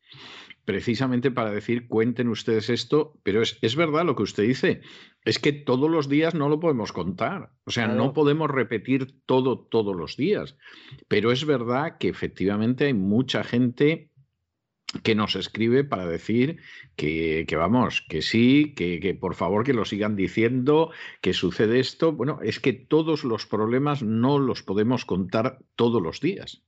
[0.71, 4.83] precisamente para decir cuenten ustedes esto, pero es, es verdad lo que usted dice,
[5.25, 9.59] es que todos los días no lo podemos contar, o sea, no podemos repetir todo
[9.59, 10.57] todos los días,
[11.09, 14.13] pero es verdad que efectivamente hay mucha gente
[15.03, 16.59] que nos escribe para decir
[16.95, 21.81] que, que vamos, que sí, que, que por favor que lo sigan diciendo, que sucede
[21.81, 22.13] esto.
[22.13, 26.63] Bueno, es que todos los problemas no los podemos contar todos los días.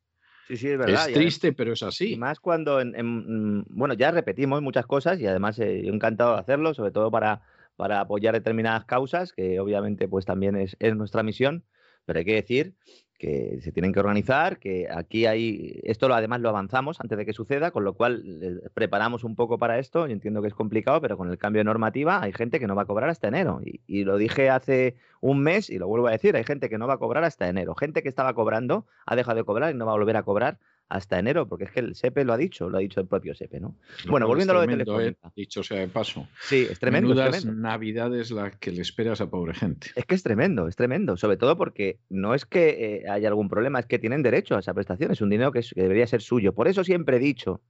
[0.52, 0.88] Sí, sí, es verdad.
[0.88, 2.16] y Es además- triste, pero es Y así.
[2.16, 6.34] más cuando, en, en- mm, bueno, ya repetimos muchas cosas y además eh, yo encantado
[6.34, 7.40] de hacerlo, sobre todo para,
[7.76, 11.64] para apoyar determinadas causas, que obviamente pues también es, es nuestra misión,
[12.04, 12.74] pero hay que decir
[13.22, 17.24] que se tienen que organizar, que aquí hay, esto lo, además lo avanzamos antes de
[17.24, 21.00] que suceda, con lo cual preparamos un poco para esto, yo entiendo que es complicado,
[21.00, 23.60] pero con el cambio de normativa hay gente que no va a cobrar hasta enero,
[23.64, 26.78] y, y lo dije hace un mes y lo vuelvo a decir, hay gente que
[26.78, 29.78] no va a cobrar hasta enero, gente que estaba cobrando ha dejado de cobrar y
[29.78, 30.58] no va a volver a cobrar
[30.94, 33.34] hasta enero, porque es que el SEPE lo ha dicho, lo ha dicho el propio
[33.34, 33.76] SEPE, ¿no?
[34.08, 35.04] Bueno, Es volviendo a lo de tremendo, ¿eh?
[35.04, 35.32] Telefónica.
[35.34, 36.28] Dicho sea de paso.
[36.42, 37.62] Sí, es tremendo, es Menudas tremendo.
[37.62, 39.88] navidades las que le esperas a pobre gente.
[39.96, 43.48] Es que es tremendo, es tremendo, sobre todo porque no es que eh, haya algún
[43.48, 46.06] problema, es que tienen derecho a esa prestación, es un dinero que, es- que debería
[46.06, 46.52] ser suyo.
[46.54, 47.62] Por eso siempre he dicho,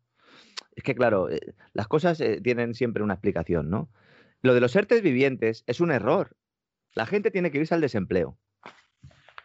[0.74, 1.38] es que claro, eh,
[1.74, 3.88] las cosas eh, tienen siempre una explicación, ¿no?
[4.40, 6.36] Lo de los ERTES vivientes es un error.
[6.96, 8.36] La gente tiene que irse al desempleo.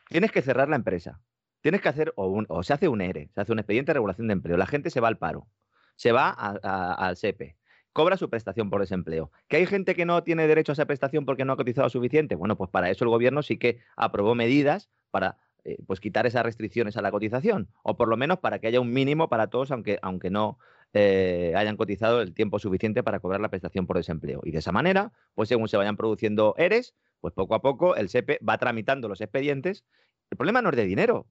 [0.10, 1.22] Tienes que cerrar la empresa.
[1.68, 4.28] Tienes que hacer, o, o se hace un ERE, se hace un expediente de regulación
[4.28, 4.56] de empleo.
[4.56, 5.50] La gente se va al paro,
[5.98, 7.58] se va al SEPE,
[7.92, 9.34] cobra su prestación por desempleo.
[9.50, 12.36] ¿Que hay gente que no tiene derecho a esa prestación porque no ha cotizado suficiente?
[12.36, 16.44] Bueno, pues para eso el gobierno sí que aprobó medidas para eh, pues quitar esas
[16.44, 19.70] restricciones a la cotización, o por lo menos para que haya un mínimo para todos,
[19.72, 20.60] aunque, aunque no
[20.94, 24.40] eh, hayan cotizado el tiempo suficiente para cobrar la prestación por desempleo.
[24.46, 28.08] Y de esa manera, pues según se vayan produciendo ERES, pues poco a poco el
[28.08, 29.84] SEPE va tramitando los expedientes.
[30.32, 31.28] El problema no es de dinero.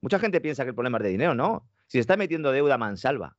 [0.00, 1.68] Mucha gente piensa que el problema es de dinero, no.
[1.86, 3.36] Si se está metiendo deuda mansalva.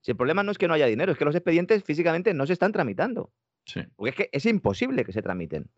[0.00, 2.46] Si el problema no es que no haya dinero, es que los expedientes físicamente no
[2.46, 3.32] se están tramitando.
[3.96, 5.70] Porque es que es imposible que se tramiten.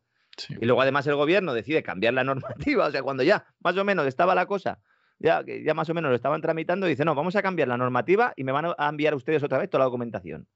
[0.49, 3.85] Y luego además el gobierno decide cambiar la normativa, o sea, cuando ya más o
[3.85, 4.81] menos estaba la cosa,
[5.19, 8.33] ya, ya más o menos lo estaban tramitando, dice, no, vamos a cambiar la normativa
[8.37, 10.47] y me van a enviar ustedes otra vez toda la documentación.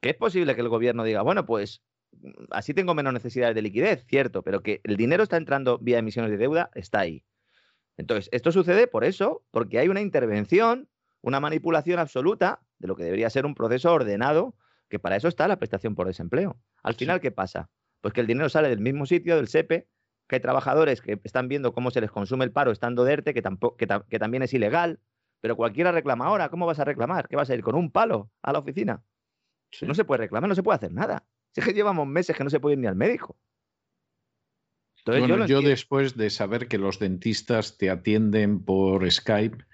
[0.00, 1.82] Que es posible que el gobierno diga, bueno, pues
[2.12, 5.98] mm, así tengo menos necesidades de liquidez, cierto, pero que el dinero está entrando vía
[5.98, 7.24] emisiones de deuda, está ahí.
[7.98, 10.88] Entonces, esto sucede por eso, porque hay una intervención,
[11.20, 14.56] una manipulación absoluta de lo que debería ser un proceso ordenado,
[14.88, 16.56] que para eso está la prestación por desempleo.
[16.82, 17.70] Al final, ¿qué pasa?
[18.00, 19.88] Pues que el dinero sale del mismo sitio, del SEPE,
[20.28, 23.34] que hay trabajadores que están viendo cómo se les consume el paro estando de ERTE,
[23.34, 25.00] que, tampoco, que, también es ilegal,
[25.40, 26.50] pero cualquiera reclama ahora.
[26.50, 27.28] ¿Cómo vas a reclamar?
[27.28, 29.02] ¿Qué vas a ir con un palo a la oficina?
[29.82, 31.26] No se puede reclamar, no se puede hacer nada.
[31.52, 33.36] Si es que llevamos meses que no se puede ir ni al médico.
[35.08, 39.64] Bueno, yo, después de saber que los dentistas te atienden por Skype,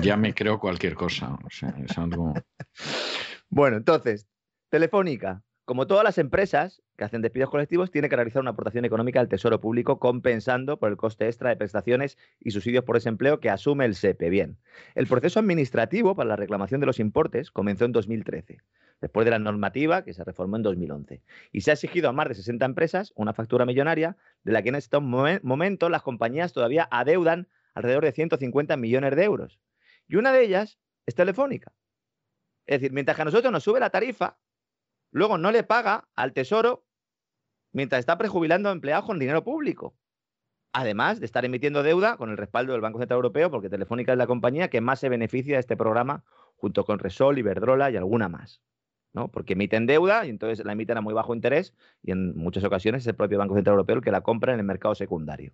[0.00, 1.38] ya me creo cualquier cosa.
[1.44, 2.34] O sea, es algo...
[3.48, 4.26] bueno, entonces,
[4.68, 9.20] Telefónica, como todas las empresas que hacen despidos colectivos, tiene que realizar una aportación económica
[9.20, 13.50] al Tesoro Público compensando por el coste extra de prestaciones y subsidios por desempleo que
[13.50, 14.30] asume el SEPE.
[14.30, 14.58] Bien,
[14.94, 18.58] el proceso administrativo para la reclamación de los importes comenzó en 2013
[19.02, 21.20] después de la normativa que se reformó en 2011.
[21.50, 24.70] Y se ha exigido a más de 60 empresas una factura millonaria de la que
[24.70, 29.60] en estos momentos las compañías todavía adeudan alrededor de 150 millones de euros.
[30.06, 31.72] Y una de ellas es Telefónica.
[32.64, 34.38] Es decir, mientras que a nosotros nos sube la tarifa,
[35.10, 36.86] luego no le paga al Tesoro
[37.72, 39.96] mientras está prejubilando a empleados con dinero público.
[40.72, 44.18] Además de estar emitiendo deuda con el respaldo del Banco Central Europeo, porque Telefónica es
[44.18, 46.24] la compañía que más se beneficia de este programa,
[46.56, 48.62] junto con Resol, Iberdrola y alguna más.
[49.12, 49.28] ¿No?
[49.28, 53.02] Porque emiten deuda y entonces la emiten a muy bajo interés y en muchas ocasiones
[53.02, 55.52] es el propio Banco Central Europeo el que la compra en el mercado secundario.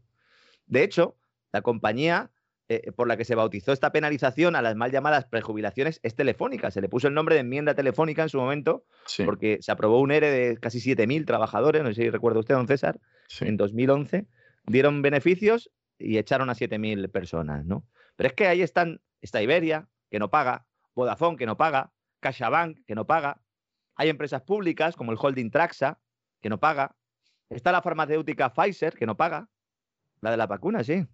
[0.66, 1.16] De hecho,
[1.52, 2.30] la compañía
[2.70, 6.70] eh, por la que se bautizó esta penalización a las mal llamadas prejubilaciones es telefónica.
[6.70, 8.84] Se le puso el nombre de enmienda telefónica en su momento
[9.24, 12.68] porque se aprobó un ERE de casi 7.000 trabajadores, no sé si recuerda usted, don
[12.68, 13.00] César,
[13.40, 14.26] en 2011.
[14.66, 17.86] Dieron beneficios y echaron a 7.000 personas, ¿no?
[18.16, 22.84] Pero es que ahí están, está Iberia, que no paga, Vodafone, que no paga, CaixaBank,
[22.86, 23.40] que no paga,
[23.98, 26.00] hay empresas públicas como el holding Traxa,
[26.40, 26.96] que no paga.
[27.50, 29.50] Está la farmacéutica Pfizer, que no paga.
[30.20, 31.04] La de la vacuna, sí.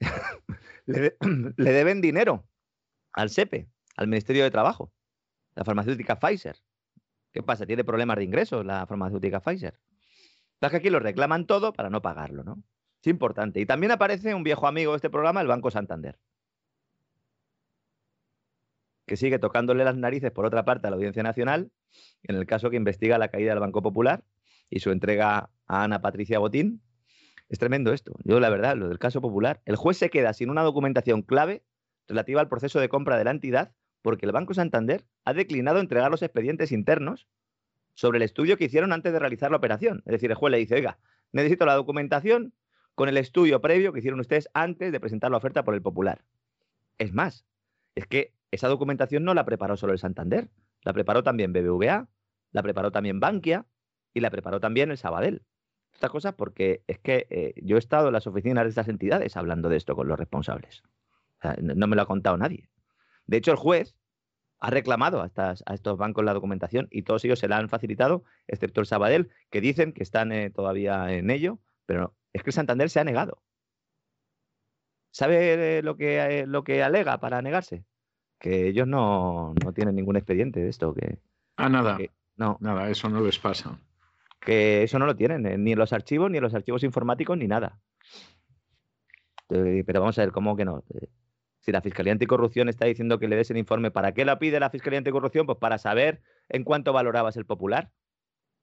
[0.86, 1.16] le,
[1.56, 2.48] deben dinero
[3.12, 4.92] al SEPE, al Ministerio de Trabajo.
[5.54, 6.56] La farmacéutica Pfizer.
[7.32, 7.64] ¿Qué pasa?
[7.64, 9.78] ¿Tiene problemas de ingresos la farmacéutica Pfizer?
[10.60, 12.64] Es que aquí lo reclaman todo para no pagarlo, ¿no?
[13.00, 13.60] Es importante.
[13.60, 16.18] Y también aparece un viejo amigo de este programa, el Banco Santander
[19.08, 21.72] que sigue tocándole las narices, por otra parte, a la Audiencia Nacional,
[22.22, 24.22] en el caso que investiga la caída del Banco Popular
[24.70, 26.80] y su entrega a Ana Patricia Botín.
[27.48, 28.14] Es tremendo esto.
[28.22, 31.64] Yo, la verdad, lo del caso popular, el juez se queda sin una documentación clave
[32.06, 33.72] relativa al proceso de compra de la entidad
[34.02, 37.26] porque el Banco Santander ha declinado entregar los expedientes internos
[37.94, 40.02] sobre el estudio que hicieron antes de realizar la operación.
[40.06, 40.98] Es decir, el juez le dice, oiga,
[41.32, 42.54] necesito la documentación
[42.94, 46.24] con el estudio previo que hicieron ustedes antes de presentar la oferta por el Popular.
[46.98, 47.44] Es más,
[47.94, 50.50] es que esa documentación no la preparó solo el Santander,
[50.82, 52.08] la preparó también BBVA,
[52.52, 53.66] la preparó también Bankia
[54.14, 55.42] y la preparó también el Sabadell.
[55.92, 59.36] Estas cosas porque es que eh, yo he estado en las oficinas de estas entidades
[59.36, 60.82] hablando de esto con los responsables.
[61.60, 62.68] no me lo ha contado nadie.
[63.26, 63.96] De hecho, el juez
[64.60, 68.80] ha reclamado a, estos bancos la documentación y todos ellos se la han facilitado, excepto
[68.80, 72.90] el Sabadell, que dicen que están eh, todavía en ello, pero es que el Santander
[72.90, 73.42] se ha negado.
[75.10, 77.84] ¿Sabe lo que, lo que alega para negarse?
[78.38, 80.94] Que ellos no, tienen ningún expediente de esto.
[80.94, 81.18] Que,
[81.56, 81.98] ah, nada.
[82.36, 82.56] no.
[82.60, 83.78] Nada, eso no les pasa.
[84.40, 87.36] Que eso no lo tienen, eh, ni en los archivos, ni en los archivos informáticos,
[87.36, 87.80] ni nada.
[89.50, 90.84] Eh, pero vamos a ver, ¿cómo que no?
[90.94, 91.08] Eh,
[91.58, 94.60] si la Fiscalía Anticorrupción está diciendo que le des el informe, ¿para qué la pide
[94.60, 95.46] la Fiscalía Anticorrupción?
[95.46, 97.90] Pues para saber en cuánto valorabas el popular.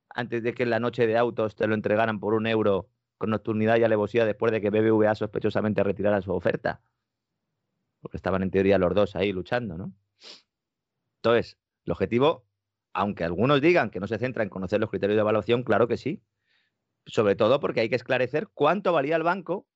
[0.09, 2.87] Antes de que en la noche de autos te lo entregaran por un euro
[3.17, 6.81] con nocturnidad y alevosía después de que BBVA sospechosamente retirara su oferta
[8.05, 9.91] porque estaban en teoría los dos ahí luchando, ¿no?
[11.15, 12.45] Entonces, el objetivo,
[12.93, 15.97] aunque algunos digan que no se centra en conocer los criterios de evaluación, claro que
[15.97, 16.21] sí.
[17.07, 19.67] Sobre todo porque hay que esclarecer cuánto valía el banco,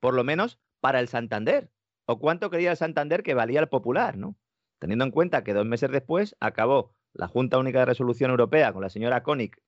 [0.00, 1.70] por lo menos para el Santander,
[2.06, 4.36] o cuánto creía el Santander que valía el Popular, ¿no?
[4.80, 8.82] Teniendo en cuenta que dos meses después acabó la Junta Única de Resolución Europea con
[8.82, 9.62] la señora Koenig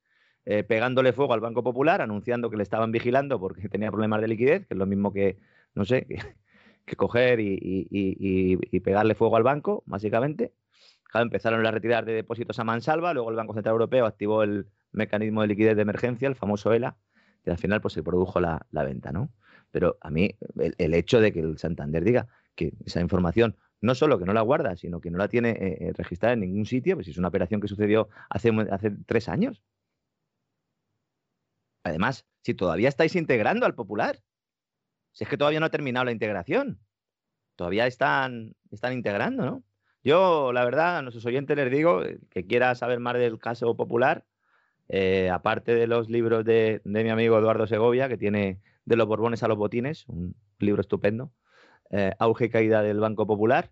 [0.45, 4.27] eh, pegándole fuego al Banco Popular, anunciando que le estaban vigilando porque tenía problemas de
[4.27, 5.39] liquidez, que es lo mismo que,
[5.77, 6.17] no sé, que,
[6.85, 10.53] que coger y, pegarle fuego al banco, básicamente.
[11.15, 15.43] empezaron las retiradas de depósitos a mansalva, luego el Banco Central Europeo activó el mecanismo
[15.43, 16.97] de liquidez de emergencia, el famoso ELA,
[17.45, 19.31] y al final pues se produjo la, venta, ¿no?
[19.71, 24.19] Pero a mí el, hecho de que el Santander diga que esa información no solo
[24.19, 26.97] que no la guarda, sino que no la tiene eh, eh, registrada en ningún sitio,
[26.97, 29.63] pues es una operación que sucedió hace, hace tres años.
[31.85, 34.21] Además, si todavía estáis integrando al popular,
[35.13, 36.81] si es que todavía no ha terminado la integración,
[37.57, 39.65] todavía están, están integrando, ¿no?
[40.03, 44.25] Yo, la verdad, a nuestros oyentes les digo que quiera saber más del caso popular,
[44.89, 49.07] eh, aparte de los libros de, de, mi amigo Eduardo Segovia, que tiene De los
[49.07, 51.33] Borbones a los Botines, un libro estupendo,
[51.91, 53.71] eh, auge y caída del Banco Popular.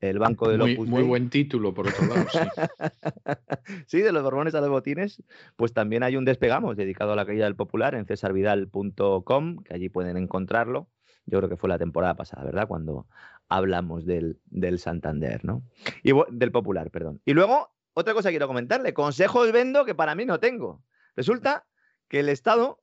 [0.00, 2.26] El Banco de muy, muy buen título, por otro lado.
[2.30, 2.38] Sí.
[3.86, 5.22] sí, de los Borbones a los Botines,
[5.56, 9.88] pues también hay un despegamos dedicado a la caída del Popular en cesarvidal.com, que allí
[9.88, 10.88] pueden encontrarlo.
[11.26, 12.68] Yo creo que fue la temporada pasada, ¿verdad?
[12.68, 13.06] Cuando
[13.48, 15.62] hablamos del, del Santander, ¿no?
[16.02, 17.20] Y del Popular, perdón.
[17.24, 20.82] Y luego, otra cosa quiero comentarle, consejos vendo que para mí no tengo.
[21.16, 21.66] Resulta
[22.08, 22.80] que el Estado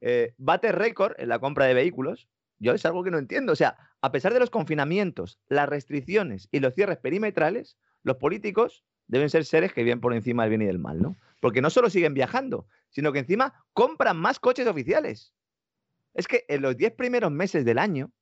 [0.00, 2.28] eh, bate récord en la compra de vehículos.
[2.58, 3.52] Yo es algo que no entiendo.
[3.52, 8.84] O sea, a pesar de los confinamientos, las restricciones y los cierres perimetrales, los políticos
[9.06, 11.16] deben ser seres que viven por encima del bien y del mal, ¿no?
[11.40, 15.34] Porque no solo siguen viajando, sino que encima compran más coches oficiales.
[16.14, 18.12] Es que en los 10 primeros meses del año,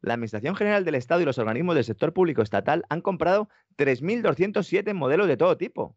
[0.00, 4.92] la Administración General del Estado y los organismos del sector público estatal han comprado 3.207
[4.94, 5.96] modelos de todo tipo.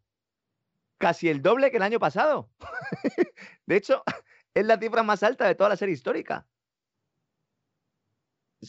[0.98, 2.50] Casi el doble que el año pasado.
[3.66, 4.04] de hecho,
[4.54, 6.46] es la cifra más alta de toda la serie histórica.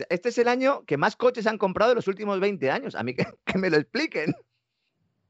[0.09, 2.95] Este es el año que más coches han comprado en los últimos 20 años.
[2.95, 3.15] A mí
[3.45, 4.33] que, me lo expliquen.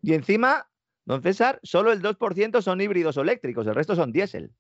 [0.02, 0.70] Y encima,
[1.06, 4.52] don César, solo el 2% son híbridos o eléctricos, el resto son diésel.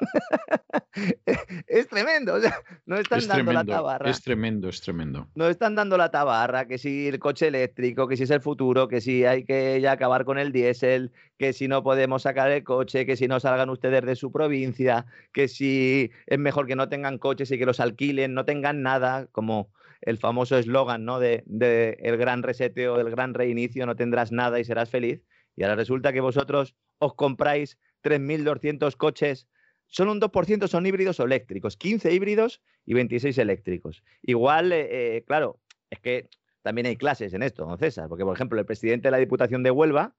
[1.66, 4.10] es tremendo, o sea, no están dando la tabarra.
[4.10, 5.28] Es tremendo, es tremendo.
[5.34, 8.88] No están dando la tabarra, que si el coche eléctrico, que si es el futuro,
[8.88, 12.64] que si hay que ya acabar con el diésel, que si no podemos sacar el
[12.64, 16.88] coche, que si no salgan ustedes de su provincia, que si es mejor que no
[16.88, 19.70] tengan coches y que los alquilen, no tengan nada, como
[20.02, 21.18] el famoso eslogan ¿no?
[21.18, 25.22] de, de el gran reseteo, el gran reinicio, no tendrás nada y serás feliz.
[25.56, 29.48] Y ahora resulta que vosotros os compráis 3.200 coches
[29.88, 34.02] Solo un 2% son híbridos o eléctricos, 15 híbridos y 26 eléctricos.
[34.22, 35.60] Igual, eh, eh, claro,
[35.90, 36.28] es que
[36.62, 39.62] también hay clases en esto, don César, porque por ejemplo el presidente de la Diputación
[39.62, 40.16] de Huelva,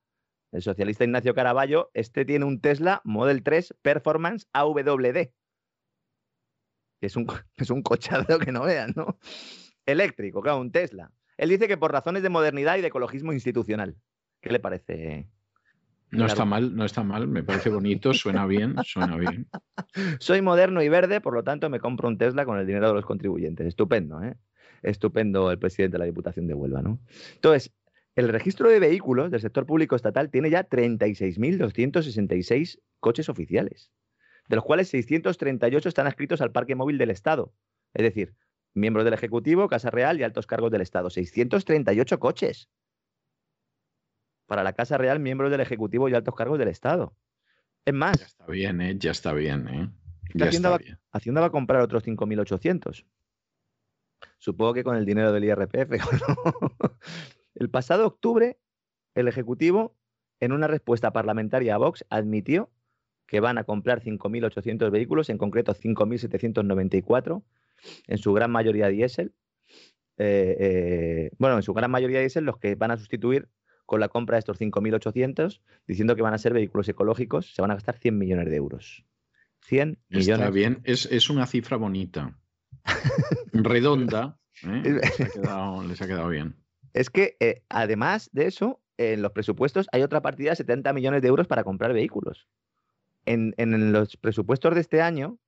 [0.52, 5.30] el socialista Ignacio Caraballo, este tiene un Tesla Model 3 Performance AWD.
[7.02, 7.27] Es un,
[7.57, 9.19] es un cochado que no vean, ¿no?
[9.85, 11.11] Eléctrico, claro, un Tesla.
[11.38, 13.95] Él dice que por razones de modernidad y de ecologismo institucional.
[14.41, 15.30] ¿Qué le parece,
[16.12, 19.48] no está mal, no está mal, me parece bonito, suena bien, suena bien.
[20.20, 22.94] Soy moderno y verde, por lo tanto me compro un Tesla con el dinero de
[22.94, 23.68] los contribuyentes.
[23.68, 24.38] Estupendo, ¿eh?
[24.84, 27.00] Estupendo el presidente de la Diputación de Huelva, ¿no?
[27.34, 27.74] Entonces,
[28.16, 33.92] el registro de vehículos del sector público estatal tiene ya 36.266 coches oficiales,
[34.48, 37.54] de los cuales 638 están adscritos al parque móvil del Estado.
[37.94, 38.34] Es decir,
[38.74, 41.10] miembros del Ejecutivo, Casa Real y altos cargos del Estado.
[41.10, 42.70] 638 coches
[44.48, 47.14] para la Casa Real miembros del Ejecutivo y altos cargos del Estado.
[47.86, 48.19] Es más.
[48.19, 48.95] Ya está bien, ¿eh?
[48.98, 49.90] Ya está bien, ¿eh?
[50.44, 50.80] Hacienda, va,
[51.11, 53.06] Hacienda, va, a comprar otros 5.800.
[54.40, 55.91] Supongo que con el dinero del IRPF.
[57.56, 58.60] el pasado octubre,
[59.15, 59.95] el Ejecutivo,
[60.40, 62.69] en una respuesta parlamentaria a Vox, admitió
[63.26, 67.44] que van a comprar 5.800 vehículos, en concreto 5.794,
[68.07, 69.34] en su gran mayoría diésel.
[70.18, 73.49] Eh, eh, bueno, en su gran mayoría diésel, los que van a sustituir
[73.88, 77.72] con la compra de estos 5.800, diciendo que van a ser vehículos ecológicos, se van
[77.72, 79.06] a gastar 100 millones de euros.
[79.62, 80.40] 100 millones.
[80.40, 82.38] Está bien, es, una cifra bonita.
[83.54, 84.38] Redonda.
[84.64, 85.00] ¿eh?
[85.88, 86.58] Les, ha quedado, bien.
[86.94, 91.22] Es que, eh, además de eso, en los presupuestos hay otra partida de 70 millones
[91.22, 92.46] de euros para comprar vehículos.
[93.26, 93.54] En,
[93.94, 95.40] los presupuestos de este año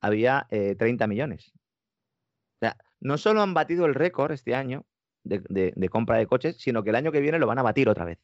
[0.00, 1.52] había 30 eh, millones.
[1.52, 4.86] O sea, no solo han batido el récord este año,
[5.28, 8.04] de, compra de coches, sino que el año que viene lo van a batir otra
[8.04, 8.18] vez.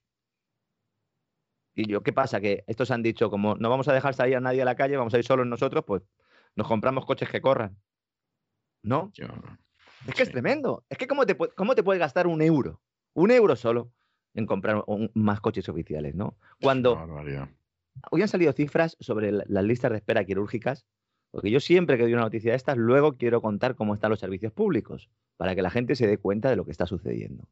[1.74, 2.40] Y yo, ¿qué pasa?
[2.40, 4.96] Que estos han dicho, como no vamos a dejar salir a nadie a la calle,
[4.96, 6.02] vamos a ir solos nosotros, pues
[6.54, 7.76] nos compramos coches que corran.
[8.82, 9.10] ¿No?
[10.06, 10.84] es que es tremendo.
[10.88, 12.80] Es que ¿cómo te, ¿cómo te puedes gastar un euro?
[13.14, 13.90] Un euro solo
[14.34, 16.36] en comprar más coches oficiales, ¿no?
[16.60, 16.98] Cuando
[18.10, 20.84] hoy han salido cifras sobre las listas de espera quirúrgicas
[21.34, 24.20] porque yo siempre que doy una noticia de estas, luego quiero contar cómo están los
[24.20, 27.48] servicios públicos, para que la gente se dé cuenta de lo que está sucediendo.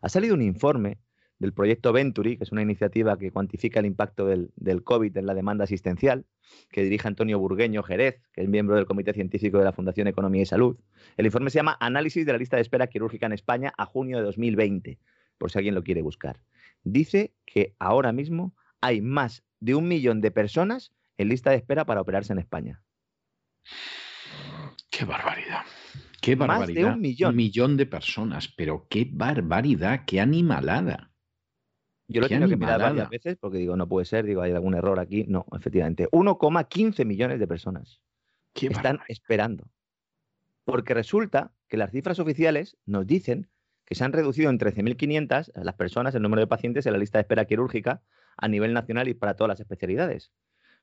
[0.00, 0.98] Ha salido un informe
[1.38, 5.34] del proyecto Venturi, que es una iniciativa que cuantifica el impacto del, COVID en la
[5.34, 6.24] demanda asistencial,
[6.70, 10.42] que dirige Antonio Burgueño Jerez, que es miembro del Comité Científico de la Fundación Economía
[10.42, 10.78] y Salud.
[11.16, 14.16] El informe se llama Análisis de la lista de espera quirúrgica en España a junio
[14.18, 14.98] de 2020,
[15.38, 16.40] por si alguien lo quiere buscar.
[16.84, 21.84] Dice que ahora mismo hay más de un millón de personas en lista de espera
[21.84, 22.82] para operarse en España.
[24.90, 25.64] Qué barbaridad.
[26.26, 26.58] Qué barbaridad.
[26.66, 27.30] Más de un millón.
[27.30, 31.12] Un millón de personas, pero qué barbaridad, qué animalada.
[32.08, 34.74] Yo lo tengo que mirar varias veces porque digo, no puede ser, digo, hay algún
[34.74, 35.24] error aquí.
[35.28, 36.08] No, efectivamente.
[36.10, 38.00] 1,15 millones de personas
[38.54, 39.68] están esperando.
[40.64, 43.48] Porque resulta que las cifras oficiales nos dicen
[43.84, 47.18] que se han reducido en 13.500 las personas, el número de pacientes en la lista
[47.18, 48.02] de espera quirúrgica
[48.36, 50.32] a nivel nacional y para todas las especialidades.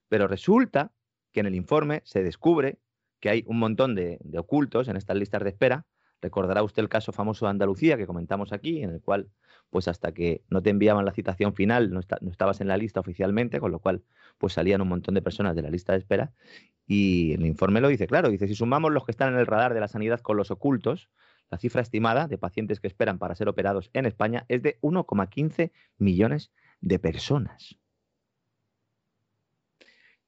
[0.07, 0.93] Pero resulta
[1.33, 2.79] que en el informe se descubre
[3.23, 5.85] que hay un montón de, ocultos en estas listas de espera.
[6.21, 9.29] Recordará usted el caso famoso de Andalucía que comentamos aquí, en el cual,
[9.69, 12.99] pues hasta que no te enviaban la citación final, no, no, estabas en la lista
[12.99, 14.03] oficialmente, con lo cual,
[14.37, 16.33] pues salían un montón de personas de la lista de espera.
[16.85, 19.73] Y el informe lo dice claro, dice, si sumamos los que están en el radar
[19.73, 21.09] de la sanidad con los ocultos,
[21.49, 25.71] la cifra estimada de pacientes que esperan para ser operados en España es de 1,15
[25.97, 26.51] millones
[26.81, 27.79] de personas.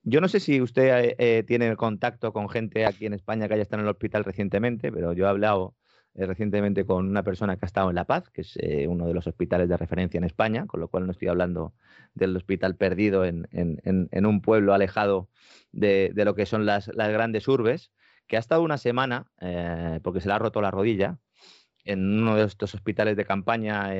[0.07, 3.55] Yo no sé si usted eh, eh, tiene contacto con gente aquí en España que
[3.55, 5.73] haya estado en el hospital recientemente, pero yo he hablado
[6.13, 8.55] eh, recientemente con una persona que ha estado en La Paz, que es
[8.87, 11.73] uno de los hospitales de referencia en España, con lo cual no estoy hablando
[12.13, 13.47] del hospital perdido en,
[14.13, 15.27] un pueblo alejado
[15.71, 17.91] de, lo que son las, grandes urbes,
[18.27, 19.25] que ha estado una semana,
[20.03, 21.17] porque se le ha roto la rodilla,
[21.85, 23.91] en uno de estos hospitales de campaña,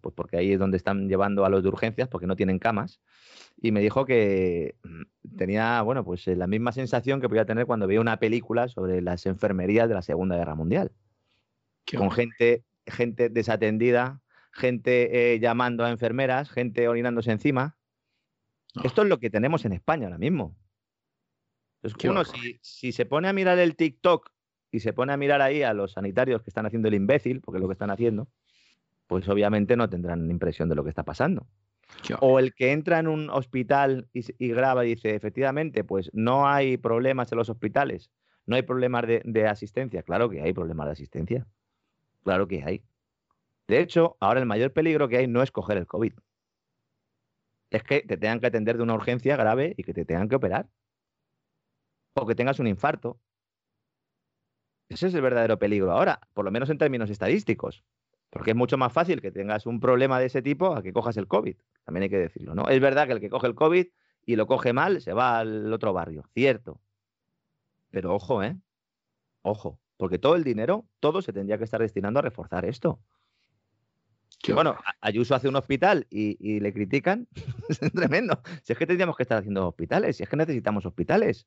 [0.00, 3.00] pues porque ahí es donde están llevando a los de urgencias, porque no tienen camas,
[3.60, 7.88] y me dijo que mm, tenía, bueno, pues la misma sensación que podía tener cuando
[7.88, 10.92] veía una película sobre las enfermerías de la Segunda Guerra Mundial,
[11.96, 14.22] con gente, gente desatendida,
[14.52, 17.76] gente eh, llamando a enfermeras, gente orinándose encima.
[18.84, 20.56] Esto es lo que tenemos en España ahora mismo.
[21.82, 24.30] Entonces, uno, si, si se pone a mirar el TikTok
[24.70, 27.58] y se pone a mirar ahí a los sanitarios que están haciendo el imbécil, porque
[27.58, 28.28] es lo que están haciendo,
[29.06, 31.46] pues obviamente no tendrán impresión de lo que está pasando.
[32.20, 36.76] O el que entra en un hospital y, graba y dice, efectivamente, pues no hay
[36.76, 38.10] problemas en los hospitales,
[38.46, 40.02] no hay problemas de, de, asistencia.
[40.02, 41.46] Claro que hay problemas de asistencia.
[42.22, 42.82] Claro que hay.
[43.66, 46.12] De hecho, ahora el mayor peligro que hay no es coger el COVID.
[47.70, 50.36] Es que te tengan que atender de una urgencia grave y que te tengan que
[50.36, 50.68] operar.
[52.14, 53.20] O que tengas un infarto.
[54.88, 57.84] Ese es el verdadero peligro ahora, por lo menos en términos estadísticos.
[58.30, 61.16] Porque es mucho más fácil que tengas un problema de ese tipo a que cojas
[61.16, 61.56] el COVID.
[61.84, 62.68] También hay que decirlo, ¿no?
[62.68, 63.86] Es verdad que el que coge el COVID
[64.26, 66.80] y lo coge mal se va al otro barrio, cierto.
[67.90, 68.56] Pero ojo, ¿eh?
[69.42, 73.00] Ojo, porque todo el dinero, todo se tendría que estar destinando a reforzar esto.
[74.42, 77.26] Que bueno, Ayuso hace un hospital y, y le critican,
[77.68, 78.40] es tremendo.
[78.62, 81.46] Si es que tendríamos que estar haciendo hospitales, si es que necesitamos hospitales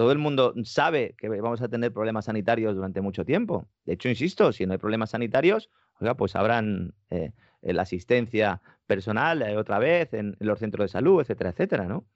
[0.00, 3.68] todo el mundo sabe que vamos a tener problemas sanitarios durante mucho tiempo.
[3.84, 5.68] De hecho, insisto, si no hay problemas sanitarios,
[6.00, 11.20] oiga, pues habrán eh, la asistencia personal eh, otra vez en, los centros de salud,
[11.20, 12.06] etcétera, etcétera, ¿no?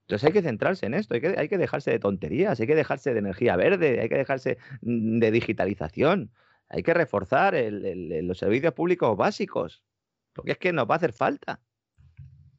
[0.00, 2.74] Entonces hay que centrarse en esto, hay que, hay que dejarse de tonterías, hay que
[2.74, 6.32] dejarse de energía verde, hay que dejarse mm, de digitalización,
[6.68, 9.84] hay que reforzar los servicios públicos básicos,
[10.32, 11.60] porque es que nos va a hacer falta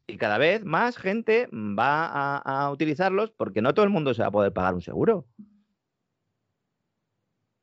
[0.10, 4.28] y cada vez más gente va a, utilizarlos porque no todo el mundo se va
[4.28, 5.28] a poder pagar un seguro.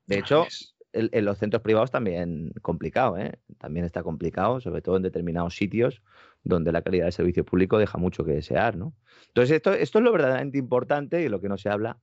[0.07, 0.47] De hecho,
[0.93, 3.39] en, los centros privados también complicado, ¿eh?
[3.59, 6.03] también está complicado, sobre todo en determinados sitios
[6.45, 8.77] donde la calidad del servicio público deja mucho que desear.
[8.77, 8.95] ¿no?
[9.29, 11.99] Entonces, esto, esto es lo verdaderamente importante y lo que no se habla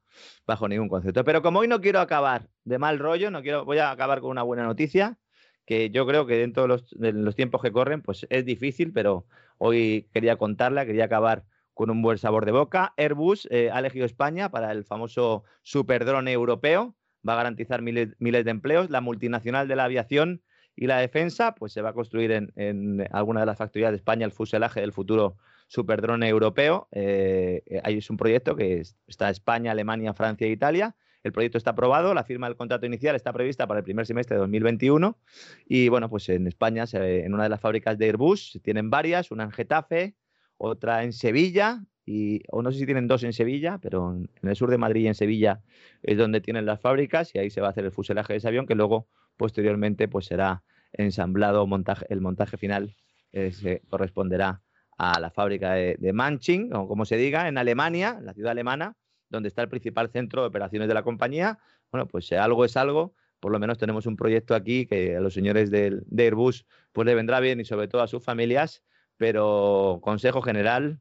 [0.46, 1.24] bajo ningún concepto.
[1.24, 4.32] Pero como hoy no quiero acabar de mal rollo, no quiero, voy a acabar con
[4.32, 5.18] una buena noticia
[5.66, 9.26] que yo creo que dentro de los, tiempos que corren, pues es difícil, pero
[9.58, 12.94] hoy quería contarla, quería acabar con un buen sabor de boca.
[12.98, 16.96] Airbus eh, ha elegido España para el famoso superdrone europeo,
[17.28, 18.90] va a garantizar miles, de empleos.
[18.90, 20.42] La multinacional de la aviación
[20.76, 23.98] y la defensa, pues se va a construir en, en alguna de las factorías de
[23.98, 25.38] España el fuselaje del futuro
[25.68, 26.88] superdrone europeo.
[26.92, 31.72] Eh, eh es un proyecto que está España, Alemania, Francia e Italia el proyecto está
[31.72, 35.18] aprobado, la firma del contrato inicial está prevista para el primer semestre de 2021
[35.66, 39.44] y bueno, pues en España, en una de las fábricas de Airbus, tienen varias, una
[39.44, 40.16] en Getafe,
[40.58, 44.56] otra en Sevilla y, o no sé si tienen dos en Sevilla, pero en, el
[44.56, 45.62] sur de Madrid y en Sevilla
[46.02, 48.50] es donde tienen las fábricas y ahí se va a hacer el fuselaje de ese
[48.50, 52.96] avión que luego posteriormente pues será ensamblado, montaje, el montaje final
[53.32, 54.62] eh, corresponderá
[54.98, 58.96] a la fábrica de, de Manching, o como se diga, en Alemania, la ciudad alemana,
[59.34, 61.60] donde está el principal centro de operaciones de la compañía.
[61.92, 65.20] Bueno, pues si algo es algo, por lo menos tenemos un proyecto aquí que a
[65.20, 68.84] los señores de, Airbus pues le vendrá bien y sobre todo a sus familias,
[69.18, 71.00] pero consejo general,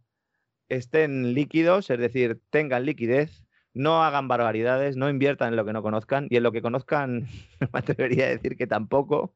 [0.69, 3.45] estén líquidos, es decir, tengan liquidez,
[3.75, 7.29] no hagan barbaridades, no inviertan en lo que no conozcan y en lo que conozcan
[7.61, 9.35] me atrevería a decir que tampoco.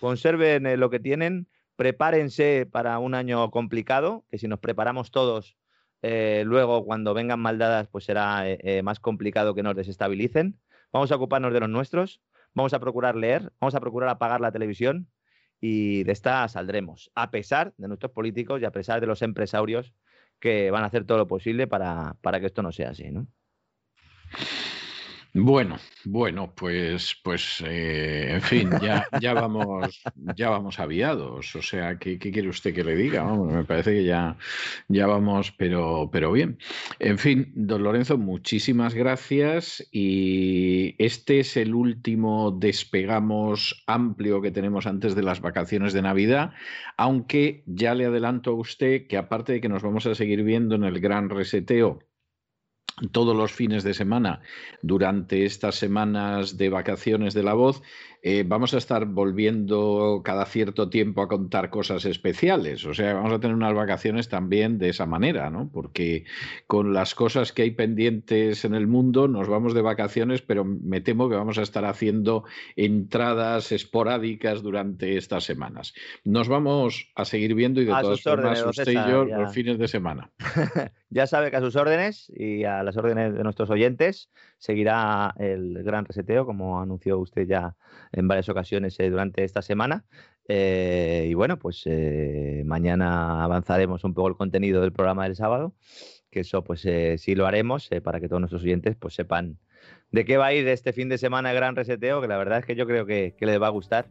[0.00, 5.57] Conserven eh, lo que tienen, prepárense para un año complicado, que si nos preparamos todos
[6.02, 10.58] eh, luego, cuando vengan maldadas, pues será eh, eh, más complicado que nos desestabilicen.
[10.92, 12.20] vamos a ocuparnos de los nuestros,
[12.54, 15.08] vamos a procurar leer, vamos a procurar apagar la televisión
[15.60, 19.92] y de esta saldremos, a pesar de nuestros políticos y a pesar de los empresarios
[20.40, 23.26] que van a hacer todo lo posible para, para que esto no sea así, ¿no?
[25.34, 30.02] Bueno, bueno, pues, pues, eh, en fin, ya, ya vamos,
[30.36, 31.54] ya vamos aviados.
[31.54, 33.24] O sea, ¿qué, quiere usted que le diga?
[33.24, 34.38] me parece que ya,
[34.88, 36.58] ya vamos, pero, pero bien.
[36.98, 39.86] En fin, don Lorenzo, muchísimas gracias.
[39.92, 46.52] Y este es el último despegamos amplio que tenemos antes de las vacaciones de Navidad.
[46.96, 50.74] Aunque ya le adelanto a usted que aparte de que nos vamos a seguir viendo
[50.74, 52.07] en el gran reseteo
[53.12, 54.40] todos los fines de semana
[54.82, 57.82] durante estas semanas de vacaciones de la voz,
[58.22, 62.84] eh, vamos a estar volviendo cada cierto tiempo a contar cosas especiales.
[62.84, 65.70] O sea, vamos a tener unas vacaciones también de esa manera, ¿no?
[65.72, 66.24] Porque
[66.66, 71.00] con las cosas que hay pendientes en el mundo nos vamos de vacaciones, pero me
[71.00, 72.44] temo que vamos a estar haciendo
[72.76, 75.94] entradas esporádicas durante estas semanas.
[76.24, 79.86] Nos vamos a seguir viendo y de todas formas usted y yo los fines de
[79.86, 80.30] semana.
[81.10, 85.82] ya sabe que a sus órdenes y a las órdenes de nuestros oyentes seguirá el
[85.82, 87.76] gran reseteo, como anunció usted ya
[88.12, 90.04] en varias ocasiones eh, durante esta semana.
[90.48, 95.74] Eh, y bueno, pues eh, mañana avanzaremos un poco el contenido del programa del sábado,
[96.30, 96.86] que eso pues
[97.16, 99.58] sí lo haremos para que todos nuestros oyentes pues sepan
[100.10, 102.58] de qué va a ir este fin de semana el gran reseteo, que la verdad
[102.58, 104.06] es que yo creo que, les va a gustar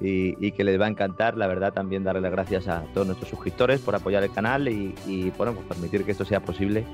[0.00, 3.30] y, que les va a encantar, la verdad, también darle las gracias a todos nuestros
[3.30, 6.84] suscriptores por apoyar el canal y, y pues permitir que esto sea posible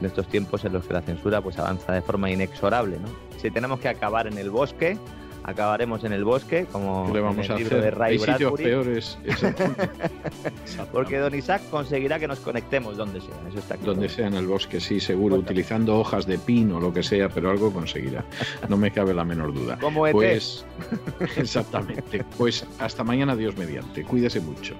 [0.00, 2.98] en estos tiempos en los que la censura pues avanza de forma inexorable.
[2.98, 3.08] ¿no?
[3.38, 4.98] Si tenemos que acabar en el bosque,
[5.44, 8.64] acabaremos en el bosque, como le vamos en el libro de Ray Bradbury.
[8.64, 9.18] peores.
[10.92, 14.46] Porque Don Isaac conseguirá que nos conectemos donde sea, eso está Donde sea en el
[14.46, 18.24] bosque, sí, seguro, utilizando hojas de pino o lo que sea, pero algo conseguirá.
[18.68, 19.78] No me cabe la menor duda.
[19.80, 20.12] Como ET.
[20.12, 20.64] Pues,
[21.36, 22.24] exactamente.
[22.36, 24.04] Pues hasta mañana, Dios mediante.
[24.04, 24.74] Cuídese mucho.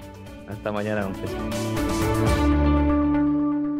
[0.48, 2.39] Hasta mañana, don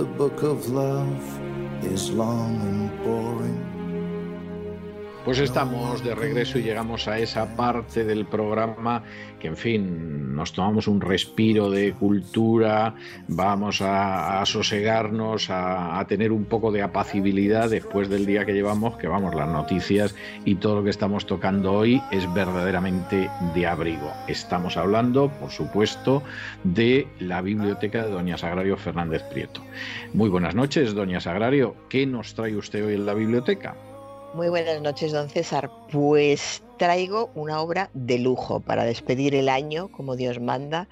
[0.00, 3.59] The book of love is long and boring.
[5.24, 9.04] Pues estamos de regreso y llegamos a esa parte del programa
[9.38, 12.94] que, en fin, nos tomamos un respiro de cultura,
[13.28, 19.08] vamos a, sosegarnos, a, tener un poco de apacibilidad después del día que llevamos, que
[19.08, 20.14] vamos, las noticias
[20.46, 24.10] y todo lo que estamos tocando hoy es verdaderamente de abrigo.
[24.26, 26.22] Estamos hablando, por supuesto,
[26.64, 29.60] de la biblioteca de Doña Sagrario Fernández Prieto.
[30.14, 31.76] Muy buenas noches, Doña Sagrario.
[31.90, 33.76] ¿Qué nos trae usted hoy en la biblioteca?
[34.32, 35.72] Muy buenas noches, don César.
[35.90, 40.88] Pues traigo una obra de lujo para despedir el año, como Dios manda,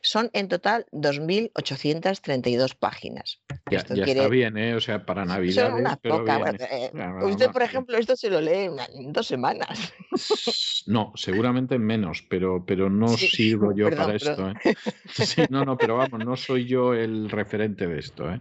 [0.00, 3.40] Son en total 2.832 páginas.
[3.70, 4.74] Ya, está bien, ¿eh?
[4.74, 5.78] O sea, para Navidad.
[6.58, 6.90] Eh,
[7.22, 9.92] usted, por ejemplo, esto se lo lee en dos semanas.
[10.86, 14.50] No, seguramente menos, pero, pero no sirvo yo para esto.
[14.50, 14.74] ¿eh?
[15.12, 18.32] Sí, no, no, pero vamos, no soy yo el referente de esto.
[18.32, 18.40] ¿eh?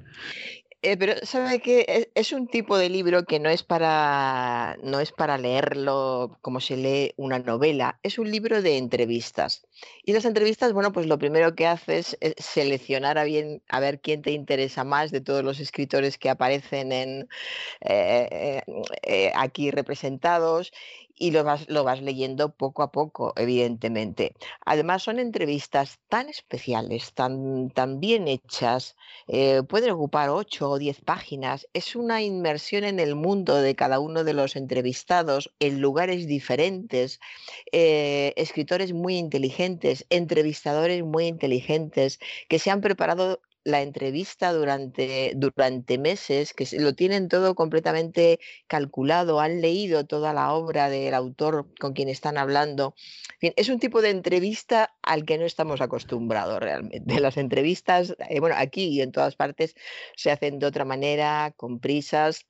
[0.84, 5.12] Eh, pero sabe que es, un tipo de libro que no es para no es
[5.12, 9.68] para leerlo como se lee una novela, es un libro de entrevistas.
[10.03, 14.02] Y las entrevistas, bueno, pues lo primero que haces es seleccionar a bien a ver
[14.02, 17.30] quién te interesa más de todos los escritores que aparecen en
[17.82, 18.64] eh,
[19.03, 20.72] eh, aquí representados
[21.22, 24.34] y lo vas, lo vas leyendo poco a poco, evidentemente.
[24.65, 28.95] Además, son entrevistas tan especiales, tan, tan bien hechas,
[29.27, 31.68] eh, pueden ocupar ocho o diez páginas.
[31.73, 37.19] Es una inmersión en el mundo de cada uno de los entrevistados, en lugares diferentes,
[37.72, 42.19] eh, escritores muy inteligentes, entrevistadores muy inteligentes,
[42.49, 49.39] que se han preparado la entrevista durante, durante meses, que lo tienen todo completamente calculado,
[49.39, 52.95] han leído toda la obra del autor con quien están hablando.
[53.39, 57.05] es un tipo de entrevista al que no estamos acostumbrados realmente.
[57.21, 59.75] Las entrevistas, eh, bueno, aquí y en todas partes
[60.15, 62.45] se hacen de otra manera, con prisas,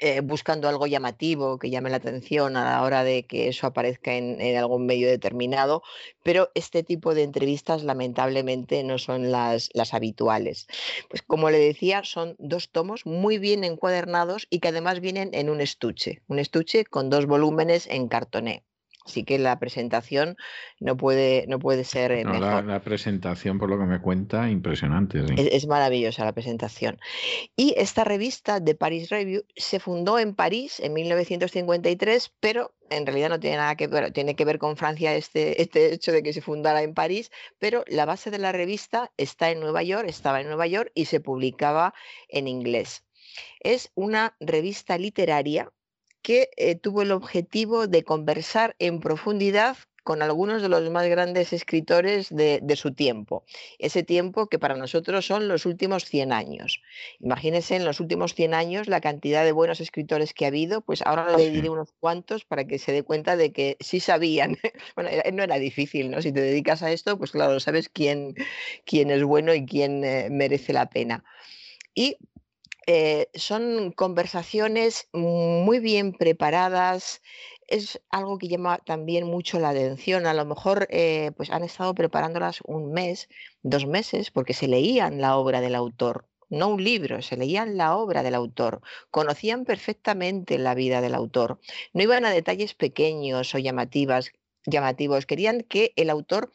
[0.00, 4.14] eh, buscando algo llamativo que llame la atención a la hora de que eso aparezca
[4.14, 5.82] en, algún medio determinado,
[6.22, 10.68] pero este tipo de entrevistas lamentablemente no son las, las habituales.
[11.10, 15.50] Pues como le decía, son dos tomos muy bien encuadernados y que además vienen en
[15.50, 18.64] un estuche, un estuche con dos volúmenes en cartoné.
[19.06, 20.36] Así que la presentación
[20.78, 22.64] no puede, no puede ser eh, mejor.
[22.64, 25.24] La, presentación, por lo que me cuenta, impresionante.
[25.36, 26.98] Es, maravillosa la presentación.
[27.56, 33.30] Y esta revista de Paris Review se fundó en París en 1953, pero en realidad
[33.30, 36.32] no tiene nada que ver, tiene que ver con Francia este, este hecho de que
[36.32, 40.40] se fundara en París, pero la base de la revista está en Nueva York, estaba
[40.40, 41.94] en Nueva York y se publicaba
[42.28, 43.04] en inglés.
[43.60, 45.72] Es una revista literaria
[46.22, 51.52] que eh, tuvo el objetivo de conversar en profundidad con algunos de los más grandes
[51.52, 53.44] escritores de, su tiempo.
[53.78, 56.80] Ese tiempo que para nosotros son los últimos 100 años.
[57.20, 61.02] Imagínense en los últimos 100 años la cantidad de buenos escritores que ha habido, pues
[61.02, 64.56] ahora le diré unos cuantos para que se dé cuenta de que sí sabían.
[64.96, 66.22] bueno, no era difícil, ¿no?
[66.22, 68.34] Si te dedicas a esto, pues claro, sabes quién,
[68.86, 71.24] quién es bueno y quién eh, merece la pena.
[71.94, 72.16] Y
[72.92, 77.22] eh, son conversaciones muy bien preparadas,
[77.68, 80.26] es algo que llama también mucho la atención.
[80.26, 83.28] A lo mejor eh, pues han estado preparándolas un mes,
[83.62, 86.26] dos meses, porque se leían la obra del autor.
[86.48, 88.80] No un libro, se leían la obra del autor,
[89.12, 91.60] conocían perfectamente la vida del autor,
[91.92, 94.32] no iban a detalles pequeños o llamativos,
[95.28, 96.50] querían que el autor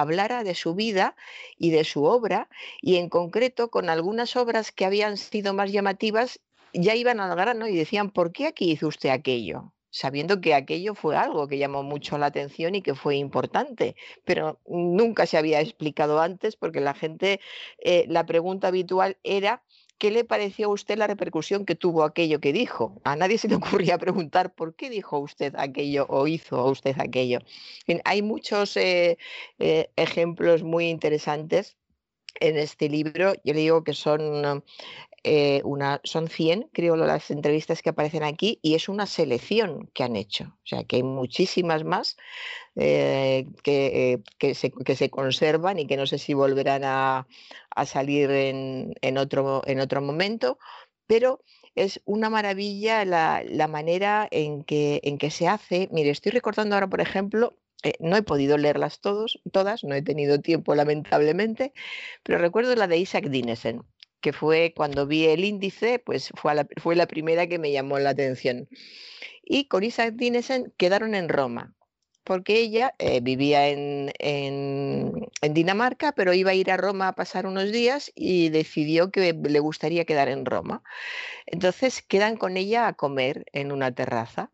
[0.00, 1.16] hablara de su vida
[1.56, 2.48] y de su obra
[2.80, 6.40] y en concreto con algunas obras que habían sido más llamativas
[6.72, 9.72] ya iban al grano y decían, ¿por qué aquí hizo usted aquello?
[9.90, 14.60] sabiendo que aquello fue algo que llamó mucho la atención y que fue importante, pero
[14.66, 17.40] nunca se había explicado antes porque la gente,
[17.78, 19.62] eh, la pregunta habitual era
[19.98, 23.00] ¿qué le pareció a usted la repercusión que tuvo aquello que dijo?
[23.04, 23.56] A nadie se le
[23.86, 27.40] ocurría preguntar por qué dijo usted aquello o hizo usted aquello.
[28.04, 29.18] hay muchos eh,
[29.58, 31.76] eh, ejemplos muy interesantes
[32.40, 33.34] en este libro.
[33.44, 34.62] Yo le digo que son
[35.24, 35.62] eh,
[36.04, 40.56] son 100, creo, las entrevistas que aparecen aquí, y es una selección que han hecho.
[40.64, 42.16] O sea, que hay muchísimas más
[42.76, 47.26] eh, que, que, se, que, se, conservan y que no sé si volverán a,
[47.70, 50.58] a salir en, en, otro, en otro momento,
[51.06, 51.42] pero
[51.74, 55.88] es una maravilla la, la manera en que, en que se hace.
[55.92, 60.02] Mire, estoy recordando ahora, por ejemplo, eh, no he podido leerlas todos, todas, no he
[60.02, 61.72] tenido tiempo lamentablemente,
[62.24, 63.82] pero recuerdo la de Isaac Dinesen
[64.20, 67.98] que fue cuando vi el índice, pues fue la, fue la primera que me llamó
[67.98, 68.68] la atención.
[69.42, 71.74] Y con Isaac Dinesen quedaron en Roma,
[72.24, 77.46] porque ella eh, vivía en, en, Dinamarca, pero iba a ir a Roma a pasar
[77.46, 80.82] unos días y decidió que le gustaría quedar en Roma.
[81.46, 84.50] Entonces quedan con ella a comer en una terraza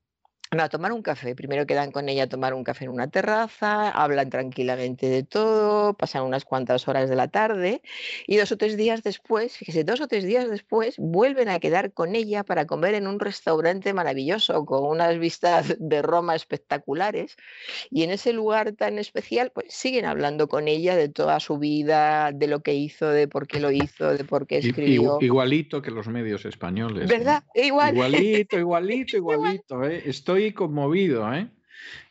[0.60, 1.34] a tomar un café.
[1.34, 5.94] Primero quedan con ella a tomar un café en una terraza, hablan tranquilamente de todo,
[5.94, 7.82] pasan unas cuantas horas de la tarde
[8.26, 11.92] y dos o tres días después, fíjese, dos o tres días después vuelven a quedar
[11.92, 17.36] con ella para comer en un restaurante maravilloso con unas vistas de Roma espectaculares
[17.90, 22.32] y en ese lugar tan especial pues siguen hablando con ella de toda su vida,
[22.32, 25.18] de lo que hizo, de por qué lo hizo, de por qué escribió.
[25.20, 27.08] Igualito que los medios españoles.
[27.08, 27.42] ¿Verdad?
[27.54, 27.94] Igual.
[27.94, 29.84] Igualito, igualito, igualito.
[29.84, 30.02] ¿eh?
[30.06, 31.50] Estoy conmovido, ¿eh?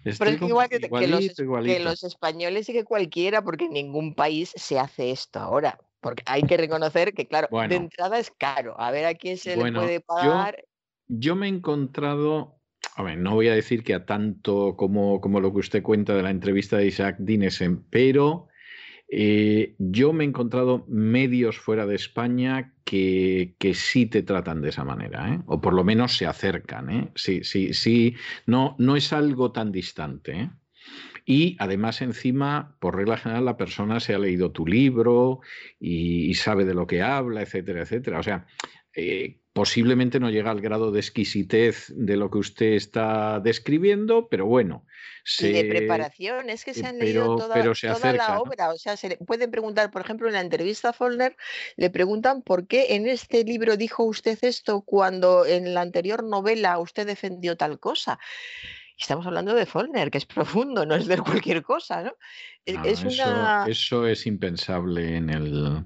[0.03, 5.11] Pero es igual que, los, españoles y que cualquiera, porque en ningún país se hace
[5.11, 5.79] esto ahora.
[6.01, 8.79] Porque hay que reconocer que, claro, de entrada es caro.
[8.79, 10.65] A ver a quién se le puede pagar.
[11.07, 12.59] Yo, me he encontrado,
[12.95, 16.13] a ver, no voy a decir que a tanto como, como lo que usted cuenta
[16.13, 18.49] de la entrevista de Isaac Dinesen, pero
[19.15, 24.69] eh, yo me he encontrado medios fuera de España que, que sí te tratan de
[24.69, 25.39] esa manera, ¿eh?
[25.45, 26.89] o por lo menos se acercan.
[26.89, 27.11] ¿eh?
[27.13, 28.15] Sí, sí, sí,
[28.47, 30.49] no, no es algo tan distante.
[31.25, 35.41] Y además encima, por regla general, la persona se ha leído tu libro
[35.79, 38.19] y, y sabe de lo que habla, etcétera, etcétera.
[38.19, 38.47] O sea,
[38.95, 44.47] eh, posiblemente no llega al grado de exquisitez de lo que usted está describiendo, pero
[44.47, 44.83] bueno.
[45.39, 47.55] y de preparación, es que se han leído toda,
[48.13, 48.71] la obra.
[48.71, 51.37] O sea, se le pueden preguntar, por ejemplo, en la entrevista a Follner,
[51.75, 56.79] le preguntan por qué en este libro dijo usted esto cuando en la anterior novela
[56.79, 58.19] usted defendió tal cosa.
[58.97, 62.13] Estamos hablando de Follner, que es profundo, no es de cualquier cosa, ¿no?
[62.65, 65.85] es eso, eso, es impensable en el,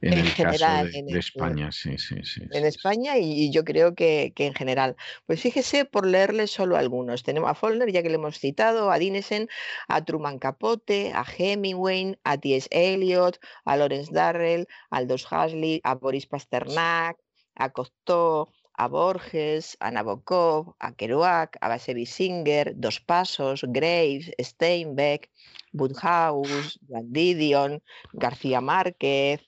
[0.00, 2.42] en, general, caso de, España, sí, sí, sí.
[2.50, 4.96] En España y, yo creo que, en general.
[5.26, 7.22] Pues fíjese por leerle solo algunos.
[7.22, 9.48] Tenemos a Follner, ya que le hemos citado, a Dinesen,
[9.88, 12.68] a Truman Capote, a Hemingway, a T.S.
[12.70, 17.16] Eliot, a Lawrence Darrell, a Aldous Huxley, a Boris Pasternak,
[17.54, 25.30] a Costó, a Borges, a Nabokov, a Kerouac, a Basevi Singer, Dos Pasos, Graves, Steinbeck,
[25.72, 27.82] Woodhouse, Van Didion,
[28.12, 29.40] García Márquez,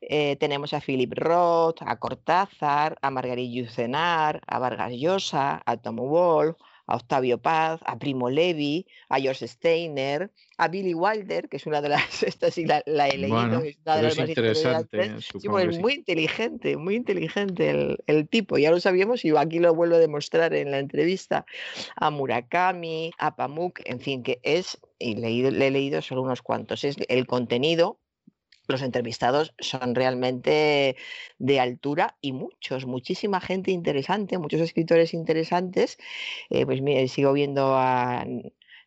[0.00, 5.96] eh, tenemos a Philip Roth, a Cortázar, a Margarit Yucenar, a Vargas Llosa, a Tom
[5.96, 11.66] Wolfe, a Octavio Paz, a Primo Levi, a George Steiner, a Billy Wilder, que es
[11.66, 15.38] una de las, esta sí la, he leído, es una de las más interesante, sí,
[15.38, 19.96] es muy inteligente, muy inteligente el, el, tipo, ya lo sabíamos y aquí lo vuelvo
[19.96, 21.46] a demostrar en la entrevista,
[21.96, 26.42] a Murakami, a Pamuk, en fin, que es, y leído, le he leído solo unos
[26.42, 27.98] cuantos, es el contenido
[28.68, 30.96] los entrevistados son realmente
[31.38, 35.98] de altura y muchos, muchísima gente interesante, muchos escritores interesantes.
[36.50, 38.24] Eh, pues mire, sigo viendo a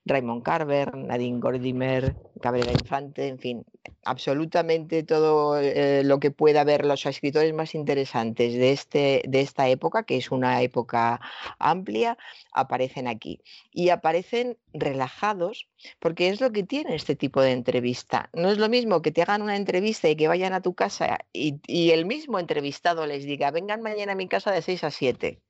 [0.07, 3.65] Raymond Carver, Nadine Gordimer, Cabrera Infante, en fin,
[4.03, 9.67] absolutamente todo eh, lo que pueda ver los escritores más interesantes de, este, de esta
[9.69, 11.19] época, que es una época
[11.59, 12.17] amplia,
[12.51, 13.41] aparecen aquí.
[13.71, 15.67] Y aparecen relajados,
[15.99, 18.29] porque es lo que tiene este tipo de entrevista.
[18.33, 21.19] No es lo mismo que te hagan una entrevista y que vayan a tu casa
[21.33, 24.91] y, y el mismo entrevistado les diga, vengan mañana a mi casa de 6 a
[24.91, 25.41] 7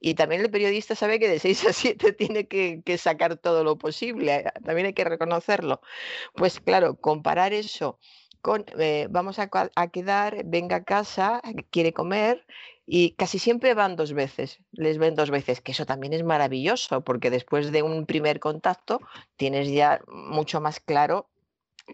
[0.00, 3.76] y también el periodista sabe que de 6 a 7 tiene que, sacar todo lo
[3.78, 5.80] posible, eh, también hay que reconocerlo.
[6.34, 7.98] Pues claro, comparar eso
[8.42, 11.40] con eh, vamos a, a, quedar, venga a casa,
[11.70, 12.46] quiere comer
[12.86, 17.02] y casi siempre van dos veces, les ven dos veces, que eso también es maravilloso
[17.02, 19.00] porque después de un primer contacto
[19.36, 21.28] tienes ya mucho más claro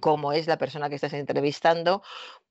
[0.00, 2.02] cómo es la persona que estás entrevistando,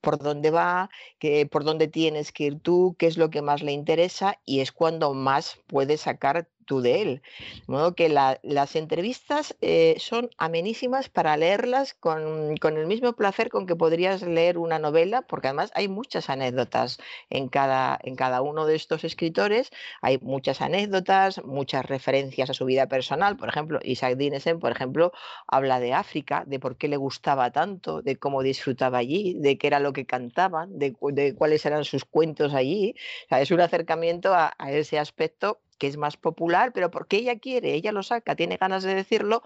[0.01, 3.61] por dónde va, que, por dónde tienes que ir tú, qué es lo que más
[3.63, 6.49] le interesa y es cuando más puedes sacar
[6.79, 7.21] de él.
[7.67, 13.65] De modo que las entrevistas eh, son amenísimas para leerlas con, el mismo placer con
[13.65, 16.99] que podrías leer una novela, porque además hay muchas anécdotas
[17.29, 19.71] en cada, en cada uno de estos escritores,
[20.01, 23.35] hay muchas anécdotas, muchas referencias a su vida personal.
[23.35, 25.11] Por ejemplo, Isaac Dinesen, por ejemplo,
[25.47, 29.67] habla de África, de por qué le gustaba tanto, de cómo disfrutaba allí, de qué
[29.67, 30.93] era lo que cantaban, de,
[31.35, 32.95] cuáles eran sus cuentos allí.
[33.29, 37.91] es un acercamiento a ese aspecto que es más popular, pero porque ella quiere, ella
[37.91, 39.41] lo saca, tiene ganas de decirlo,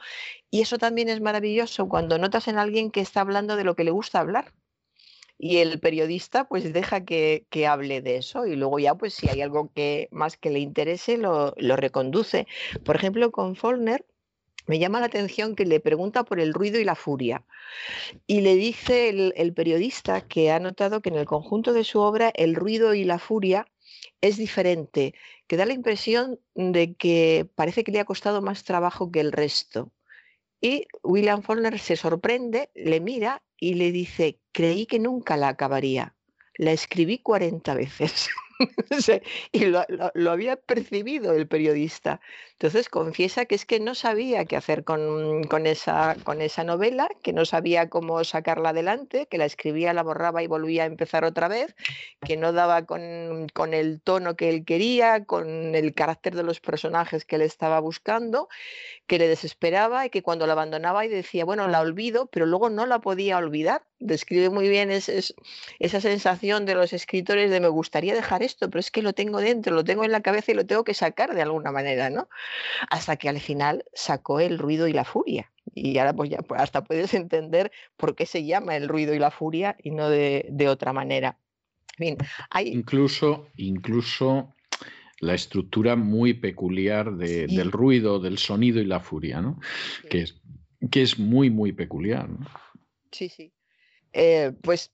[0.52, 3.86] y eso también es maravilloso cuando notas en alguien que está hablando de lo que
[3.86, 4.52] le gusta hablar.
[5.38, 9.42] Y el periodista pues deja que, hable de eso y luego ya pues si hay
[9.42, 12.48] algo que más que le interese lo, reconduce.
[12.84, 14.06] Por ejemplo, con Follner
[14.68, 17.46] me llama la atención que le pregunta por el ruido y la furia.
[18.28, 22.30] Y le dice el, periodista que ha notado que en el conjunto de su obra
[22.36, 23.68] el ruido y la furia
[24.22, 25.14] es diferente,
[25.48, 29.32] que da la impresión de que parece que le ha costado más trabajo que el
[29.32, 29.92] resto.
[30.62, 36.16] Y William Faulkner se sorprende, le mira y le dice, creí que nunca la acabaría.
[36.58, 38.30] La escribí 40 veces.
[39.52, 39.86] y lo,
[40.32, 42.22] había percibido el periodista.
[42.54, 47.34] Entonces confiesa que es que no sabía qué hacer con, esa, con esa novela, que
[47.34, 51.48] no sabía cómo sacarla adelante, que la escribía, la borraba y volvía a empezar otra
[51.48, 51.76] vez,
[52.26, 56.62] que no daba con, con el tono que él quería, con el carácter de los
[56.62, 58.48] personajes que él estaba buscando,
[59.08, 62.70] que le desesperaba y que cuando la abandonaba y decía, bueno, la olvido, pero luego
[62.70, 63.84] no la podía olvidar.
[64.00, 68.92] Describe muy bien esa sensación de los escritores de me gustaría dejar esto, pero es
[68.92, 71.42] que lo tengo dentro, lo tengo en la cabeza y lo tengo que sacar de
[71.42, 72.30] alguna manera, ¿no?
[72.90, 75.52] Hasta que al final sacó el ruido y la furia.
[75.74, 79.20] Y ahora pues ya pues, hasta puedes entender por qué se llama el ruido y
[79.20, 81.38] la furia y no de, otra manera.
[82.50, 82.70] hay...
[82.70, 84.54] Incluso, incluso
[85.20, 89.60] la estructura muy peculiar del ruido, del sonido y la furia, ¿no?
[90.10, 90.42] Que, es,
[90.92, 92.30] que es muy, muy peculiar.
[92.30, 92.46] ¿no?
[93.12, 93.54] Sí, sí.
[94.18, 94.94] Eh, pues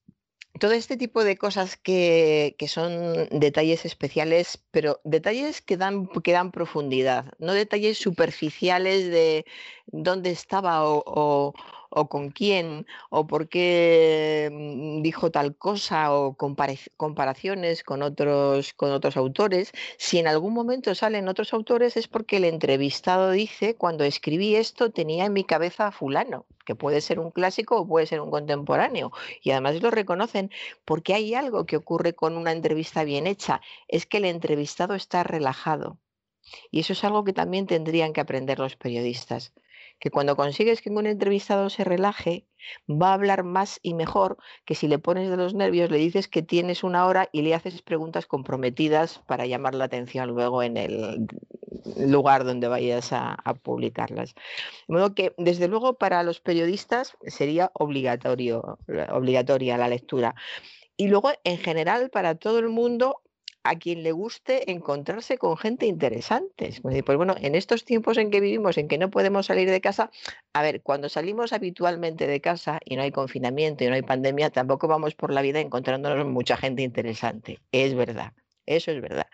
[0.59, 6.51] todo este tipo de cosas que, son detalles especiales, pero detalles que dan, que dan
[6.51, 9.45] profundidad, no detalles superficiales de
[9.91, 11.53] dónde estaba o
[11.91, 18.91] o con quién o por qué mm, dijo tal cosa o comparaciones con otros, con
[18.91, 19.71] otros autores.
[19.97, 24.91] Si en algún momento salen otros autores es porque el entrevistado dice, cuando escribí esto
[24.91, 28.31] tenía en mi cabeza a fulano, que puede ser un clásico o puede ser un
[28.31, 29.11] contemporáneo.
[29.43, 30.49] Y además lo reconocen
[30.85, 35.23] porque hay algo que ocurre con una entrevista bien hecha, es que el entrevistado está
[35.23, 35.99] relajado
[36.71, 39.53] Y eso es algo que también tendrían que aprender los periodistas
[40.01, 42.47] que cuando consigues que un entrevistado se relaje,
[42.89, 46.27] va a hablar más y mejor que si le pones de los nervios, le dices
[46.27, 50.75] que tienes una hora y le haces preguntas comprometidas para llamar la atención luego en
[50.77, 51.27] el
[51.97, 54.33] lugar donde vayas a, publicarlas.
[54.87, 58.79] De modo que, desde luego, para los periodistas sería obligatorio,
[59.11, 60.33] obligatoria la lectura.
[60.97, 63.21] Y luego, en general, para todo el mundo,
[63.63, 66.73] a quien le guste encontrarse con gente interesante.
[66.81, 70.11] Pues bueno, en estos tiempos en que vivimos, en que no podemos salir de casa,
[70.53, 74.49] a ver, cuando salimos habitualmente de casa y no hay confinamiento y no hay pandemia,
[74.49, 77.59] tampoco vamos por la vida encontrándonos mucha gente interesante.
[77.71, 78.33] Es verdad.
[78.65, 79.27] Eso es verdad.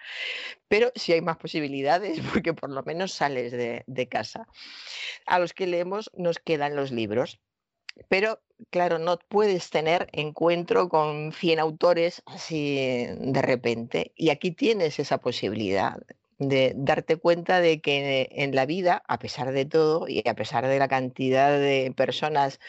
[0.68, 4.48] Pero si hay más posibilidades, porque por lo menos sales de, de casa.
[5.26, 7.40] A los que leemos nos quedan los libros.
[8.10, 14.14] Pero, claro, no puedes tener encuentro con 100 autores así de repente.
[14.16, 15.98] Y aquí tienes esa posibilidad
[16.40, 20.68] de darte cuenta de que en la vida, a pesar de todo y a pesar
[20.68, 22.60] de la cantidad de personas,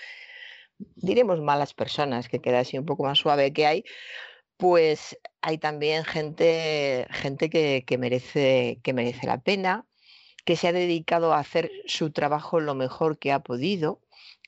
[0.97, 3.85] diremos malas personas, que queda así un poco más suave que hay,
[4.57, 9.87] pues hay también gente, gente que, que, merece, que merece la pena,
[10.45, 14.01] que se ha dedicado a hacer su trabajo lo mejor que ha podido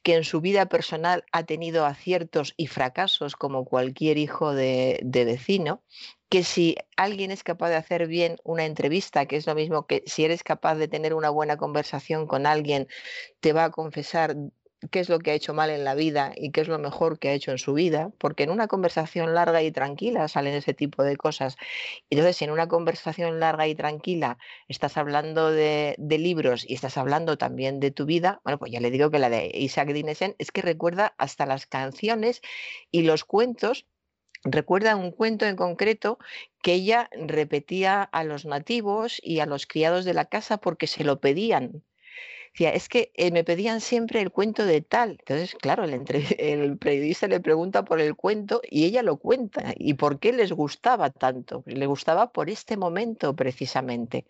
[0.02, 5.82] que en su vida personal ha tenido aciertos y fracasos como cualquier hijo de, vecino,
[6.28, 10.02] que si alguien es capaz de hacer bien una entrevista, que es lo mismo que
[10.06, 12.88] si eres capaz de tener una buena conversación con alguien,
[13.40, 14.36] te va a confesar
[14.90, 17.18] qué es lo que ha hecho mal en la vida y qué es lo mejor
[17.18, 20.74] que ha hecho en su vida, porque en una conversación larga y tranquila salen ese
[20.74, 21.56] tipo de cosas.
[22.08, 24.38] Entonces, si en una conversación larga y tranquila
[24.68, 28.90] estás hablando de, libros y estás hablando también de tu vida, bueno, pues ya le
[28.90, 32.40] digo que la de Isaac Dinesen es que recuerda hasta las canciones
[32.90, 33.86] y los cuentos
[34.42, 36.18] Recuerda un cuento en concreto
[36.62, 41.04] que ella repetía a los nativos y a los criados de la casa porque se
[41.04, 41.84] lo pedían
[42.58, 45.16] es que eh, me pedían siempre el cuento de tal.
[45.20, 46.02] Entonces, claro, el,
[46.38, 49.72] el, periodista le pregunta por el cuento y ella lo cuenta.
[49.76, 51.62] ¿Y por qué les gustaba tanto?
[51.66, 54.26] Le gustaba por este momento precisamente.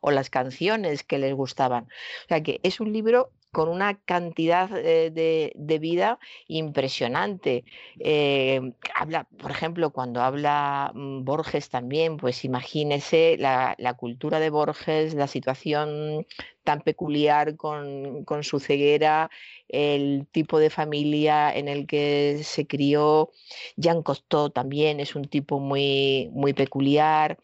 [0.00, 1.84] O las canciones que les gustaban.
[1.84, 6.18] O sea que es un libro con una cantidad eh, de, vida
[6.48, 7.64] impresionante.
[8.00, 15.14] Eh, habla, por ejemplo, cuando habla mm, Borges también, pues imagínese la, cultura de Borges,
[15.14, 16.26] la situación
[16.64, 19.30] tan peculiar con, su ceguera,
[19.68, 23.30] el tipo de familia en el que se crió.
[23.76, 27.38] Jean Costó también es un tipo muy, muy peculiar.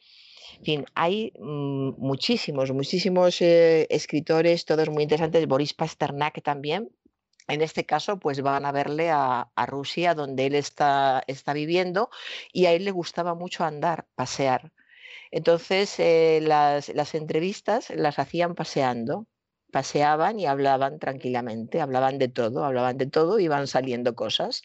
[0.59, 5.47] En fin, hay mm, muchísimos, muchísimos eh, escritores, todos muy interesantes.
[5.47, 6.91] Boris Pasternak también.
[7.49, 12.11] En este caso, pues van a verle a, Rusia, donde él está, está viviendo,
[12.53, 14.73] y a él le gustaba mucho andar, pasear.
[15.31, 19.27] Entonces, eh, las, las entrevistas las hacían paseando
[19.71, 24.63] paseaban y hablaban tranquilamente, hablaban de todo, hablaban de todo, iban saliendo cosas.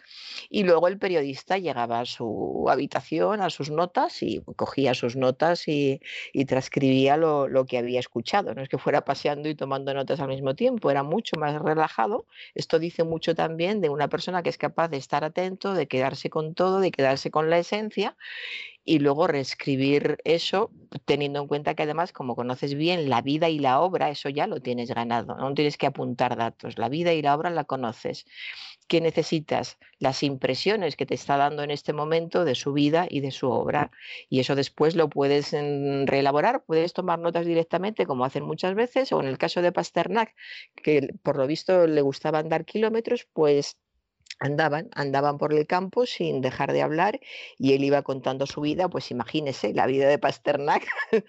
[0.50, 5.68] Y luego el periodista llegaba a su habitación, a sus notas, y cogía sus notas
[5.68, 6.00] y,
[6.48, 8.54] transcribía lo, lo, que había escuchado.
[8.54, 12.26] No es que fuera paseando y tomando notas al mismo tiempo, era mucho más relajado.
[12.56, 16.30] Esto dice mucho también de una persona que es capaz de estar atento, de quedarse
[16.30, 18.16] con todo, de quedarse con la esencia
[18.86, 20.72] y luego reescribir eso
[21.06, 24.48] teniendo en cuenta que además como conoces bien la vida y la obra, eso ya
[24.48, 28.26] lo tienes ganado, no tienes que apuntar datos, la vida y la obra la conoces.
[28.88, 29.78] ¿Qué necesitas?
[30.00, 33.50] Las impresiones que te está dando en este momento de su vida y de su
[33.50, 33.92] obra.
[34.30, 39.12] Y eso después lo puedes mm, reelaborar, puedes tomar notas directamente, como hacen muchas veces,
[39.14, 40.36] o en el caso de Pasternak,
[40.76, 43.78] que por lo visto le gustaba andar kilómetros, pues
[44.40, 47.20] andaban, andaban por el campo sin dejar de hablar
[47.58, 50.86] y él iba contando su vida, pues imagínese, la vida de Pasternak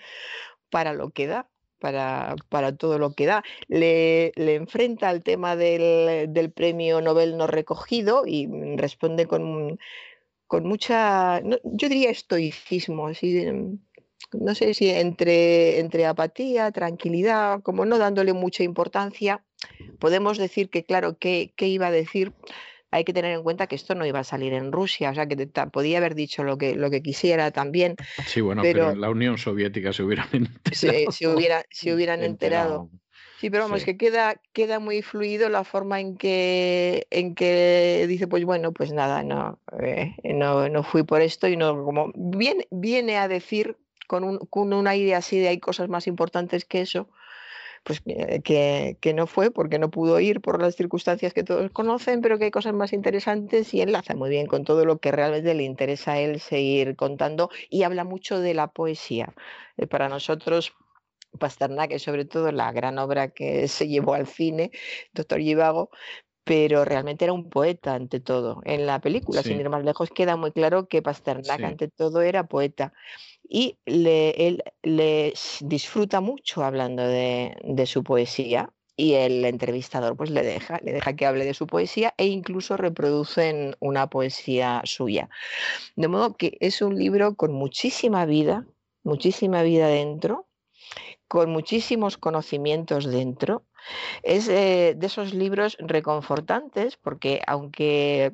[0.70, 1.48] para lo que da.
[1.80, 3.44] Para, para, todo lo que da.
[3.68, 9.78] Le, le enfrenta al tema del, del, premio Nobel no recogido y responde con,
[10.46, 13.46] con mucha, yo diría estoicismo, así,
[14.32, 19.44] no sé si entre, entre apatía, tranquilidad, como no dándole mucha importancia.
[19.98, 22.32] Podemos decir que, claro, ¿qué, qué iba a decir?
[22.94, 25.26] Hay que tener en cuenta que esto no iba a salir en Rusia, o sea
[25.26, 27.96] que podía haber dicho lo que, lo que quisiera también.
[28.24, 31.10] Sí, bueno, pero, en la Unión Soviética se hubieran enterado.
[31.10, 32.88] Sí, hubiera, hubieran enterado.
[33.40, 38.28] Sí, pero vamos, que queda, queda muy fluido la forma en que, en que dice,
[38.28, 42.68] pues bueno, pues nada, no, eh, no, no, fui por esto y no, como viene,
[42.70, 43.76] viene a decir
[44.06, 47.08] con un, con un aire así de hay cosas más importantes que eso,
[47.84, 52.22] pues que, que, no fue porque no pudo ir por las circunstancias que todos conocen,
[52.22, 55.52] pero que hay cosas más interesantes y enlaza muy bien con todo lo que realmente
[55.54, 59.34] le interesa a él seguir contando y habla mucho de la poesía.
[59.76, 60.72] Eh, para nosotros
[61.38, 64.70] Pasternak es sobre todo la gran obra que se llevó al cine,
[65.12, 65.90] Doctor Givago,
[66.44, 68.60] pero realmente era un poeta ante todo.
[68.64, 72.46] En la película, sin ir más lejos, queda muy claro que Pasternak ante todo era
[72.46, 72.92] poeta.
[73.46, 80.42] Y él le disfruta mucho hablando de, de, su poesía y el entrevistador pues le
[80.42, 85.28] deja, le deja que hable de su poesía e incluso reproducen una poesía suya.
[85.96, 88.66] De modo que es un libro con muchísima vida,
[89.02, 90.48] muchísima vida dentro,
[91.28, 93.64] con muchísimos conocimientos dentro.
[94.22, 98.32] Es eh, de esos libros reconfortantes porque aunque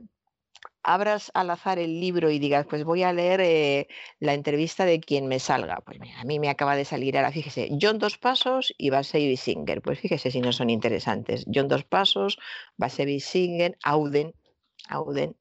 [0.83, 3.89] abras al azar el libro y digas, pues voy a leer eh,
[4.19, 5.81] la entrevista de quien me salga.
[5.85, 9.83] Pues a mí me acaba de salir ahora, fíjese, John Dos Pasos y Basevi Singer.
[9.83, 11.45] Pues fíjese si no son interesantes.
[11.53, 12.39] John Dos Pasos,
[12.77, 14.35] Basevi Singer, Auden,
[14.89, 15.37] Auden,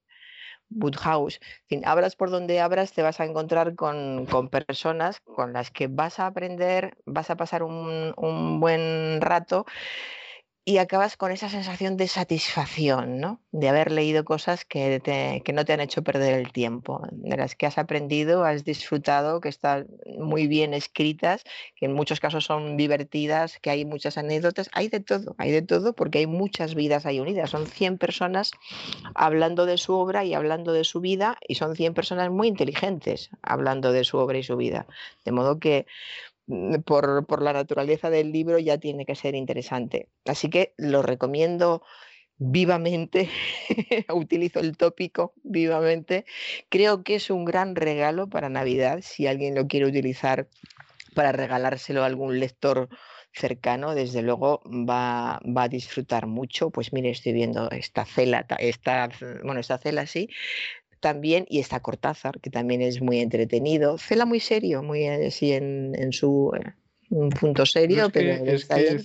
[0.70, 1.40] Woodhouse.
[1.42, 5.88] En fin, abras por donde abras, te vas a encontrar con, personas con las que
[5.88, 9.66] vas a aprender, vas a pasar un, un buen rato
[10.70, 13.42] y acabas con esa sensación de satisfacción, ¿no?
[13.52, 15.02] De haber leído cosas que,
[15.44, 19.42] que, no te han hecho perder el tiempo, de las que has aprendido, has disfrutado,
[19.42, 19.88] que están
[20.20, 21.44] muy bien escritas,
[21.76, 25.64] que en muchos casos son divertidas, que hay muchas anécdotas, hay de todo, hay de
[25.64, 27.50] todo porque hay muchas vidas ahí unidas.
[27.50, 28.52] Son 100 personas
[29.16, 33.32] hablando de su obra y hablando de su vida y son 100 personas muy inteligentes
[33.42, 34.86] hablando de su obra y su vida.
[35.26, 35.88] De modo que
[36.50, 40.10] Mm, por, la naturaleza del libro ya tiene que ser interesante.
[40.26, 41.84] Así que lo recomiendo
[42.38, 43.30] vivamente,
[44.14, 46.26] utilizo el tópico vivamente.
[46.70, 50.48] Creo que es un gran regalo para Navidad, si alguien lo quiere utilizar
[51.14, 52.90] para regalárselo a algún lector
[53.32, 56.72] cercano, desde luego va, va, a disfrutar mucho.
[56.72, 59.10] Pues mire, estoy viendo esta cela, esta,
[59.44, 60.30] bueno, esta cela sí,
[61.00, 63.98] también, y está Cortázar, que también es muy entretenido.
[63.98, 66.74] Cela muy serio, muy así en, en su eh,
[67.10, 68.46] un punto serio, pero...
[68.46, 69.02] Es que,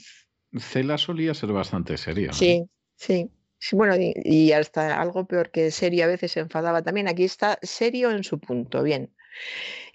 [0.59, 2.33] Cela solía ser bastante serio.
[2.33, 2.65] Sí,
[2.97, 3.31] sí.
[3.73, 7.09] Bueno, y, hasta algo peor que serio a veces se enfadaba también.
[7.09, 9.11] Aquí está serio en su punto, bien.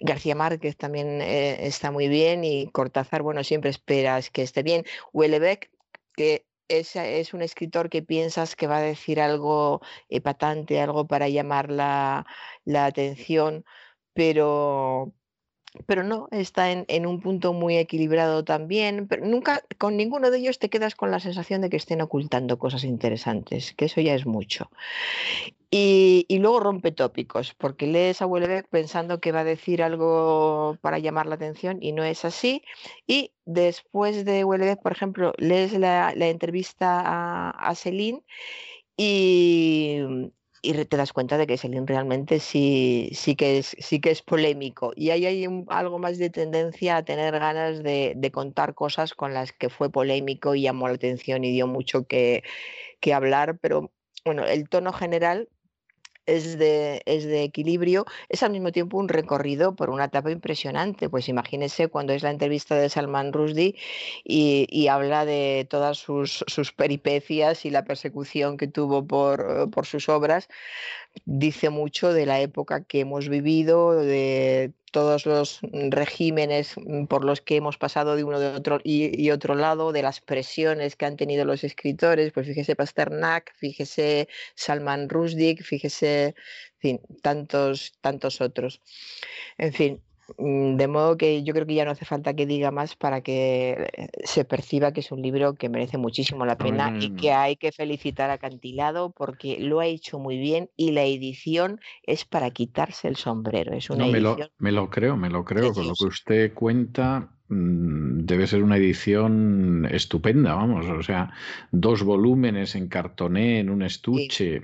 [0.00, 4.84] García Márquez también eh, está muy bien y Cortázar, bueno, siempre esperas que esté bien.
[5.12, 5.70] Huelebeck,
[6.16, 9.80] que es, un escritor que piensas que va a decir algo
[10.22, 12.26] patante, algo para llamar la,
[12.64, 13.64] la atención,
[14.14, 15.14] pero,
[15.86, 20.58] pero no, está en, un punto muy equilibrado también, pero nunca con ninguno de ellos
[20.58, 24.26] te quedas con la sensación de que estén ocultando cosas interesantes, que eso ya es
[24.26, 24.70] mucho.
[25.72, 30.98] Y, luego rompe tópicos, porque lees a Wellebeck pensando que va a decir algo para
[30.98, 32.64] llamar la atención y no es así.
[33.06, 38.24] Y después de Wellebeck, por ejemplo, lees la, entrevista a, a Celine
[38.96, 40.00] y,
[40.62, 44.22] y te das cuenta de que Selin realmente sí, sí, que, es, sí que es
[44.22, 44.92] polémico.
[44.94, 49.32] Y ahí hay algo más de tendencia a tener ganas de, de, contar cosas con
[49.34, 52.42] las que fue polémico y llamó la atención y dio mucho que,
[53.00, 53.90] que hablar, pero
[54.24, 55.48] bueno, el tono general
[56.26, 61.08] es de, es de equilibrio, es al mismo tiempo un recorrido por una etapa impresionante.
[61.08, 63.76] Pues imagínese cuando es la entrevista de Salman Rushdie
[64.24, 70.08] y, habla de todas sus, sus, peripecias y la persecución que tuvo por, por sus
[70.08, 70.48] obras,
[71.24, 77.40] dice mucho de la época que hemos vivido, de todos los regímenes mm, por los
[77.40, 81.16] que hemos pasado de uno de otro y, otro lado, de las presiones que han
[81.16, 86.34] tenido los escritores, pues fíjese Pasternak, fíjese Salman Rushdie, fíjese,
[87.22, 88.80] tantos, tantos otros.
[89.58, 90.02] En fin,
[90.38, 93.88] de modo que yo creo que ya no hace falta que diga más para que
[93.92, 97.56] eh, se perciba que es un libro que merece muchísimo la pena y que hay
[97.56, 102.50] que felicitar a Cantilado porque lo ha hecho muy bien y la edición es para
[102.50, 103.72] quitarse el sombrero.
[103.72, 105.72] Es una me, lo, me, lo, creo, me lo creo.
[105.72, 110.86] Con lo que usted cuenta, mm, debe ser una edición estupenda, vamos.
[110.86, 111.32] O sea,
[111.70, 114.62] dos volúmenes en cartoné, en un estuche,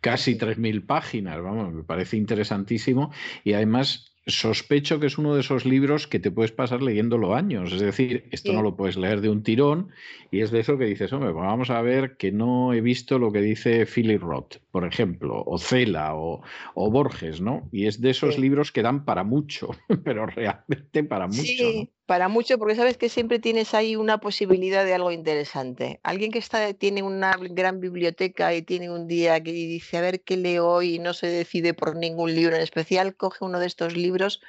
[0.00, 3.12] casi 3.000 páginas, vamos, me parece interesantísimo.
[3.44, 7.72] Y además sospecho que es uno de esos libros que te puedes pasar leyéndolo años.
[7.72, 9.90] Es decir, esto no lo puedes leer de un tirón
[10.30, 13.18] y es de eso que dices, hombre, pues vamos a ver que no he visto
[13.18, 16.42] lo que dice Philip Roth, por ejemplo, o Cela o,
[16.74, 17.68] Borges, ¿no?
[17.72, 19.70] Y es de esos libros que dan para mucho,
[20.04, 21.42] pero realmente para mucho.
[21.42, 25.98] Sí, para mucho, porque sabes que siempre tienes ahí una posibilidad de algo interesante.
[26.04, 30.20] Alguien que está, tiene una gran biblioteca y tiene un día que dice, a ver
[30.20, 33.66] qué leo hoy y no se decide por ningún libro en especial, coge uno de
[33.66, 34.40] estos libros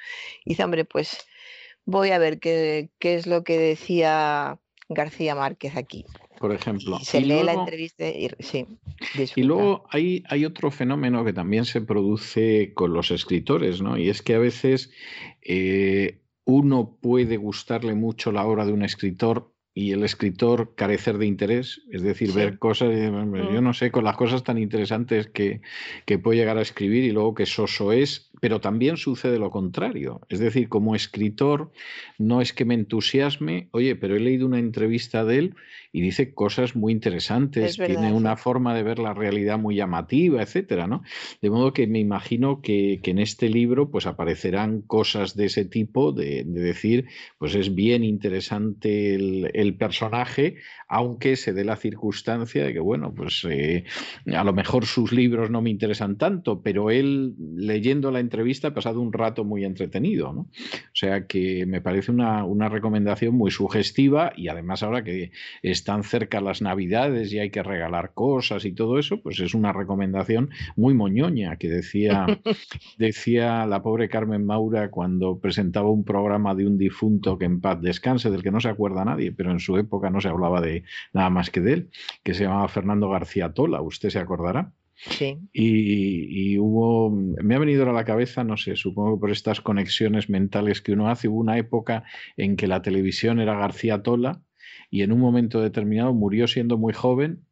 [0.44, 1.26] y dice, hombre, pues
[1.84, 4.58] voy a ver qué, qué es lo que decía
[4.88, 6.06] García Márquez aquí.
[6.38, 7.00] Por ejemplo.
[7.00, 8.66] se lee la entrevista y sí.
[9.34, 13.98] Y luego hay, hay otro fenómeno que también se produce con los escritores, ¿no?
[13.98, 14.92] Y es que a veces
[15.42, 21.26] eh, uno puede gustarle mucho la obra de un escritor y el escritor carecer de
[21.26, 23.62] interés, es decir, ver cosas, yo mm.
[23.62, 25.60] no sé, con las cosas tan interesantes que,
[26.06, 30.22] que puede llegar a escribir y luego que soso es, pero también sucede lo contrario.
[30.30, 31.70] Es decir, como escritor,
[32.16, 35.54] no es que me entusiasme, oye, pero he leído una entrevista de él
[35.92, 40.86] y dice cosas muy interesantes, tiene una forma de ver la realidad muy llamativa, etcétera,
[40.86, 41.02] ¿no?
[41.40, 46.12] De modo que me imagino que, en este libro pues aparecerán cosas de ese tipo,
[46.12, 47.06] de, decir,
[47.38, 50.56] pues es bien interesante el, personaje,
[50.88, 53.84] aunque se dé la circunstancia de que, bueno, pues eh,
[54.34, 58.74] a lo mejor sus libros no me interesan tanto, pero él leyendo la entrevista ha
[58.74, 60.40] pasado un rato muy entretenido, ¿no?
[60.40, 65.30] O sea que me parece una, una recomendación muy sugestiva y además ahora que
[65.62, 69.72] están cerca las navidades y hay que regalar cosas y todo eso, pues es una
[69.72, 72.26] recomendación muy moñoña que decía,
[72.98, 77.80] decía la pobre Carmen Maura cuando presentaba un programa de un difunto que en paz
[77.82, 80.77] descanse, del que no se acuerda nadie, pero en su época no se hablaba de
[81.12, 81.90] nada más que de él,
[82.22, 84.72] que se llamaba Fernando García Tola, usted se acordará.
[84.94, 85.38] Sí.
[85.52, 89.60] Y, y, hubo, me ha venido a la cabeza, no sé, supongo que por estas
[89.60, 92.02] conexiones mentales que uno hace, hubo una época
[92.36, 94.42] en que la televisión era García Tola
[94.90, 97.44] y en un momento determinado murió siendo muy joven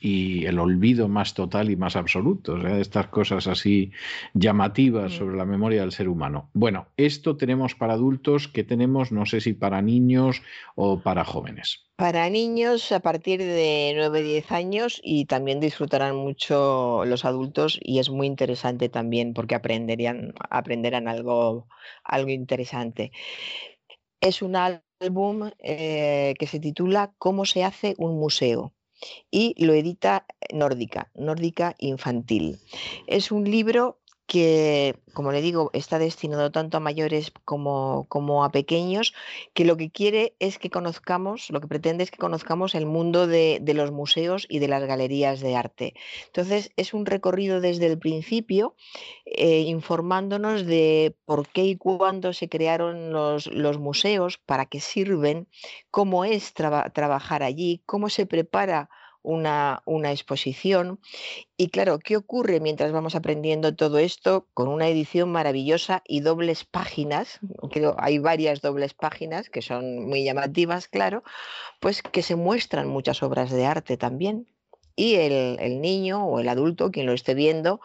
[0.00, 3.92] y el olvido más total y más absoluto, o sea, estas cosas así
[4.32, 5.16] llamativas mm.
[5.16, 6.48] sobre la memoria del ser humano.
[6.54, 10.42] Bueno, esto tenemos para adultos, que tenemos, no sé si para niños
[10.74, 11.86] o para jóvenes.
[11.96, 18.08] Para niños a partir de 9-10 años y también disfrutarán mucho los adultos y es
[18.08, 21.68] muy interesante también porque aprenderían, aprenderán algo,
[22.02, 23.12] algo interesante.
[24.22, 28.72] Es un álbum eh, que se titula Cómo se hace un museo
[29.30, 32.58] y lo edita Nórdica, Nórdica Infantil.
[33.06, 33.98] Es un libro
[34.30, 39.12] que, como le digo, está destinado tanto a mayores como, como, a pequeños,
[39.54, 43.26] que lo que quiere es que conozcamos, lo que pretende es que conozcamos el mundo
[43.26, 45.94] de, los museos y de las galerías de arte.
[46.26, 48.76] Entonces, es un recorrido desde el principio,
[49.24, 55.48] eh, informándonos de por qué y cuándo se crearon los, los museos, para qué sirven,
[55.90, 58.90] cómo es trabajar allí, cómo se prepara
[59.22, 61.00] una, una, exposición.
[61.56, 64.46] Y claro, ¿qué ocurre mientras vamos aprendiendo todo esto?
[64.54, 67.40] Con una edición maravillosa y dobles páginas,
[67.98, 71.22] hay varias dobles páginas que son muy llamativas, claro,
[71.80, 74.46] pues que se muestran muchas obras de arte también.
[74.96, 77.80] Y el, el niño o el adulto, quien lo esté viendo,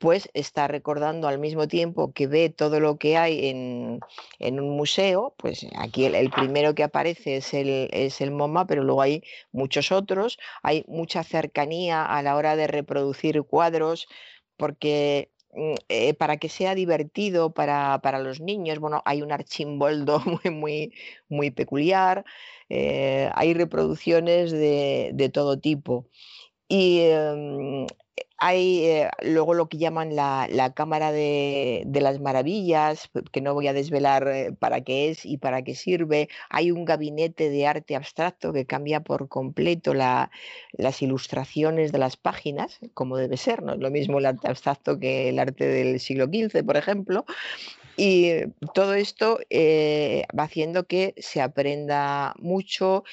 [0.00, 4.00] pues está recordando al mismo tiempo que ve todo lo que hay en,
[4.40, 9.02] un museo, pues aquí el, primero que aparece es el, es el MoMA, pero luego
[9.02, 9.22] hay
[9.52, 14.08] muchos otros, hay mucha cercanía a la hora de reproducir cuadros,
[14.56, 20.50] porque mm, eh, para que sea divertido para, los niños, bueno, hay un archimboldo muy,
[20.50, 20.94] muy,
[21.28, 22.24] muy peculiar,
[22.70, 26.06] eh, hay reproducciones de, todo tipo.
[26.68, 27.86] Y em,
[28.40, 33.74] hay eh, luego lo que llaman la, Cámara de, las Maravillas, que no voy a
[33.74, 36.30] desvelar eh, para qué es y para qué sirve.
[36.48, 42.80] Hay un gabinete de arte abstracto que cambia por completo las ilustraciones de las páginas,
[42.94, 43.62] como debe ser.
[43.62, 47.26] No es lo mismo el arte abstracto que el arte del siglo XV, por ejemplo.
[47.98, 48.30] Y
[48.72, 53.04] todo esto eh, va haciendo que se aprenda mucho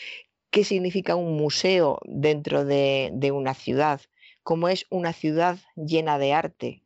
[0.51, 3.99] qué significa un museo dentro de una ciudad
[4.47, 6.81] como es una ciudad llena de arte.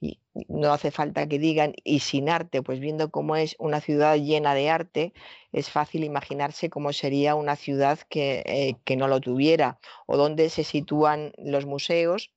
[0.00, 4.16] Y no hace falta que digan y sin arte, pues viendo cómo es una ciudad
[4.18, 5.12] llena de arte,
[5.50, 10.48] es fácil imaginarse cómo sería una ciudad que, eh, que no lo tuviera, o dónde
[10.48, 12.30] se sitúan los museos,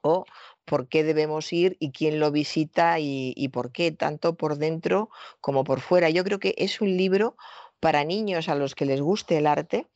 [0.00, 0.24] o
[0.64, 5.10] por qué debemos ir y quién lo visita y, y, por qué, tanto por dentro
[5.42, 6.08] como por fuera.
[6.08, 7.36] Yo creo que es un libro
[7.80, 9.86] para niños a los que les guste el arte.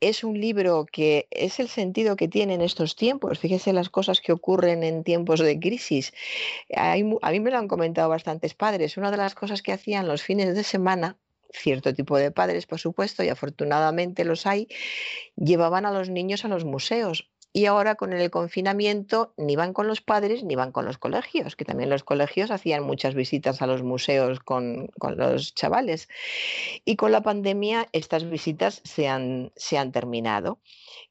[0.00, 3.38] Es un libro que es el sentido que tiene en estos tiempos.
[3.38, 6.12] Fíjese las cosas que ocurren en tiempos de crisis.
[6.74, 8.96] a mí me lo han comentado bastantes padres.
[8.96, 11.16] Una de las cosas que hacían los fines de semana
[11.52, 14.68] cierto tipo de padres, por supuesto, y afortunadamente los hay,
[15.36, 19.86] llevaban a los niños a los museos y ahora con el confinamiento ni van con
[19.86, 23.66] los padres ni van con los colegios, que también los colegios hacían muchas visitas a
[23.66, 26.08] los museos con, los chavales.
[26.84, 30.58] Y con la pandemia estas visitas se han, se han terminado.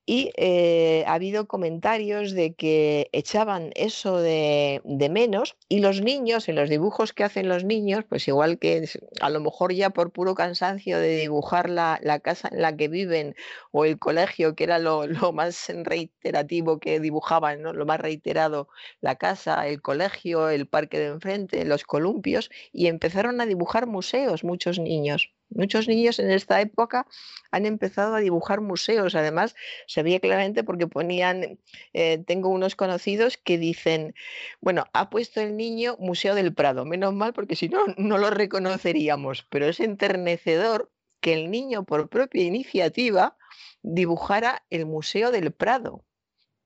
[0.10, 4.82] Y eh, ha habido comentarios de que echaban eso de,
[5.12, 8.88] menos y los niños, en los dibujos que hacen los niños, pues igual que
[9.20, 13.36] a lo mejor ya por puro cansancio de dibujar la, casa en la que viven
[13.72, 17.74] o el colegio, que era lo, lo más reiterativo que dibujaban, ¿no?
[17.74, 18.70] lo más reiterado,
[19.02, 24.46] la casa, el colegio, el parque de enfrente, los columpios, y empezaron a dibujar museos
[24.46, 25.34] muchos niños.
[25.50, 27.08] Muchos niños en esta época
[27.52, 29.16] han empezado a dibujar museos.
[29.16, 29.56] Además,
[29.88, 31.60] se veía claramente porque ponían,
[31.94, 34.14] eh, tengo unos conocidos que dicen,
[34.62, 36.86] bueno, ha puesto el niño Museo del Prado.
[36.86, 39.48] Menos mal porque si no, no lo reconoceríamos.
[39.50, 40.92] Pero es enternecedor
[41.22, 43.38] que el niño por propia iniciativa
[43.82, 46.04] dibujara el Museo del Prado.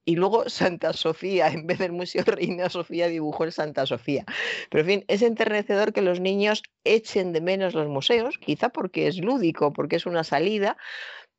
[0.03, 4.26] Y luego Santa Sofía, en vez del Museo Reina Sofía, dibujó el Santa Sofía.
[4.69, 9.07] Pero en fin, es enternecedor que los niños echen de menos los museos, quizá porque
[9.07, 10.78] es lúdico, porque es una salida,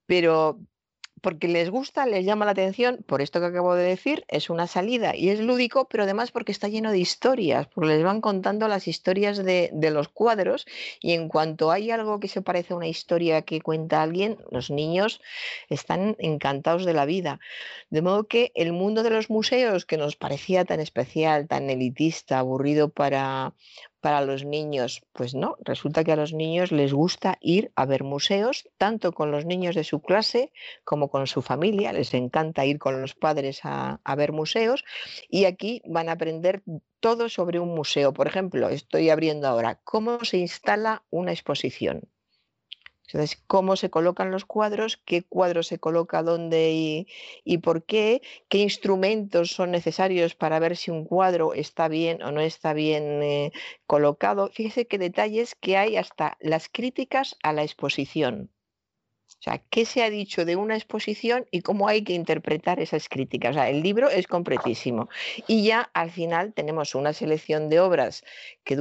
[0.07, 0.61] pero
[1.23, 4.67] porque les gusta, les llama la atención, por esto que acabo de decir, es una
[4.67, 8.67] salida y es lúdico, pero además porque está lleno de historias, porque les van contando
[8.69, 10.67] las historias de, los cuadros
[11.01, 14.71] y en cuanto hay algo que se parece a una historia que cuenta alguien, los
[14.71, 15.21] niños
[15.69, 17.39] están encantados de la vida.
[17.91, 22.41] De modo que el mundo de los museos, que nos parecía tan especial, tan elitista,
[22.41, 23.55] aburrido para,
[24.03, 25.03] para los niños?
[25.13, 29.31] Pues no, resulta que a los niños les gusta ir a ver museos, tanto con
[29.31, 30.53] los niños de su clase
[30.85, 34.85] como con su familia, les encanta ir con los padres a, a ver museos
[35.31, 36.63] y aquí van a aprender
[37.01, 38.13] todo sobre un museo.
[38.13, 42.03] Por ejemplo, estoy abriendo ahora cómo se instala una exposición.
[43.13, 47.07] Entonces, cómo se colocan los cuadros, qué cuadro se coloca dónde
[47.45, 52.33] y, por qué, qué instrumentos son necesarios para ver si un cuadro está bien o
[52.33, 53.53] no está bien eh,
[53.87, 54.49] colocado.
[54.49, 58.51] Fíjese qué detalles que hay hasta las críticas a la exposición.
[59.41, 63.09] O sea, qué se ha dicho de una exposición y cómo hay que interpretar esas
[63.09, 63.51] críticas.
[63.51, 65.09] O sea, el libro es completísimo.
[65.47, 68.25] Y ya al final tenemos una selección de obras
[68.65, 68.77] que,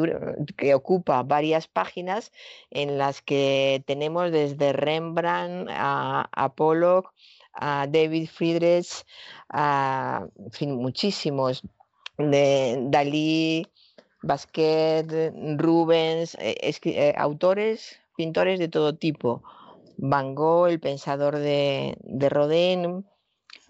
[0.57, 2.31] que ocupa varias páginas
[2.69, 7.13] en las que tenemos desde Rembrandt a, Pollock,
[7.53, 9.03] a David Friedrich,
[9.49, 11.63] a en fin, muchísimos,
[12.17, 13.65] de Dalí,
[14.21, 15.07] Basquiat,
[15.57, 19.43] Rubens, eh, eh, autores, pintores de todo tipo.
[20.03, 23.05] Van Gogh, el pensador de, de Rodin,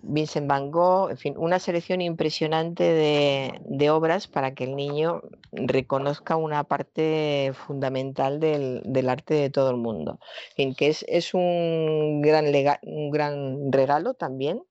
[0.02, 5.22] Vincent Van Gogh, en fin, una selección impresionante de, obras para que el niño
[5.52, 10.20] reconozca una parte fundamental del, arte de todo el mundo.
[10.52, 12.46] En fin, que es, un, gran
[12.84, 14.64] un gran regalo también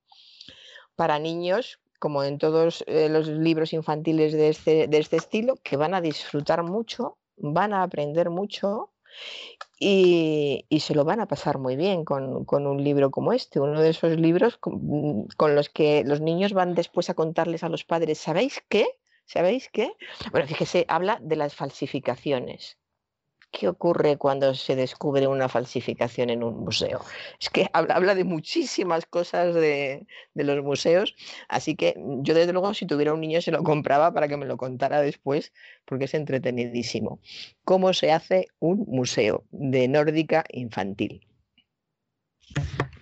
[0.96, 5.76] para niños, como en todos eh, los libros infantiles de este, de este estilo, que
[5.76, 8.89] van a disfrutar mucho, van a aprender mucho
[9.78, 13.90] y, se lo van a pasar muy bien con, un libro como este, uno de
[13.90, 18.18] esos libros con, con, los que los niños van después a contarles a los padres,
[18.18, 18.86] ¿sabéis qué?
[19.24, 19.92] ¿Sabéis qué?
[20.32, 22.79] Bueno, fíjese, habla de las falsificaciones.
[23.50, 27.00] ¿Qué ocurre cuando se descubre una falsificación en un museo?
[27.40, 31.14] Es que habla, de muchísimas cosas de, los museos,
[31.48, 34.46] así que yo desde luego si tuviera un niño se lo compraba para que me
[34.46, 35.52] lo contara después,
[35.84, 37.20] porque es entretenidísimo.
[37.64, 41.26] ¿Cómo se hace un museo de nórdica infantil?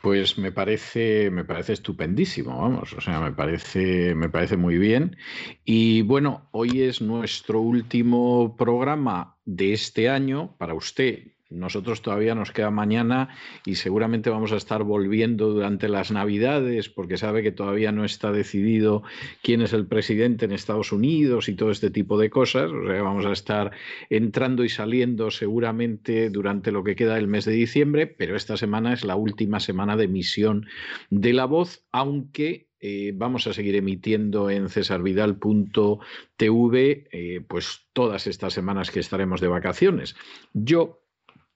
[0.02, 5.16] Pues me parece, me parece estupendísimo, vamos, o sea, me parece, me parece muy bien.
[5.64, 11.32] Y bueno, hoy es nuestro último programa de este año para usted.
[11.50, 13.30] Nosotros todavía nos queda mañana
[13.64, 18.32] y seguramente vamos a estar volviendo durante las Navidades porque sabe que todavía no está
[18.32, 19.02] decidido
[19.42, 22.70] quién es el presidente en Estados Unidos y todo este tipo de cosas.
[22.70, 23.72] O sea, vamos a estar
[24.10, 28.92] entrando y saliendo seguramente durante lo que queda del mes de diciembre, pero esta semana
[28.92, 30.66] es la última semana de emisión
[31.08, 38.52] de la voz, aunque eh, vamos a seguir emitiendo en cesarvidal.tv eh, pues todas estas
[38.52, 40.14] semanas que estaremos de vacaciones.
[40.52, 41.07] Yo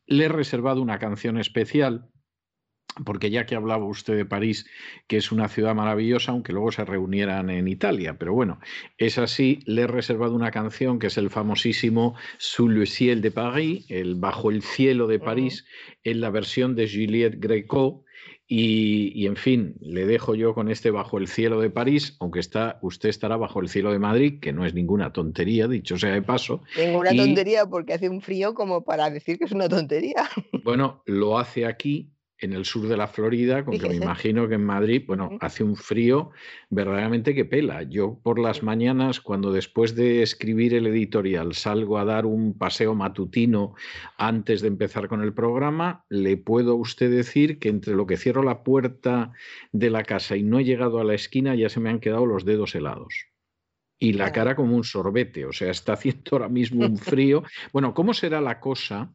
[0.06, 2.12] le he reservado una canción especial
[3.04, 4.66] porque ya que hablaba usted de París,
[5.06, 8.60] que es una ciudad maravillosa, aunque luego se reunieran en Italia, pero bueno,
[8.98, 13.30] es así, le he reservado una canción que es el famosísimo Sous le ciel de
[13.30, 15.64] Paris, el Bajo el cielo de París,
[16.04, 18.04] en la versión de Juliette Greco,
[18.54, 22.78] y, en fin, le dejo yo con este bajo el cielo de París, aunque está,
[22.82, 26.20] usted estará bajo el cielo de Madrid, que no es ninguna tontería, dicho sea de
[26.20, 26.60] paso.
[26.76, 30.28] Ninguna tontería porque hace un frío como para decir que es una tontería.
[30.64, 32.12] Bueno, lo hace aquí
[32.42, 35.62] en el sur de la Florida, con que me imagino que en Madrid, bueno, hace
[35.62, 36.30] un frío
[36.70, 37.84] verdaderamente que pela.
[37.84, 42.96] Yo por las mañanas, cuando después de escribir el editorial salgo a dar un paseo
[42.96, 43.74] matutino
[44.18, 48.16] antes de empezar con el programa, le puedo a usted decir que entre lo que
[48.16, 49.32] cierro la puerta
[49.70, 52.26] de la casa y no he llegado a la esquina ya se me han quedado
[52.26, 53.26] los dedos helados.
[54.00, 57.44] Y la cara como un sorbete, o sea, está haciendo ahora mismo un frío.
[57.72, 59.12] Bueno, ¿cómo será la cosa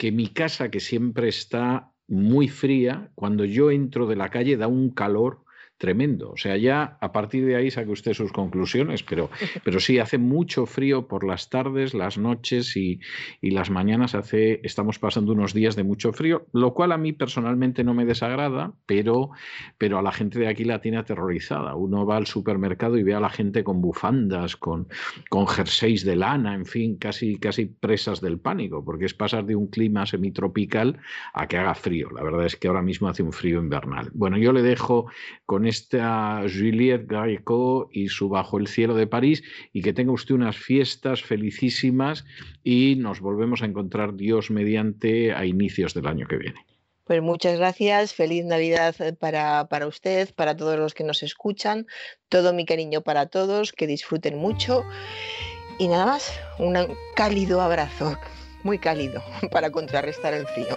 [0.00, 4.68] que mi casa, que siempre está muy fría, cuando yo entro de la calle da
[4.68, 5.44] un calor
[5.80, 6.32] tremendo.
[6.32, 9.30] O sea, ya a partir de ahí saque usted sus conclusiones, pero,
[9.64, 13.00] pero sí, hace mucho frío por las tardes, las noches y,
[13.40, 14.14] las mañanas.
[14.14, 18.04] Hace, estamos pasando unos días de mucho frío, lo cual a mí personalmente no me
[18.04, 19.30] desagrada, pero,
[19.78, 21.74] pero a la gente de aquí la tiene aterrorizada.
[21.74, 24.86] Uno va al supermercado y ve a la gente con bufandas, con,
[25.30, 29.56] con jerseys de lana, en fin, casi, casi presas del pánico, porque es pasar de
[29.56, 30.98] un clima semitropical
[31.32, 32.10] a que haga frío.
[32.10, 34.10] La verdad es que ahora mismo hace un frío invernal.
[34.12, 35.06] Bueno, yo le dejo
[35.46, 39.42] con esta Juliette Greco y su Bajo el cielo de París
[39.72, 42.24] y que tenga usted unas fiestas felicísimas
[42.62, 46.66] y nos volvemos a encontrar Dios mediante a inicios del año que viene.
[47.04, 51.86] Pues muchas gracias, feliz Navidad para, para, usted, para todos los que nos escuchan,
[52.28, 54.84] todo mi cariño para todos, que disfruten mucho
[55.80, 56.76] y nada más, un
[57.16, 58.16] cálido abrazo,
[58.62, 60.76] muy cálido, para contrarrestar el frío.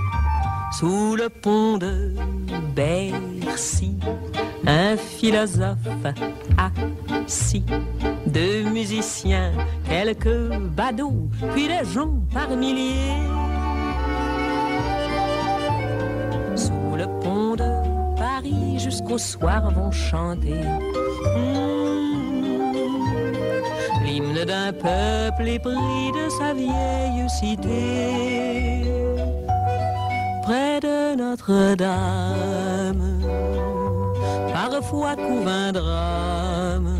[0.71, 2.15] sous le pont de
[2.75, 3.97] Bercy,
[4.65, 5.77] un philosophe
[6.57, 7.65] assis,
[8.25, 9.51] deux musiciens,
[9.87, 13.19] quelques badauds, puis des gens par milliers.
[16.55, 17.69] Sous le pont de
[18.17, 20.61] Paris, jusqu'au soir vont chanter.
[21.35, 22.31] Hmm,
[24.05, 28.81] l'hymne d'un peuple épris de sa vieille cité
[30.41, 33.03] près de Notre-Dame.
[34.53, 36.99] Parfois couvre un drame,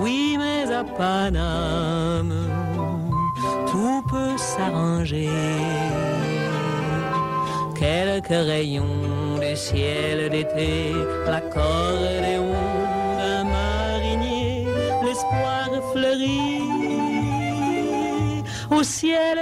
[0.00, 2.34] oui, mais à Paname,
[3.70, 5.30] tout peut s'arranger.
[7.78, 10.92] Quelques rayons du ciel d'été,
[11.26, 12.52] l'accordéon
[13.18, 14.66] d'un marinier,
[15.02, 16.59] l'espoir fleurit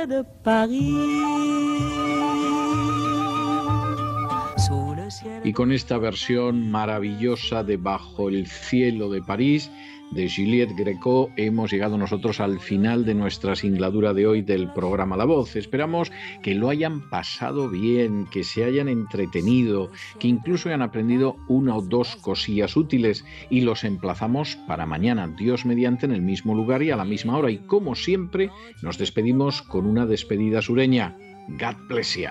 [0.07, 0.94] de Paris.
[5.44, 9.70] Y con esta versión maravillosa de Bajo el cielo de París,
[10.11, 15.17] de Juliette Greco, hemos llegado nosotros al final de nuestra singladura de hoy del programa
[15.17, 15.57] La Voz.
[15.57, 16.11] Esperamos
[16.43, 21.83] que lo hayan pasado bien, que se hayan entretenido, que incluso hayan aprendido una o
[21.83, 26.91] dos cosillas útiles y los emplazamos para mañana, Dios mediante, en el mismo lugar y
[26.91, 27.51] a la misma hora.
[27.51, 28.51] Y como siempre,
[28.83, 31.17] nos despedimos con una despedida sureña.
[31.49, 32.28] God bless you.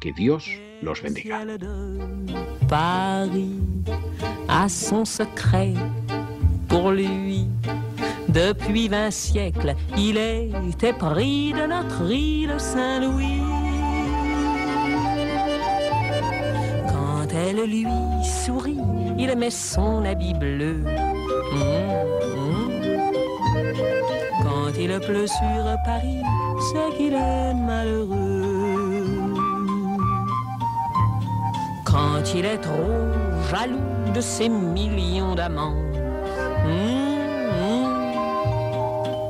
[0.00, 0.48] Que Dios
[0.80, 1.44] los bendiga.
[2.68, 3.50] Paris
[4.48, 5.76] a son secret
[6.70, 7.46] pour lui.
[8.28, 13.42] Depuis vingt siècles, il était pris de notre île Saint-Louis.
[16.88, 17.86] Quand elle lui
[18.24, 18.78] sourit,
[19.18, 20.84] il met son habit bleu.
[21.52, 21.58] Mmh,
[22.22, 22.70] mmh.
[24.42, 26.22] Quand il pleut sur Paris,
[26.72, 28.60] c'est qu'il est malheureux.
[32.20, 33.08] quand il est trop
[33.50, 35.89] jaloux de ses millions d'amants.